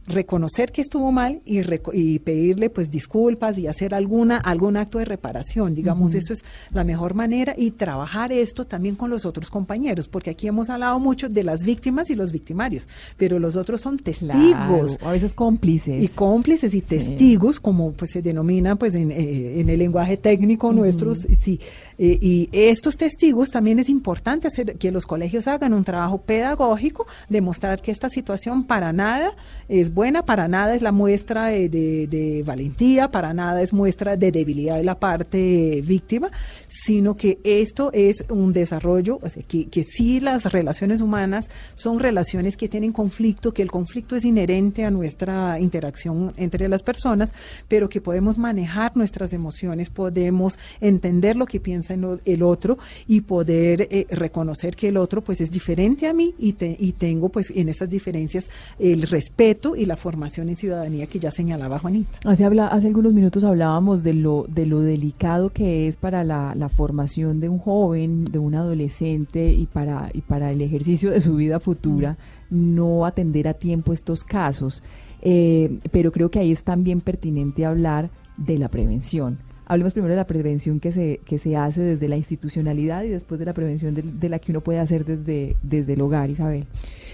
reconocer 0.07 0.73
que 0.73 0.83
estuvo 0.83 1.13
mal 1.13 1.41
y, 1.45 1.61
y 1.93 2.19
pedirle 2.21 2.71
pues 2.71 2.91
disculpas 2.91 3.59
y 3.59 3.67
hacer 3.67 3.95
alguna 3.95 4.37
algún 4.39 4.77
acto 4.77 4.99
de 4.99 5.05
reparación 5.05 5.75
digamos 5.75 6.15
eso 6.15 6.33
es 6.33 6.45
la 6.73 6.85
mejor 6.85 7.15
manera 7.15 7.55
y 7.57 7.73
trabajar 7.73 8.33
esto 8.33 8.65
también 8.67 8.95
con 8.95 9.11
los 9.11 9.25
otros 9.27 9.51
compañeros 9.51 10.09
porque 10.09 10.31
aquí 10.31 10.47
hemos 10.47 10.71
hablado 10.71 10.99
mucho 11.01 11.29
de 11.29 11.43
las 11.43 11.63
víctimas 11.65 12.11
y 12.11 12.15
los 12.15 12.33
victimarios 12.33 12.87
pero 13.17 13.39
los 13.39 13.57
otros 13.57 13.81
son 13.81 13.99
testigos 13.99 14.27
Claro, 14.37 14.87
a 15.03 15.13
veces 15.13 15.35
cómplices. 15.35 16.03
y 16.03 16.09
cómplices 16.09 16.75
y 16.75 16.81
testigos, 16.81 17.61
como 17.61 17.93
pues 17.93 18.11
se 18.13 18.23
denomina 18.23 18.77
pues 18.77 18.95
en, 18.95 19.11
eh, 19.11 19.61
en 19.61 19.69
el 19.69 19.79
lenguaje 19.79 20.17
técnico 20.17 20.73
nuestro, 20.73 21.15
sí. 21.15 21.61
Eh, 21.99 22.19
y 22.21 22.49
estos 22.53 22.97
testigos 22.97 23.51
también 23.51 23.79
es 23.79 23.89
importante 23.89 24.49
hacer 24.49 24.77
que 24.77 24.91
los 24.91 25.07
colegios 25.07 25.47
hagan 25.49 25.73
un 25.73 25.85
trabajo 25.85 26.19
pedagógico, 26.19 27.07
demostrar 27.29 27.81
que 27.81 27.91
esta 27.91 28.09
situación 28.09 28.65
para 28.65 28.93
nada 28.93 29.33
es 29.69 29.93
buena, 29.97 30.27
para 30.27 30.47
nada 30.47 30.75
es 30.77 30.83
la 30.83 30.93
muestra 30.93 31.47
de, 31.47 32.43
valentía, 32.47 33.09
para 33.09 33.33
nada 33.33 33.63
es 33.63 33.73
muestra 33.73 34.15
de 34.15 34.31
debilidad 34.31 34.77
de 34.77 34.85
la 34.85 35.01
parte 35.01 35.83
víctima, 35.87 36.31
sino 36.69 37.17
que 37.17 37.39
esto 37.45 37.91
es 37.95 38.23
un 38.29 38.53
desarrollo, 38.53 39.19
o 39.23 39.29
sea, 39.31 39.43
que, 39.43 39.69
que 39.71 39.85
sí 39.85 40.21
las 40.21 40.53
relaciones 40.53 41.01
humanas 41.01 41.49
son 41.77 41.99
relaciones 41.99 42.59
que 42.59 42.69
tienen 42.69 42.93
conflicto, 42.93 43.55
que 43.55 43.63
el 43.63 43.71
conflicto 43.71 44.17
es 44.17 44.27
inherente 44.27 44.85
a 44.85 44.91
nuestra 44.91 45.59
interacción 45.61 46.35
entre 46.37 46.69
las 46.69 46.83
personas, 46.83 47.33
pero 47.67 47.89
que 47.89 48.03
podemos 48.03 48.37
manejar 48.37 48.95
nuestras 48.99 49.33
emociones, 49.33 49.89
podemos 49.89 50.59
entender 50.83 51.37
lo 51.37 51.47
que 51.47 51.59
piensa 51.59 51.95
el 52.27 52.43
otro 52.43 52.77
y 53.09 53.23
poder 53.23 53.89
eh, 53.91 54.07
reconocer 54.11 54.77
que 54.77 54.89
el 54.89 54.99
otro 54.99 55.25
pues 55.25 55.41
es 55.41 55.51
diferente 55.51 56.07
a 56.07 56.13
mí 56.13 56.35
y, 56.39 56.53
te- 56.53 56.77
y 56.79 56.93
tengo 56.93 57.31
pues 57.31 57.51
en 57.51 57.71
estas 57.71 57.89
diferencias 57.89 58.51
el 58.79 59.01
respeto 59.03 59.75
y 59.75 59.86
la 59.87 59.97
formación 59.97 60.49
en 60.49 60.57
ciudadanía 60.57 61.07
que 61.07 61.19
ya 61.19 61.31
señalaba 61.31 61.79
Juanita. 61.79 62.19
Hace, 62.25 62.45
habla, 62.45 62.69
hace 62.69 62.89
algunos 62.89 63.13
minutos 63.13 63.45
hablábamos 63.45 64.03
de 64.03 64.15
lo, 64.15 64.47
de 64.49 64.67
lo 64.67 64.81
delicado 64.81 65.51
que 65.51 65.87
es 65.89 65.97
para 65.97 66.25
la, 66.25 66.55
la 66.55 66.69
formación 66.69 67.41
de 67.41 67.49
un 67.49 67.59
joven, 67.59 68.25
de 68.25 68.39
un 68.39 68.55
adolescente 68.55 69.53
y 69.53 69.67
para, 69.67 70.11
y 70.13 70.21
para 70.23 70.51
el 70.51 70.61
ejercicio 70.61 71.11
de 71.11 71.21
su 71.21 71.37
vida 71.37 71.61
futura 71.61 72.17
no 72.51 73.07
atender 73.07 73.49
a 73.49 73.55
tiempo 73.55 73.93
estos 73.93 74.25
casos. 74.25 74.83
Eh, 75.23 75.79
pero 75.91 76.13
creo 76.13 76.31
que 76.31 76.39
ahí 76.39 76.53
es 76.53 76.65
también 76.65 77.01
pertinente 77.01 77.65
hablar 77.65 78.11
de 78.37 78.59
la 78.59 78.69
prevención. 78.69 79.39
Hablemos 79.69 79.93
primero 79.95 80.13
de 80.13 80.17
la 80.17 80.27
prevención 80.27 80.79
que 80.81 80.93
se, 80.93 81.21
que 81.27 81.39
se 81.39 81.57
hace 81.57 81.83
desde 81.83 82.09
la 82.09 82.17
institucionalidad 82.17 83.03
y 83.03 83.09
después 83.09 83.39
de 83.41 83.47
la 83.47 83.53
prevención 83.53 83.95
de, 83.95 84.29
la 84.29 84.39
que 84.39 84.53
uno 84.53 84.61
puede 84.61 84.79
hacer 84.79 85.05
desde, 85.05 85.57
desde 85.63 85.95
el 85.95 86.01
hogar, 86.01 86.31
Isabel. 86.31 86.67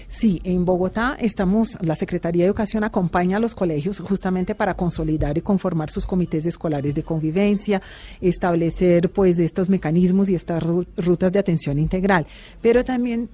Sí, 0.07 0.39
en 0.43 0.63
Bogotá 0.63 1.17
estamos, 1.19 1.77
la 1.81 1.95
Secretaría 1.95 2.43
de 2.43 2.47
Educación 2.47 2.83
acompaña 2.83 3.37
a 3.37 3.39
los 3.39 3.55
colegios 3.55 3.99
justamente 3.99 4.53
para 4.53 4.75
consolidar 4.75 5.35
y 5.37 5.41
conformar 5.41 5.89
sus 5.89 6.05
comités 6.05 6.45
escolares 6.45 6.93
de 6.93 7.01
convivencia, 7.01 7.81
establecer 8.21 9.09
pues 9.09 9.39
estos 9.39 9.69
mecanismos 9.69 10.29
y 10.29 10.35
estas 10.35 10.61
ru- 10.63 10.85
rutas 10.97 11.31
de 11.31 11.39
atención 11.39 11.79
integral. 11.79 12.27
Pero 12.61 12.83
también 12.83 13.29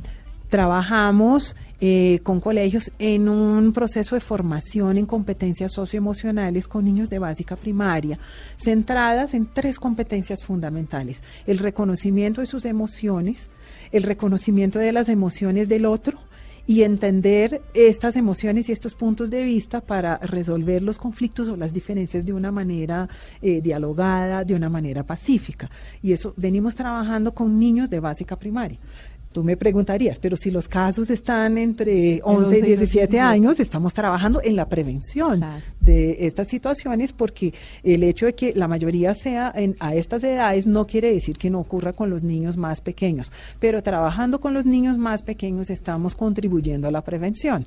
Trabajamos 0.50 1.56
eh, 1.80 2.20
con 2.24 2.42
colegios 2.42 2.92
en 3.00 3.30
un 3.30 3.72
proceso 3.72 4.16
de 4.16 4.22
formación 4.22 4.98
en 4.98 5.06
competencias 5.06 5.72
socioemocionales 5.72 6.68
con 6.68 6.84
niños 6.84 7.10
de 7.10 7.20
básica 7.20 7.56
primaria, 7.56 8.20
centradas 8.58 9.34
en 9.34 9.46
tres 9.46 9.80
competencias 9.80 10.44
fundamentales. 10.44 11.22
El 11.46 11.60
reconocimiento 11.60 12.42
de 12.42 12.48
sus 12.48 12.66
emociones, 12.66 13.48
el 13.92 14.04
reconocimiento 14.04 14.80
de 14.80 14.92
las 14.92 15.08
emociones 15.08 15.70
del 15.70 15.86
otro 15.86 16.20
y 16.70 16.84
entender 16.84 17.62
estas 17.74 18.16
emociones 18.16 18.70
y 18.70 18.72
estos 18.72 18.94
puntos 18.94 19.30
de 19.30 19.44
vista 19.44 19.82
para 19.82 20.18
resolver 20.18 20.82
los 20.84 21.00
conflictos 21.00 21.50
o 21.50 21.56
las 21.56 21.74
diferencias 21.74 22.26
de 22.26 22.34
una 22.34 22.52
manera 22.52 23.08
eh, 23.42 23.62
dialogada, 23.62 24.44
de 24.44 24.54
una 24.54 24.70
manera 24.70 25.04
pacífica. 25.04 25.70
Y 26.04 26.12
eso 26.12 26.34
venimos 26.38 26.76
trabajando 26.76 27.34
con 27.34 27.60
niños 27.60 27.90
de 27.90 28.00
básica 28.00 28.36
primaria. 28.36 28.78
Tú 29.40 29.46
me 29.46 29.56
preguntarías, 29.56 30.20
pero 30.20 30.36
si 30.36 30.52
los 30.52 30.68
casos 30.68 31.10
están 31.10 31.58
entre 31.58 32.20
11 32.26 32.60
y 32.60 32.62
17 32.62 33.22
años, 33.22 33.58
estamos 33.62 33.94
trabajando 33.94 34.42
en 34.44 34.58
la 34.58 34.68
prevención 34.68 35.42
de 35.80 36.18
estas 36.28 36.50
situaciones 36.50 37.14
porque 37.14 37.54
el 37.82 38.04
hecho 38.04 38.26
de 38.26 38.36
que 38.36 38.54
la 38.54 38.68
mayoría 38.68 39.16
sea 39.16 39.50
en, 39.56 39.78
a 39.80 39.96
estas 39.96 40.26
edades 40.26 40.68
no 40.68 40.86
quiere 40.86 41.14
decir 41.14 41.38
que 41.38 41.50
no 41.50 41.62
ocurra 41.62 41.94
con 41.94 42.10
los 42.10 42.22
niños 42.22 42.58
más 42.58 42.82
pequeños, 42.82 43.32
pero 43.62 43.82
trabajando 43.82 44.42
con 44.42 44.54
los 44.54 44.66
niños 44.66 44.98
más 44.98 45.22
pequeños 45.22 45.70
estamos 45.70 46.16
contribuyendo 46.16 46.90
a 46.90 46.92
la 46.92 47.02
prevención. 47.02 47.66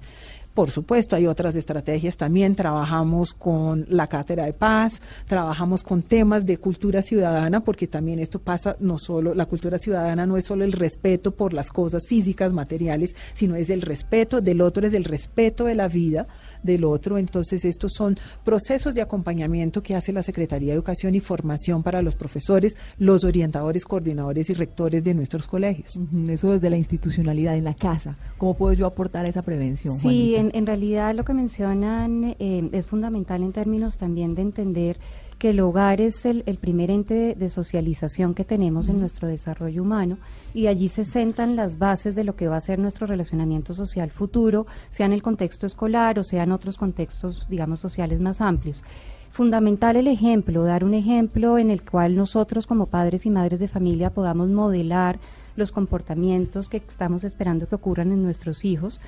Por 0.55 0.71
supuesto, 0.71 1.17
hay 1.17 1.27
otras 1.27 1.57
estrategias 1.57 2.19
también. 2.19 2.55
Trabajamos 2.55 3.33
con 3.33 3.87
la 3.89 4.07
cátedra 4.07 4.45
de 4.45 4.53
paz, 4.53 5.01
trabajamos 5.27 5.83
con 5.83 6.03
temas 6.03 6.45
de 6.45 6.59
cultura 6.59 7.01
ciudadana, 7.01 7.61
porque 7.61 7.87
también 7.87 8.19
esto 8.19 8.39
pasa 8.39 8.77
no 8.79 8.99
solo, 8.99 9.35
la 9.35 9.47
cultura 9.47 9.79
ciudadana 9.79 10.27
no 10.27 10.37
es 10.37 10.45
solo 10.45 10.65
el 10.65 10.73
respeto 10.73 11.31
por 11.31 11.55
las 11.55 11.71
cosas 11.71 12.07
físicas, 12.07 12.53
materiales, 12.53 13.15
sino 13.35 13.57
es 13.57 13.71
el 13.71 13.81
respeto 13.81 14.43
del 14.43 14.61
otro, 14.61 14.87
es 14.87 14.93
el 14.93 15.05
respeto 15.05 15.65
de 15.65 15.75
la 15.75 15.89
vida 15.89 16.27
del 16.63 16.85
otro. 16.85 17.19
Entonces, 17.19 17.65
estos 17.65 17.93
son 17.93 18.17
procesos 18.45 18.95
de 18.95 19.03
acompañamiento 19.03 19.83
que 19.83 19.95
hace 19.95 20.13
la 20.13 20.23
Secretaría 20.23 20.69
de 20.69 20.75
Educación 20.75 21.15
y 21.15 21.21
Formación 21.21 21.83
para 21.83 22.03
los 22.03 22.15
profesores, 22.15 22.77
los 22.99 23.25
orientadores, 23.25 23.85
coordinadores 23.85 24.51
y 24.51 24.55
rectores 24.55 25.05
de 25.05 25.15
nuestros 25.15 25.47
colegios. 25.47 25.99
Eso 26.29 26.53
desde 26.53 26.71
la 26.71 26.77
institucionalidad 26.77 27.57
en 27.57 27.65
la 27.65 27.75
casa. 27.75 28.17
¿Cómo 28.39 28.55
puedo 28.55 28.73
yo 28.73 28.87
aportar 28.87 29.27
a 29.27 29.29
esa 29.29 29.43
prevención? 29.43 29.99
Sí, 29.99 30.35
en, 30.37 30.51
en 30.55 30.67
realidad 30.67 31.15
lo 31.15 31.25
que 31.25 31.35
mencionan 31.35 32.37
eh, 32.39 32.69
es 32.73 32.87
fundamental 32.87 33.43
en 33.43 33.53
términos 33.53 33.97
también 33.97 34.35
de 34.35 34.43
entender 34.43 34.99
que 35.43 35.51
el 35.51 35.59
hogar 35.59 36.01
es 36.01 36.25
el, 36.25 36.45
el 36.47 36.57
primer 36.57 36.89
ente 36.89 37.15
de, 37.15 37.35
de 37.35 37.49
socialización 37.49 38.33
que 38.33 38.45
tenemos 38.45 38.89
en 38.89 39.01
nuestro 39.01 39.27
desarrollo 39.27 39.83
humano 39.83 40.19
y 40.55 40.69
allí 40.69 40.87
se 40.87 41.05
sentan 41.05 41.57
las 41.57 41.81
bases 41.81 42.15
de 42.15 42.23
lo 42.23 42.37
que 42.37 42.47
va 42.47 42.59
a 42.59 42.61
ser 42.61 42.79
nuestro 42.79 43.09
relacionamiento 43.09 43.75
social 43.75 44.13
futuro, 44.13 44.69
sea 44.91 45.07
en 45.07 45.13
el 45.13 45.21
contexto 45.21 45.67
escolar 45.67 46.21
o 46.21 46.23
sea 46.23 46.45
en 46.45 46.53
otros 46.53 46.79
contextos, 46.79 47.49
digamos, 47.51 47.81
sociales 47.81 48.21
más 48.21 48.41
amplios. 48.41 48.85
Fundamental 49.33 49.97
el 49.97 50.07
ejemplo, 50.07 50.63
dar 50.63 50.85
un 50.85 50.95
ejemplo 50.95 51.59
en 51.59 51.71
el 51.71 51.83
cual 51.83 52.15
nosotros 52.15 52.69
como 52.69 52.87
padres 52.87 53.27
y 53.27 53.31
madres 53.31 53.59
de 53.59 53.67
familia 53.67 54.11
podamos 54.11 54.49
modelar 54.49 55.19
los 55.57 55.73
comportamientos 55.73 56.69
que 56.69 56.77
estamos 56.77 57.25
esperando 57.25 57.67
que 57.67 57.75
ocurran 57.75 58.13
en 58.13 58.23
nuestros 58.23 58.65
hijos. 58.65 59.01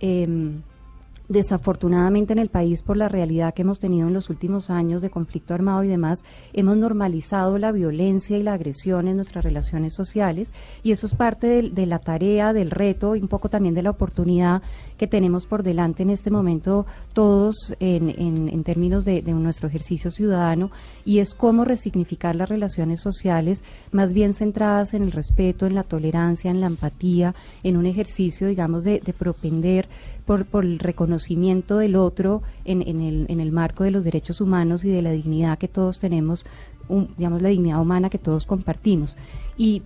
Em, 0.00 0.60
Desafortunadamente 1.28 2.32
en 2.32 2.38
el 2.38 2.48
país, 2.48 2.80
por 2.82 2.96
la 2.96 3.06
realidad 3.08 3.52
que 3.52 3.60
hemos 3.60 3.78
tenido 3.78 4.08
en 4.08 4.14
los 4.14 4.30
últimos 4.30 4.70
años 4.70 5.02
de 5.02 5.10
conflicto 5.10 5.52
armado 5.52 5.84
y 5.84 5.88
demás, 5.88 6.24
hemos 6.54 6.78
normalizado 6.78 7.58
la 7.58 7.70
violencia 7.70 8.38
y 8.38 8.42
la 8.42 8.54
agresión 8.54 9.08
en 9.08 9.16
nuestras 9.16 9.44
relaciones 9.44 9.92
sociales. 9.94 10.54
Y 10.82 10.92
eso 10.92 11.06
es 11.06 11.14
parte 11.14 11.46
del- 11.46 11.74
de, 11.74 11.84
la 11.84 11.98
tarea, 11.98 12.54
del 12.54 12.70
reto 12.70 13.14
y 13.14 13.20
un 13.20 13.28
poco 13.28 13.50
también 13.50 13.74
de 13.74 13.82
la 13.82 13.90
oportunidad 13.90 14.62
que 14.98 15.06
tenemos 15.06 15.46
por 15.46 15.62
delante 15.62 16.02
en 16.02 16.10
este 16.10 16.30
momento 16.30 16.84
todos 17.12 17.74
en, 17.80 18.10
en- 18.10 18.64
términos 18.64 19.04
de, 19.04 19.22
nuestro 19.22 19.68
ejercicio 19.68 20.10
ciudadano 20.10 20.70
y 21.04 21.20
es 21.20 21.32
cómo 21.32 21.64
resignificar 21.64 22.36
las 22.36 22.48
relaciones 22.48 23.00
sociales 23.00 23.62
más 23.92 24.12
bien 24.12 24.34
centradas 24.34 24.92
en 24.92 25.04
el 25.04 25.12
respeto, 25.12 25.64
en 25.64 25.74
la 25.74 25.84
tolerancia, 25.84 26.50
en 26.50 26.60
la 26.60 26.66
empatía, 26.66 27.34
en 27.62 27.76
un 27.76 27.86
ejercicio, 27.86 28.48
digamos, 28.48 28.84
de, 28.84 29.00
de 29.00 29.12
propender 29.14 29.88
por, 30.26 30.46
el 30.64 30.78
reconocimiento 30.78 31.78
del 31.78 31.96
otro 31.96 32.42
en, 32.66 32.82
en 32.86 33.00
el, 33.00 33.26
en 33.30 33.40
el 33.40 33.52
marco 33.52 33.84
de 33.84 33.90
los 33.92 34.04
derechos 34.04 34.42
humanos 34.42 34.84
y 34.84 34.90
de 34.90 35.00
la 35.00 35.12
dignidad 35.12 35.56
que 35.56 35.68
todos 35.68 35.98
tenemos, 36.00 36.44
digamos, 37.16 37.40
la 37.40 37.48
dignidad 37.48 37.80
humana 37.80 38.10
que 38.10 38.18
todos 38.18 38.44
compartimos. 38.44 39.16
Y 39.56 39.82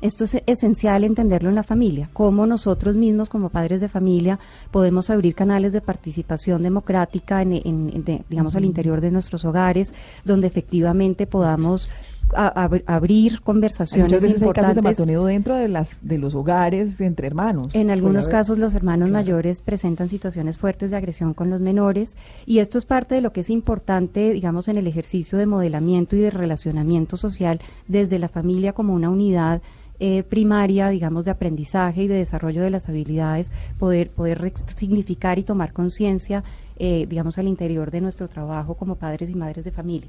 esto 0.00 0.24
es 0.24 0.36
esencial 0.46 1.04
entenderlo 1.04 1.48
en 1.48 1.54
la 1.54 1.62
familia, 1.62 2.08
cómo 2.12 2.46
nosotros 2.46 2.96
mismos 2.96 3.28
como 3.28 3.48
padres 3.50 3.80
de 3.80 3.88
familia 3.88 4.38
podemos 4.70 5.10
abrir 5.10 5.34
canales 5.34 5.72
de 5.72 5.80
participación 5.80 6.62
democrática, 6.62 7.42
en, 7.42 7.52
en- 7.54 7.64
en- 7.94 8.04
de- 8.04 8.22
digamos, 8.28 8.54
al 8.56 8.64
interior 8.64 9.00
de 9.00 9.10
nuestros 9.10 9.44
hogares, 9.44 9.92
donde 10.24 10.46
efectivamente 10.46 11.26
podamos 11.26 11.88
a- 12.34 12.68
abrir 12.86 13.40
conversaciones 13.40 14.12
Muchas 14.12 14.22
veces 14.22 14.42
hay 14.42 14.48
casos 14.50 14.74
de 14.74 14.80
importantes. 14.80 14.98
matoneo 14.98 15.24
dentro 15.24 15.54
de 15.56 15.66
las 15.68 15.96
de 16.02 16.18
los 16.18 16.34
hogares 16.34 17.00
entre 17.00 17.26
hermanos. 17.26 17.74
En 17.74 17.88
algunos 17.88 18.28
casos 18.28 18.58
los 18.58 18.74
hermanos 18.74 19.08
Claro. 19.08 19.24
mayores 19.24 19.62
presentan 19.62 20.10
situaciones 20.10 20.58
fuertes 20.58 20.90
de 20.90 20.98
agresión 20.98 21.32
con 21.32 21.48
los 21.48 21.62
menores 21.62 22.18
y 22.44 22.58
esto 22.58 22.76
es 22.76 22.84
parte 22.84 23.14
de 23.14 23.22
lo 23.22 23.32
que 23.32 23.40
es 23.40 23.48
importante, 23.48 24.30
digamos, 24.34 24.68
en 24.68 24.76
el 24.76 24.86
ejercicio 24.86 25.38
de 25.38 25.46
modelamiento 25.46 26.16
y 26.16 26.20
de 26.20 26.30
relacionamiento 26.30 27.16
social 27.16 27.60
desde 27.86 28.18
la 28.18 28.28
familia 28.28 28.74
como 28.74 28.92
una 28.92 29.08
unidad 29.08 29.62
eh, 30.00 30.22
primaria, 30.22 30.88
digamos, 30.90 31.24
de 31.24 31.32
aprendizaje 31.32 32.04
y 32.04 32.08
de 32.08 32.14
desarrollo 32.14 32.62
de 32.62 32.70
las 32.70 32.88
habilidades, 32.88 33.50
poder, 33.78 34.10
poder 34.10 34.52
significar 34.76 35.38
y 35.38 35.42
tomar 35.42 35.72
conciencia, 35.72 36.44
eh, 36.78 37.06
digamos, 37.08 37.36
al 37.38 37.48
interior 37.48 37.90
de 37.90 38.00
nuestro 38.00 38.28
trabajo 38.28 38.74
como 38.74 38.94
padres 38.94 39.28
y 39.28 39.34
madres 39.34 39.64
de 39.64 39.72
familia. 39.72 40.08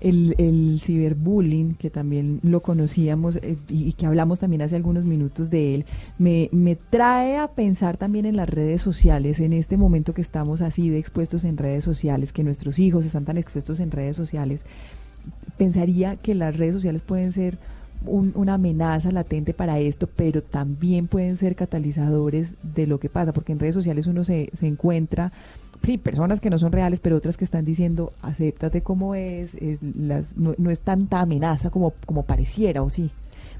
El, 0.00 0.34
el 0.38 0.80
ciberbullying, 0.80 1.74
que 1.74 1.88
también 1.88 2.40
lo 2.42 2.60
conocíamos 2.60 3.36
eh, 3.36 3.56
y 3.68 3.92
que 3.92 4.06
hablamos 4.06 4.40
también 4.40 4.62
hace 4.62 4.74
algunos 4.74 5.04
minutos 5.04 5.48
de 5.48 5.76
él, 5.76 5.84
me, 6.18 6.48
me 6.50 6.74
trae 6.74 7.36
a 7.36 7.48
pensar 7.48 7.98
también 7.98 8.26
en 8.26 8.36
las 8.36 8.48
redes 8.48 8.80
sociales, 8.80 9.38
en 9.38 9.52
este 9.52 9.76
momento 9.76 10.12
que 10.12 10.22
estamos 10.22 10.60
así 10.60 10.88
de 10.88 10.98
expuestos 10.98 11.44
en 11.44 11.56
redes 11.56 11.84
sociales, 11.84 12.32
que 12.32 12.42
nuestros 12.42 12.78
hijos 12.78 13.04
están 13.04 13.24
tan 13.26 13.36
expuestos 13.36 13.78
en 13.78 13.90
redes 13.90 14.16
sociales. 14.16 14.64
Pensaría 15.56 16.16
que 16.16 16.34
las 16.34 16.56
redes 16.56 16.74
sociales 16.74 17.02
pueden 17.02 17.30
ser 17.30 17.58
un- 18.06 18.32
una 18.34 18.54
amenaza 18.54 19.10
latente 19.12 19.54
para 19.54 19.78
esto, 19.78 20.08
pero 20.14 20.42
también 20.42 21.06
pueden 21.08 21.36
ser 21.36 21.54
catalizadores 21.56 22.54
de 22.62 22.86
lo 22.86 22.98
que 22.98 23.08
pasa, 23.08 23.32
porque 23.32 23.52
en 23.52 23.58
redes 23.60 23.74
sociales 23.74 24.06
uno 24.06 24.24
se, 24.24 24.50
se 24.52 24.66
encuentra, 24.66 25.32
sí, 25.82 25.98
personas 25.98 26.40
que 26.40 26.50
no 26.50 26.58
son 26.58 26.72
reales, 26.72 27.00
pero 27.00 27.16
otras 27.16 27.36
que 27.36 27.44
están 27.44 27.64
diciendo, 27.64 28.12
acéptate 28.22 28.82
como 28.82 29.14
es, 29.14 29.54
es 29.56 29.78
las, 29.82 30.36
no, 30.36 30.54
no 30.58 30.70
es 30.70 30.80
tanta 30.80 31.20
amenaza 31.20 31.70
como, 31.70 31.92
como 32.06 32.24
pareciera, 32.24 32.82
o 32.82 32.90
sí. 32.90 33.10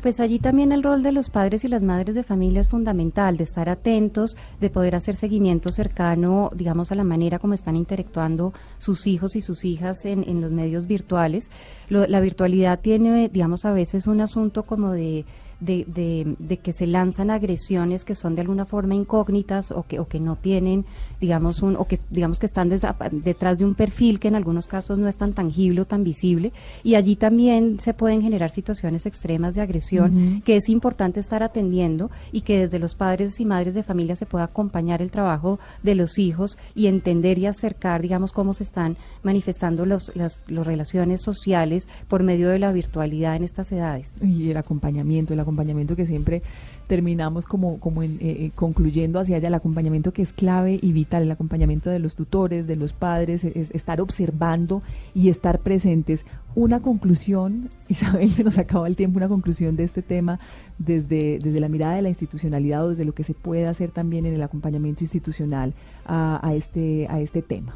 Pues 0.02 0.18
allí 0.18 0.38
también 0.40 0.72
el 0.72 0.82
rol 0.82 1.02
de 1.02 1.12
los 1.12 1.30
padres 1.30 1.64
y 1.64 1.68
las 1.68 1.82
madres 1.82 2.14
de 2.14 2.24
familia 2.24 2.60
es 2.60 2.68
fundamental, 2.68 3.36
de 3.36 3.44
estar 3.44 3.68
atentos, 3.68 4.36
de 4.60 4.68
poder 4.70 4.94
hacer 4.96 5.14
seguimiento 5.14 5.70
cercano, 5.70 6.50
digamos, 6.54 6.90
a 6.90 6.96
la 6.96 7.04
manera 7.04 7.38
como 7.38 7.54
están 7.54 7.76
interactuando 7.76 8.52
sus 8.78 9.06
hijos 9.06 9.36
y 9.36 9.40
sus 9.40 9.64
hijas 9.64 10.04
en, 10.04 10.28
en 10.28 10.40
los 10.40 10.50
medios 10.52 10.86
virtuales. 10.86 11.50
Lo- 11.88 12.06
la 12.06 12.20
virtualidad 12.20 12.80
tiene, 12.80 13.28
digamos, 13.28 13.64
a 13.64 13.72
veces 13.72 14.06
un 14.06 14.20
asunto 14.20 14.64
como 14.64 14.90
de, 14.90 15.24
de, 15.64 15.84
de- 15.86 16.34
de 16.38 16.56
que 16.58 16.72
se 16.72 16.86
lanzan 16.86 17.30
agresiones 17.30 18.04
que 18.04 18.14
son 18.14 18.34
de 18.34 18.40
alguna 18.40 18.64
forma 18.64 18.94
incógnitas 18.94 19.70
o 19.70 19.84
que, 19.86 19.98
o 20.00 20.06
que 20.08 20.18
no 20.20 20.36
tienen, 20.36 20.84
digamos, 21.20 21.62
un, 21.62 21.76
o 21.76 21.86
que 21.86 22.00
digamos 22.10 22.38
que 22.38 22.46
están 22.46 22.68
desda- 22.70 22.96
detrás 23.10 23.58
de 23.58 23.64
un 23.64 23.74
perfil 23.74 24.18
que 24.18 24.28
en 24.28 24.34
algunos 24.34 24.66
casos 24.66 24.98
no 24.98 25.08
es 25.08 25.16
tan 25.16 25.32
tangible 25.32 25.80
o 25.82 25.84
tan 25.84 26.02
visible. 26.04 26.52
Y 26.82 26.96
allí 26.96 27.14
también 27.16 27.78
se 27.80 27.94
pueden 27.94 28.22
generar 28.22 28.50
situaciones 28.50 29.06
extremas 29.06 29.54
de 29.54 29.60
agresión 29.60 30.16
Ujú. 30.34 30.42
que 30.44 30.56
es 30.56 30.68
importante 30.68 31.20
estar 31.20 31.42
atendiendo 31.42 32.10
y 32.32 32.40
que 32.40 32.58
desde 32.58 32.78
los 32.80 32.94
padres 32.94 33.38
y 33.38 33.44
madres 33.44 33.74
de 33.74 33.82
familia 33.84 34.16
se 34.16 34.26
pueda 34.26 34.44
acompañar 34.44 35.00
el 35.00 35.10
trabajo 35.12 35.60
de 35.82 35.94
los 35.94 36.18
hijos 36.18 36.58
y 36.74 36.86
entender 36.88 37.38
y 37.38 37.46
acercar, 37.46 38.02
digamos, 38.02 38.32
cómo 38.32 38.52
se 38.54 38.64
están 38.64 38.96
manifestando 39.22 39.86
los, 39.86 40.10
las 40.16 40.44
las 40.48 40.66
relaciones 40.66 41.22
sociales 41.22 41.88
por 42.08 42.22
medio 42.24 42.48
de 42.48 42.58
la 42.58 42.72
virtualidad 42.72 43.36
en 43.36 43.44
estas 43.44 43.70
edades. 43.70 44.14
Y 44.22 44.50
el 44.50 44.56
acompañamiento, 44.56 45.32
el 45.32 45.38
acompañamiento 45.40 45.51
que 45.96 46.07
siempre 46.07 46.42
terminamos 46.86 47.46
como, 47.46 47.78
como 47.80 48.03
en, 48.03 48.12
eh, 48.14 48.18
eh, 48.46 48.50
concluyendo 48.55 49.18
hacia 49.20 49.36
allá, 49.36 49.48
el 49.48 49.55
acompañamiento 49.55 50.12
que 50.12 50.22
es 50.22 50.32
clave 50.32 50.78
y 50.82 50.92
vital, 50.92 51.22
el 51.22 51.30
acompañamiento 51.30 51.90
de 51.90 51.98
los 51.98 52.16
tutores, 52.16 52.66
de 52.66 52.76
los 52.76 52.92
padres, 52.92 53.44
es 53.44 53.70
estar 53.70 54.00
observando 54.00 54.82
y 55.14 55.28
estar 55.28 55.61
presentes. 55.61 56.26
Una 56.55 56.80
conclusión, 56.80 57.70
Isabel, 57.88 58.32
se 58.32 58.44
nos 58.44 58.59
acaba 58.59 58.86
el 58.88 58.96
tiempo, 58.96 59.18
una 59.18 59.28
conclusión 59.28 59.76
de 59.76 59.84
este 59.84 60.03
tema 60.03 60.38
desde, 60.78 61.38
desde 61.38 61.61
la 61.61 61.68
mirada 61.68 61.94
de 61.94 62.03
la 62.03 62.09
institucionalidad 62.09 62.84
o 62.86 62.90
desde 62.90 63.05
lo 63.05 63.14
que 63.14 63.24
se 63.24 63.34
puede 63.34 63.66
hacer 63.66 63.90
también 63.90 64.26
en 64.26 64.34
el 64.34 64.42
acompañamiento 64.42 65.05
institucional 65.05 65.72
a, 66.07 66.53
este, 66.55 67.07
a 67.09 67.20
este 67.20 67.42
tema. 67.42 67.74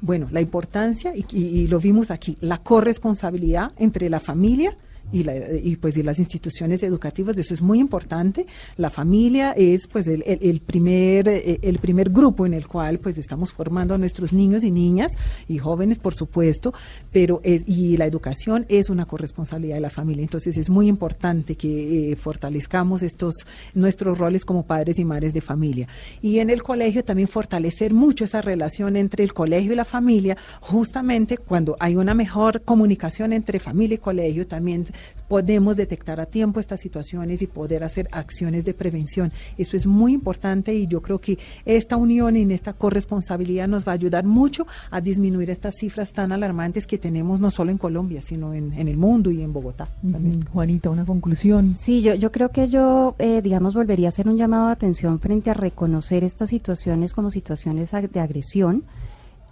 Bueno, 0.00 0.28
la 0.30 0.40
importancia, 0.40 1.12
y- 1.16 1.36
y 1.36 1.66
lo 1.66 1.80
vimos 1.80 2.10
aquí, 2.10 2.36
la 2.40 2.58
corresponsabilidad 2.58 3.72
entre 3.78 4.08
la 4.10 4.20
familia 4.20 4.76
y, 5.12 5.24
la, 5.24 5.34
y 5.54 5.76
pues 5.76 5.96
y 5.96 6.02
las 6.02 6.18
instituciones 6.18 6.82
educativas 6.82 7.38
eso 7.38 7.54
es 7.54 7.62
muy 7.62 7.78
importante. 7.80 8.46
La 8.76 8.90
familia 8.90 9.52
es 9.52 9.86
pues 9.86 10.06
el, 10.06 10.60
primer 10.60 11.28
el 11.28 11.78
primer 11.78 12.10
grupo 12.10 12.46
en 12.46 12.54
el 12.54 12.66
cual 12.66 12.98
pues 12.98 13.18
estamos 13.18 13.52
formando 13.52 13.94
a 13.94 13.98
nuestros 13.98 14.32
niños 14.32 14.64
y 14.64 14.70
niñas 14.70 15.12
y 15.48 15.58
jóvenes 15.58 15.98
por 15.98 16.14
supuesto 16.14 16.74
pero 17.12 17.40
es, 17.42 17.62
y 17.66 17.96
la 17.96 18.06
educación 18.06 18.66
es 18.68 18.90
una 18.90 19.06
corresponsabilidad 19.06 19.76
de 19.76 19.80
la 19.80 19.90
familia. 19.90 20.22
Entonces 20.22 20.56
es 20.56 20.70
muy 20.70 20.88
importante 20.88 21.56
que 21.56 22.12
eh, 22.12 22.16
fortalezcamos 22.16 23.02
estos 23.02 23.34
nuestros 23.74 24.18
roles 24.18 24.44
como 24.44 24.64
padres 24.64 24.98
y 24.98 25.04
madres 25.04 25.34
de 25.34 25.40
familia. 25.40 25.88
Y 26.22 26.38
en 26.38 26.50
el 26.50 26.62
colegio 26.62 27.04
también 27.04 27.28
fortalecer 27.28 27.92
mucho 27.92 28.24
esa 28.24 28.42
relación 28.42 28.96
entre 28.96 29.24
el 29.24 29.32
colegio 29.32 29.72
y 29.72 29.76
la 29.76 29.84
familia 29.84 30.36
justamente 30.60 31.38
cuando 31.38 31.76
hay 31.80 31.96
una 31.96 32.14
mejor 32.14 32.62
comunicación 32.62 33.32
entre 33.32 33.58
familia 33.58 33.96
y 33.96 33.98
colegio 33.98 34.46
también 34.46 34.86
podemos 35.28 35.76
detectar 35.76 36.20
a 36.20 36.26
tiempo 36.26 36.58
estas 36.60 36.80
situaciones 36.80 37.42
y 37.42 37.46
poder 37.46 37.84
hacer 37.84 38.08
acciones 38.12 38.64
de 38.64 38.74
prevención. 38.74 39.32
Eso 39.58 39.76
es 39.76 39.86
muy 39.86 40.14
importante 40.14 40.74
y 40.74 40.86
yo 40.86 41.02
creo 41.02 41.20
que 41.20 41.38
esta 41.64 41.96
unión 41.96 42.36
y 42.36 42.52
esta 42.52 42.72
corresponsabilidad 42.72 43.68
nos 43.68 43.86
va 43.86 43.92
a 43.92 43.94
ayudar 43.94 44.24
mucho 44.24 44.66
a 44.90 45.00
disminuir 45.00 45.50
estas 45.50 45.74
cifras 45.76 46.12
tan 46.12 46.32
alarmantes 46.32 46.86
que 46.86 46.98
tenemos 46.98 47.40
no 47.40 47.50
solo 47.50 47.70
en 47.70 47.78
Colombia, 47.78 48.22
sino 48.22 48.54
en, 48.54 48.72
en 48.72 48.88
el 48.88 48.96
mundo 48.96 49.30
y 49.30 49.42
en 49.42 49.52
Bogotá. 49.52 49.88
también. 50.10 50.44
Juanita, 50.46 50.90
una 50.90 51.04
conclusión. 51.04 51.76
Sí, 51.78 52.00
yo, 52.00 52.14
yo 52.14 52.32
creo 52.32 52.50
que 52.50 52.68
yo, 52.68 53.14
eh, 53.18 53.42
digamos, 53.42 53.74
volvería 53.74 54.08
a 54.08 54.10
hacer 54.10 54.28
un 54.28 54.36
llamado 54.36 54.66
de 54.66 54.72
atención 54.72 55.18
frente 55.18 55.50
a 55.50 55.54
reconocer 55.54 56.24
estas 56.24 56.50
situaciones 56.50 57.12
como 57.12 57.30
situaciones 57.30 57.90
de 57.90 58.20
agresión 58.20 58.84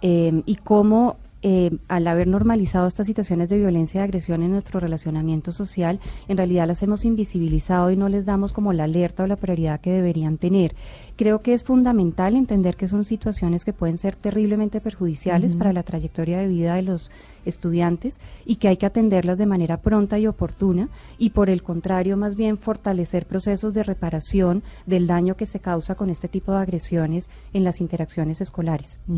eh, 0.01 0.41
y 0.45 0.55
cómo 0.55 1.17
eh, 1.41 1.77
al 1.87 2.07
haber 2.07 2.27
normalizado 2.27 2.87
estas 2.87 3.07
situaciones 3.07 3.49
de 3.49 3.57
violencia 3.57 4.01
y 4.01 4.03
agresión 4.03 4.41
en 4.41 4.51
nuestro 4.51 4.79
relacionamiento 4.79 5.51
social, 5.51 5.99
en 6.27 6.37
realidad 6.37 6.67
las 6.67 6.81
hemos 6.83 7.05
invisibilizado 7.05 7.91
y 7.91 7.97
no 7.97 8.09
les 8.09 8.25
damos 8.25 8.53
como 8.53 8.73
la 8.73 8.85
alerta 8.85 9.23
o 9.23 9.27
la 9.27 9.35
prioridad 9.35 9.79
que 9.79 9.91
deberían 9.91 10.37
tener. 10.37 10.75
Creo 11.17 11.39
que 11.39 11.55
es 11.55 11.63
fundamental 11.63 12.35
entender 12.35 12.75
que 12.75 12.87
son 12.87 13.03
situaciones 13.03 13.65
que 13.65 13.73
pueden 13.73 13.97
ser 13.97 14.15
terriblemente 14.15 14.81
perjudiciales 14.81 15.55
para 15.55 15.73
la 15.73 15.81
trayectoria 15.81 16.37
de 16.37 16.47
vida 16.47 16.75
de 16.75 16.83
los 16.83 17.09
estudiantes 17.43 18.19
y 18.45 18.57
que 18.57 18.67
hay 18.67 18.77
que 18.77 18.85
atenderlas 18.85 19.37
de 19.37 19.45
manera 19.47 19.77
pronta 19.77 20.19
y 20.19 20.27
oportuna 20.27 20.89
y 21.17 21.31
por 21.31 21.49
el 21.49 21.63
contrario 21.63 22.17
más 22.17 22.35
bien 22.35 22.57
fortalecer 22.57 23.25
procesos 23.25 23.73
de 23.73 23.83
reparación 23.83 24.61
del 24.85 25.07
daño 25.07 25.35
que 25.35 25.45
se 25.45 25.59
causa 25.59 25.95
con 25.95 26.09
este 26.09 26.27
tipo 26.27 26.51
de 26.51 26.59
agresiones 26.59 27.29
en 27.53 27.63
las 27.63 27.81
interacciones 27.81 28.41
escolares. 28.41 28.99
Mm. 29.07 29.15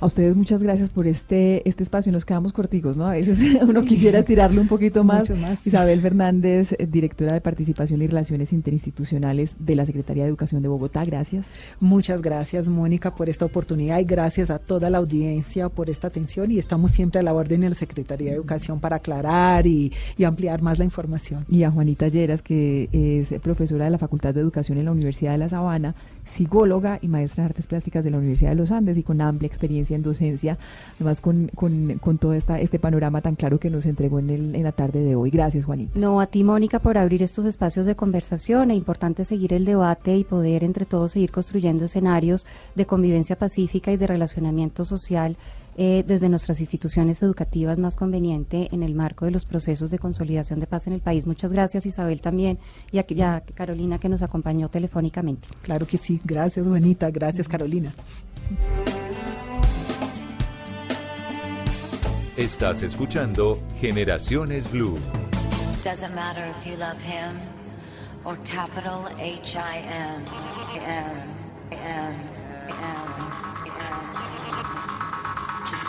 A 0.00 0.06
ustedes 0.06 0.36
muchas 0.36 0.62
gracias 0.62 0.90
por 0.90 1.06
este 1.06 1.68
este 1.68 1.82
espacio. 1.82 2.12
Nos 2.12 2.24
quedamos 2.24 2.52
corticos, 2.52 2.96
¿no? 2.96 3.06
A 3.06 3.12
veces 3.12 3.38
uno 3.62 3.82
quisiera 3.82 4.20
estirarlo 4.20 4.60
un 4.62 4.68
poquito 4.68 5.04
más. 5.04 5.28
Mucho 5.28 5.40
más. 5.40 5.66
Isabel 5.66 6.00
Fernández, 6.00 6.72
eh, 6.78 6.86
directora 6.86 7.34
de 7.34 7.40
Participación 7.40 8.00
y 8.00 8.06
Relaciones 8.06 8.52
Interinstitucionales 8.52 9.56
de 9.58 9.74
la 9.74 9.84
Secretaría 9.84 10.22
de 10.22 10.28
Educación 10.28 10.62
de 10.62 10.68
Bogotá. 10.68 11.04
Gracias. 11.04 11.17
Muchas 11.80 12.22
gracias, 12.22 12.68
Mónica, 12.68 13.14
por 13.14 13.28
esta 13.28 13.44
oportunidad 13.44 13.98
y 13.98 14.04
gracias 14.04 14.50
a 14.50 14.58
toda 14.58 14.90
la 14.90 14.98
audiencia 14.98 15.68
por 15.68 15.90
esta 15.90 16.08
atención 16.08 16.50
y 16.50 16.58
estamos 16.58 16.92
siempre 16.92 17.20
a 17.20 17.22
la 17.22 17.34
orden 17.34 17.62
en 17.62 17.70
la 17.70 17.76
Secretaría 17.76 18.30
de 18.30 18.36
Educación 18.36 18.80
para 18.80 18.96
aclarar 18.96 19.66
y, 19.66 19.92
y 20.16 20.24
ampliar 20.24 20.62
más 20.62 20.78
la 20.78 20.84
información. 20.84 21.44
Y 21.48 21.62
a 21.62 21.70
Juanita 21.70 22.08
Lleras, 22.08 22.42
que 22.42 22.88
es 22.92 23.32
profesora 23.40 23.84
de 23.84 23.90
la 23.90 23.98
Facultad 23.98 24.34
de 24.34 24.40
Educación 24.40 24.78
en 24.78 24.84
la 24.86 24.92
Universidad 24.92 25.32
de 25.32 25.38
La 25.38 25.48
Sabana, 25.48 25.94
psicóloga 26.28 26.98
y 27.02 27.08
maestra 27.08 27.42
de 27.42 27.46
artes 27.46 27.66
plásticas 27.66 28.04
de 28.04 28.10
la 28.10 28.18
Universidad 28.18 28.50
de 28.50 28.56
los 28.56 28.70
Andes 28.70 28.96
y 28.98 29.02
con 29.02 29.20
amplia 29.20 29.46
experiencia 29.46 29.96
en 29.96 30.02
docencia, 30.02 30.58
además 30.96 31.20
con, 31.20 31.50
con, 31.54 31.98
con 31.98 32.18
todo 32.18 32.34
esta, 32.34 32.60
este 32.60 32.78
panorama 32.78 33.20
tan 33.20 33.34
claro 33.34 33.58
que 33.58 33.70
nos 33.70 33.86
entregó 33.86 34.18
en, 34.18 34.30
el, 34.30 34.54
en 34.54 34.62
la 34.62 34.72
tarde 34.72 35.02
de 35.02 35.16
hoy. 35.16 35.30
Gracias, 35.30 35.64
Juanita. 35.64 35.98
No, 35.98 36.20
a 36.20 36.26
ti, 36.26 36.44
Mónica, 36.44 36.78
por 36.78 36.98
abrir 36.98 37.22
estos 37.22 37.44
espacios 37.44 37.86
de 37.86 37.96
conversación. 37.96 38.70
Es 38.70 38.76
importante 38.76 39.24
seguir 39.24 39.52
el 39.52 39.64
debate 39.64 40.16
y 40.16 40.24
poder 40.24 40.64
entre 40.64 40.84
todos 40.84 41.12
seguir 41.12 41.30
construyendo 41.30 41.84
escenarios 41.86 42.46
de 42.74 42.86
convivencia 42.86 43.36
pacífica 43.36 43.90
y 43.92 43.96
de 43.96 44.06
relacionamiento 44.06 44.84
social 44.84 45.36
eh, 45.80 46.04
desde 46.04 46.28
nuestras 46.28 46.58
instituciones 46.60 47.22
educativas 47.22 47.78
más 47.78 47.94
conveniente 47.94 48.68
en 48.72 48.82
el 48.82 48.96
marco 48.96 49.26
de 49.26 49.30
los 49.30 49.44
procesos 49.44 49.90
de 49.90 50.00
consolidación 50.00 50.58
de 50.58 50.66
paz 50.66 50.88
en 50.88 50.92
el 50.92 51.00
país. 51.00 51.24
Muchas 51.24 51.52
gracias, 51.52 51.86
Isabel, 51.86 52.20
también, 52.20 52.58
y 52.90 52.98
a, 52.98 53.06
y 53.08 53.20
a 53.22 53.44
Carolina, 53.54 54.00
que 54.00 54.08
nos 54.08 54.22
acompañó 54.22 54.68
telefónicamente. 54.68 55.46
Claro 55.62 55.86
que 55.86 55.96
sí, 55.96 56.20
gracias, 56.24 56.66
Juanita, 56.66 57.12
gracias, 57.12 57.46
Carolina. 57.46 57.92
Estás 62.36 62.82
escuchando 62.82 63.62
Generaciones 63.80 64.68
Blue. 64.72 64.98
Doesn't 65.84 66.12
matter 66.12 66.44
if 66.50 66.66
you 66.66 66.76
love 66.76 67.00
him 67.00 67.38
or 68.24 68.36
capital 68.38 69.06
H 69.20 69.56
I 69.56 69.78
M. 69.78 70.24
M. 70.84 71.22
M. 71.70 71.78
M. 71.80 72.14
M. 72.68 73.47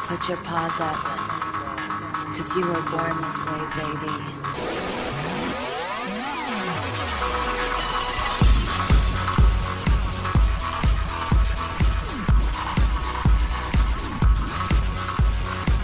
Put 0.10 0.28
your 0.28 0.38
paws 0.38 0.74
up. 0.82 0.96
Cause 2.36 2.56
you 2.58 2.66
were 2.66 2.82
born 2.90 3.16
this 3.22 3.38
way, 3.46 3.62
baby. 3.78 4.40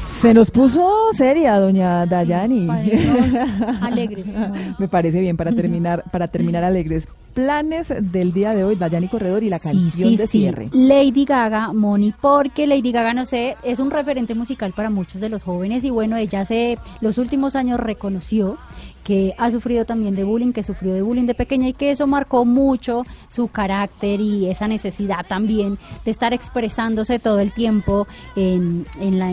Se 0.09 0.33
nos 0.33 0.49
puso 0.49 1.13
seria, 1.13 1.59
doña 1.59 2.07
Dayani. 2.07 2.67
alegres. 3.81 4.33
Me 4.79 4.87
parece 4.87 5.21
bien 5.21 5.37
para 5.37 5.51
terminar, 5.51 6.03
para 6.11 6.27
terminar 6.27 6.63
alegres. 6.63 7.07
Planes 7.35 7.93
del 7.99 8.31
día 8.31 8.55
de 8.55 8.63
hoy, 8.63 8.77
Dayani 8.77 9.09
Corredor 9.09 9.43
y 9.43 9.49
la 9.49 9.59
canción 9.59 9.91
sí, 9.91 10.15
de 10.15 10.25
sí. 10.25 10.39
cierre. 10.39 10.69
Lady 10.71 11.25
Gaga, 11.25 11.73
Moni, 11.73 12.13
porque 12.21 12.65
Lady 12.65 12.93
Gaga, 12.93 13.13
no 13.13 13.25
sé, 13.25 13.57
es 13.61 13.79
un 13.79 13.91
referente 13.91 14.35
musical 14.35 14.71
para 14.71 14.89
muchos 14.89 15.19
de 15.19 15.27
los 15.27 15.43
jóvenes 15.43 15.83
y 15.83 15.89
bueno, 15.89 16.15
ella 16.15 16.39
hace 16.39 16.79
los 17.01 17.17
últimos 17.17 17.57
años 17.57 17.77
reconoció 17.77 18.57
que 19.05 19.35
ha 19.37 19.51
sufrido 19.51 19.85
también 19.85 20.15
de 20.15 20.23
bullying, 20.23 20.51
que 20.51 20.63
sufrió 20.63 20.91
de 20.91 21.03
bullying 21.03 21.27
de 21.27 21.35
pequeña 21.35 21.69
y 21.69 21.73
que 21.73 21.91
eso 21.91 22.07
marcó 22.07 22.43
mucho 22.43 23.03
su 23.29 23.47
carácter 23.47 24.19
y 24.19 24.47
esa 24.47 24.67
necesidad 24.67 25.27
también 25.27 25.77
de 26.03 26.09
estar 26.09 26.33
expresándose 26.33 27.19
todo 27.19 27.39
el 27.39 27.53
tiempo 27.53 28.07
en, 28.35 28.85
la, 28.99 29.31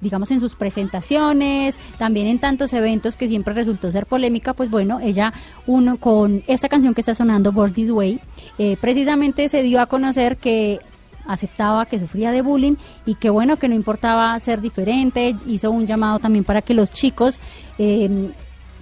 digamos, 0.00 0.32
en 0.32 0.40
sus 0.40 0.56
presentaciones, 0.56 1.76
también 1.98 2.26
en 2.26 2.40
tantos 2.40 2.72
eventos 2.72 3.14
que 3.14 3.28
siempre 3.28 3.54
resultó 3.54 3.92
ser 3.92 4.06
polémica, 4.06 4.54
pues 4.54 4.68
bueno, 4.70 4.98
ella 4.98 5.32
uno 5.68 5.98
con 5.98 6.42
esta 6.48 6.68
canción 6.68 6.92
que 6.92 7.00
está 7.00 7.14
sonando, 7.14 7.52
Born 7.52 7.72
This 7.72 7.90
Way, 7.90 8.18
eh, 8.58 8.76
precisamente 8.80 9.48
se 9.48 9.62
dio 9.62 9.80
a 9.80 9.86
conocer 9.86 10.36
que 10.36 10.80
aceptaba 11.28 11.86
que 11.86 12.00
sufría 12.00 12.32
de 12.32 12.42
bullying 12.42 12.74
y 13.06 13.14
que 13.14 13.30
bueno, 13.30 13.56
que 13.56 13.68
no 13.68 13.76
importaba 13.76 14.36
ser 14.40 14.60
diferente, 14.60 15.36
hizo 15.46 15.70
un 15.70 15.86
llamado 15.86 16.18
también 16.18 16.42
para 16.42 16.60
que 16.60 16.74
los 16.74 16.90
chicos 16.90 17.38
eh, 17.78 18.32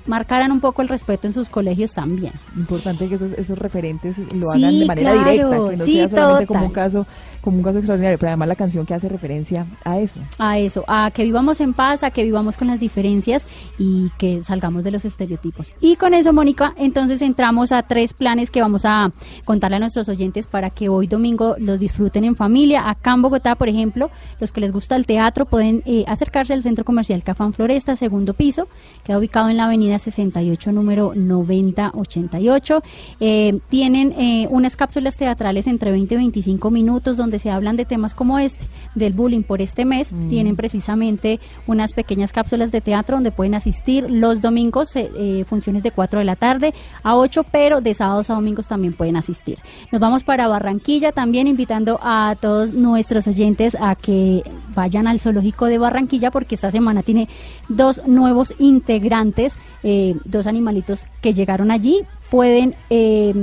marcaran 0.06 0.50
un 0.52 0.60
poco 0.60 0.82
el 0.82 0.88
respeto 0.88 1.26
en 1.26 1.32
sus 1.32 1.48
colegios 1.48 1.92
también. 1.92 2.32
Importante 2.56 3.08
que 3.08 3.14
esos, 3.16 3.32
esos 3.32 3.58
referentes 3.58 4.16
lo 4.34 4.52
Sí, 4.52 4.64
hagan 4.64 4.78
de 4.80 4.86
manera 4.86 5.12
claro, 5.12 5.30
directa, 5.30 5.70
que 5.70 5.76
no 5.76 5.84
sí, 5.84 5.94
sea 5.94 6.08
solamente 6.08 6.46
como 6.46 6.66
un 6.66 6.72
caso, 6.72 7.06
como 7.40 7.58
un 7.58 7.62
caso 7.62 7.78
extraordinario, 7.78 8.18
pero 8.18 8.28
además 8.28 8.48
la 8.48 8.56
canción 8.56 8.86
que 8.86 8.94
hace 8.94 9.08
referencia 9.08 9.66
a 9.84 9.98
eso. 9.98 10.20
A 10.38 10.58
eso, 10.58 10.84
a 10.86 11.10
que 11.10 11.24
vivamos 11.24 11.60
en 11.60 11.74
paz, 11.74 12.02
a 12.02 12.10
que 12.10 12.24
vivamos 12.24 12.56
con 12.56 12.68
las 12.68 12.80
diferencias 12.80 13.46
y 13.78 14.10
que 14.18 14.42
salgamos 14.42 14.84
de 14.84 14.90
los 14.90 15.04
estereotipos. 15.04 15.72
Y 15.80 15.96
con 15.96 16.14
eso, 16.14 16.32
Mónica, 16.32 16.74
entonces 16.76 17.22
entramos 17.22 17.72
a 17.72 17.82
tres 17.82 18.12
planes 18.12 18.50
que 18.50 18.60
vamos 18.60 18.84
a 18.84 19.12
contarle 19.44 19.76
a 19.76 19.80
nuestros 19.80 20.08
oyentes 20.08 20.46
para 20.46 20.70
que 20.70 20.88
hoy 20.88 21.06
domingo 21.06 21.56
los 21.58 21.80
disfruten 21.80 22.24
en 22.24 22.36
familia. 22.36 22.88
Acá 22.88 23.12
en 23.12 23.22
Bogotá, 23.22 23.54
por 23.54 23.68
ejemplo, 23.68 24.10
los 24.40 24.52
que 24.52 24.60
les 24.60 24.72
gusta 24.72 24.96
el 24.96 25.06
teatro 25.06 25.46
pueden 25.46 25.82
eh, 25.86 26.04
acercarse 26.06 26.52
al 26.52 26.62
Centro 26.62 26.84
Comercial 26.84 27.22
Cafán 27.22 27.52
Floresta, 27.52 27.96
segundo 27.96 28.34
piso, 28.34 28.68
queda 29.04 29.18
ubicado 29.18 29.48
en 29.48 29.56
la 29.56 29.64
avenida 29.64 29.98
68, 29.98 30.72
número 30.72 31.12
9088. 31.14 32.82
Eh, 33.20 33.60
tienen 33.68 34.12
eh, 34.12 34.46
unas 34.50 34.76
cápsulas 34.76 35.16
teatrales 35.16 35.66
entre 35.66 35.90
20 35.90 36.14
y 36.14 36.18
25 36.18 36.70
minutos 36.70 37.16
donde 37.16 37.29
se 37.38 37.50
hablan 37.50 37.76
de 37.76 37.84
temas 37.84 38.14
como 38.14 38.38
este, 38.38 38.66
del 38.94 39.12
bullying 39.12 39.42
por 39.42 39.60
este 39.60 39.84
mes. 39.84 40.12
Tienen 40.28 40.56
precisamente 40.56 41.40
unas 41.66 41.92
pequeñas 41.92 42.32
cápsulas 42.32 42.72
de 42.72 42.80
teatro 42.80 43.16
donde 43.16 43.32
pueden 43.32 43.54
asistir 43.54 44.10
los 44.10 44.40
domingos, 44.40 44.94
eh, 44.96 45.10
eh, 45.16 45.44
funciones 45.46 45.82
de 45.82 45.90
4 45.90 46.18
de 46.18 46.24
la 46.24 46.36
tarde 46.36 46.74
a 47.02 47.16
8, 47.16 47.44
pero 47.50 47.80
de 47.80 47.94
sábados 47.94 48.30
a 48.30 48.34
domingos 48.34 48.68
también 48.68 48.92
pueden 48.92 49.16
asistir. 49.16 49.58
Nos 49.92 50.00
vamos 50.00 50.24
para 50.24 50.48
Barranquilla 50.48 51.12
también 51.12 51.46
invitando 51.46 51.98
a 52.02 52.36
todos 52.40 52.72
nuestros 52.72 53.26
oyentes 53.26 53.76
a 53.80 53.94
que 53.94 54.42
vayan 54.74 55.06
al 55.06 55.20
zoológico 55.20 55.66
de 55.66 55.78
Barranquilla 55.78 56.30
porque 56.30 56.54
esta 56.54 56.70
semana 56.70 57.02
tiene 57.02 57.28
dos 57.68 58.06
nuevos 58.06 58.54
integrantes, 58.58 59.58
eh, 59.82 60.14
dos 60.24 60.46
animalitos 60.46 61.06
que 61.20 61.34
llegaron 61.34 61.70
allí. 61.70 62.02
Pueden 62.30 62.74
eh, 62.90 63.34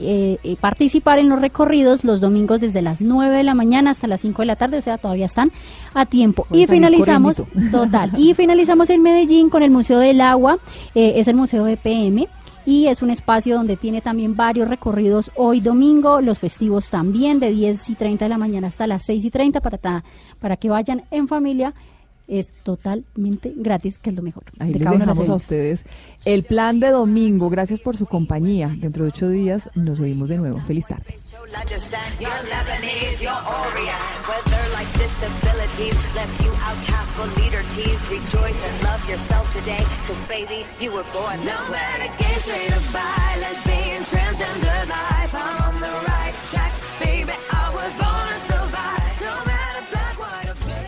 eh, 0.00 0.38
eh, 0.42 0.56
participar 0.60 1.18
en 1.18 1.28
los 1.28 1.40
recorridos 1.40 2.02
los 2.04 2.20
domingos 2.20 2.60
desde 2.60 2.82
las 2.82 3.00
9 3.00 3.36
de 3.36 3.42
la 3.44 3.54
mañana 3.54 3.90
hasta 3.90 4.06
las 4.06 4.20
5 4.22 4.42
de 4.42 4.46
la 4.46 4.56
tarde, 4.56 4.78
o 4.78 4.82
sea, 4.82 4.98
todavía 4.98 5.26
están 5.26 5.52
a 5.94 6.06
tiempo. 6.06 6.44
Pueden 6.48 6.64
y 6.64 6.66
finalizamos, 6.66 7.42
total, 7.70 8.10
y 8.18 8.34
finalizamos 8.34 8.90
en 8.90 9.02
Medellín 9.02 9.50
con 9.50 9.62
el 9.62 9.70
Museo 9.70 9.98
del 9.98 10.20
Agua, 10.20 10.58
eh, 10.94 11.12
es 11.16 11.28
el 11.28 11.36
Museo 11.36 11.64
de 11.64 11.76
PM. 11.76 12.26
Y 12.66 12.88
es 12.88 13.00
un 13.00 13.08
espacio 13.08 13.56
donde 13.56 13.76
tiene 13.78 14.02
también 14.02 14.36
varios 14.36 14.68
recorridos 14.68 15.30
hoy 15.34 15.60
domingo, 15.60 16.20
los 16.20 16.38
festivos 16.38 16.90
también, 16.90 17.40
de 17.40 17.50
10 17.52 17.88
y 17.88 17.94
30 17.94 18.26
de 18.26 18.28
la 18.28 18.36
mañana 18.38 18.68
hasta 18.68 18.86
las 18.86 19.02
6 19.06 19.24
y 19.24 19.30
30 19.30 19.60
para, 19.62 19.78
ta- 19.78 20.04
para 20.38 20.56
que 20.58 20.68
vayan 20.68 21.02
en 21.10 21.26
familia. 21.26 21.72
Es 22.30 22.52
totalmente 22.62 23.52
gratis, 23.56 23.98
que 23.98 24.10
es 24.10 24.16
lo 24.16 24.22
mejor. 24.22 24.44
Ahí 24.58 24.72
de 24.72 24.78
les 24.78 24.90
dejamos 24.90 25.28
a 25.28 25.34
ustedes 25.34 25.84
el 26.24 26.44
plan 26.44 26.80
de 26.80 26.90
domingo. 26.90 27.50
Gracias 27.50 27.80
por 27.80 27.96
su 27.96 28.06
compañía. 28.06 28.74
Dentro 28.78 29.04
de 29.04 29.10
ocho 29.10 29.28
días 29.28 29.68
nos 29.74 30.00
oímos 30.00 30.28
de 30.28 30.38
nuevo. 30.38 30.60
Feliz 30.60 30.86
tarde. 30.86 31.16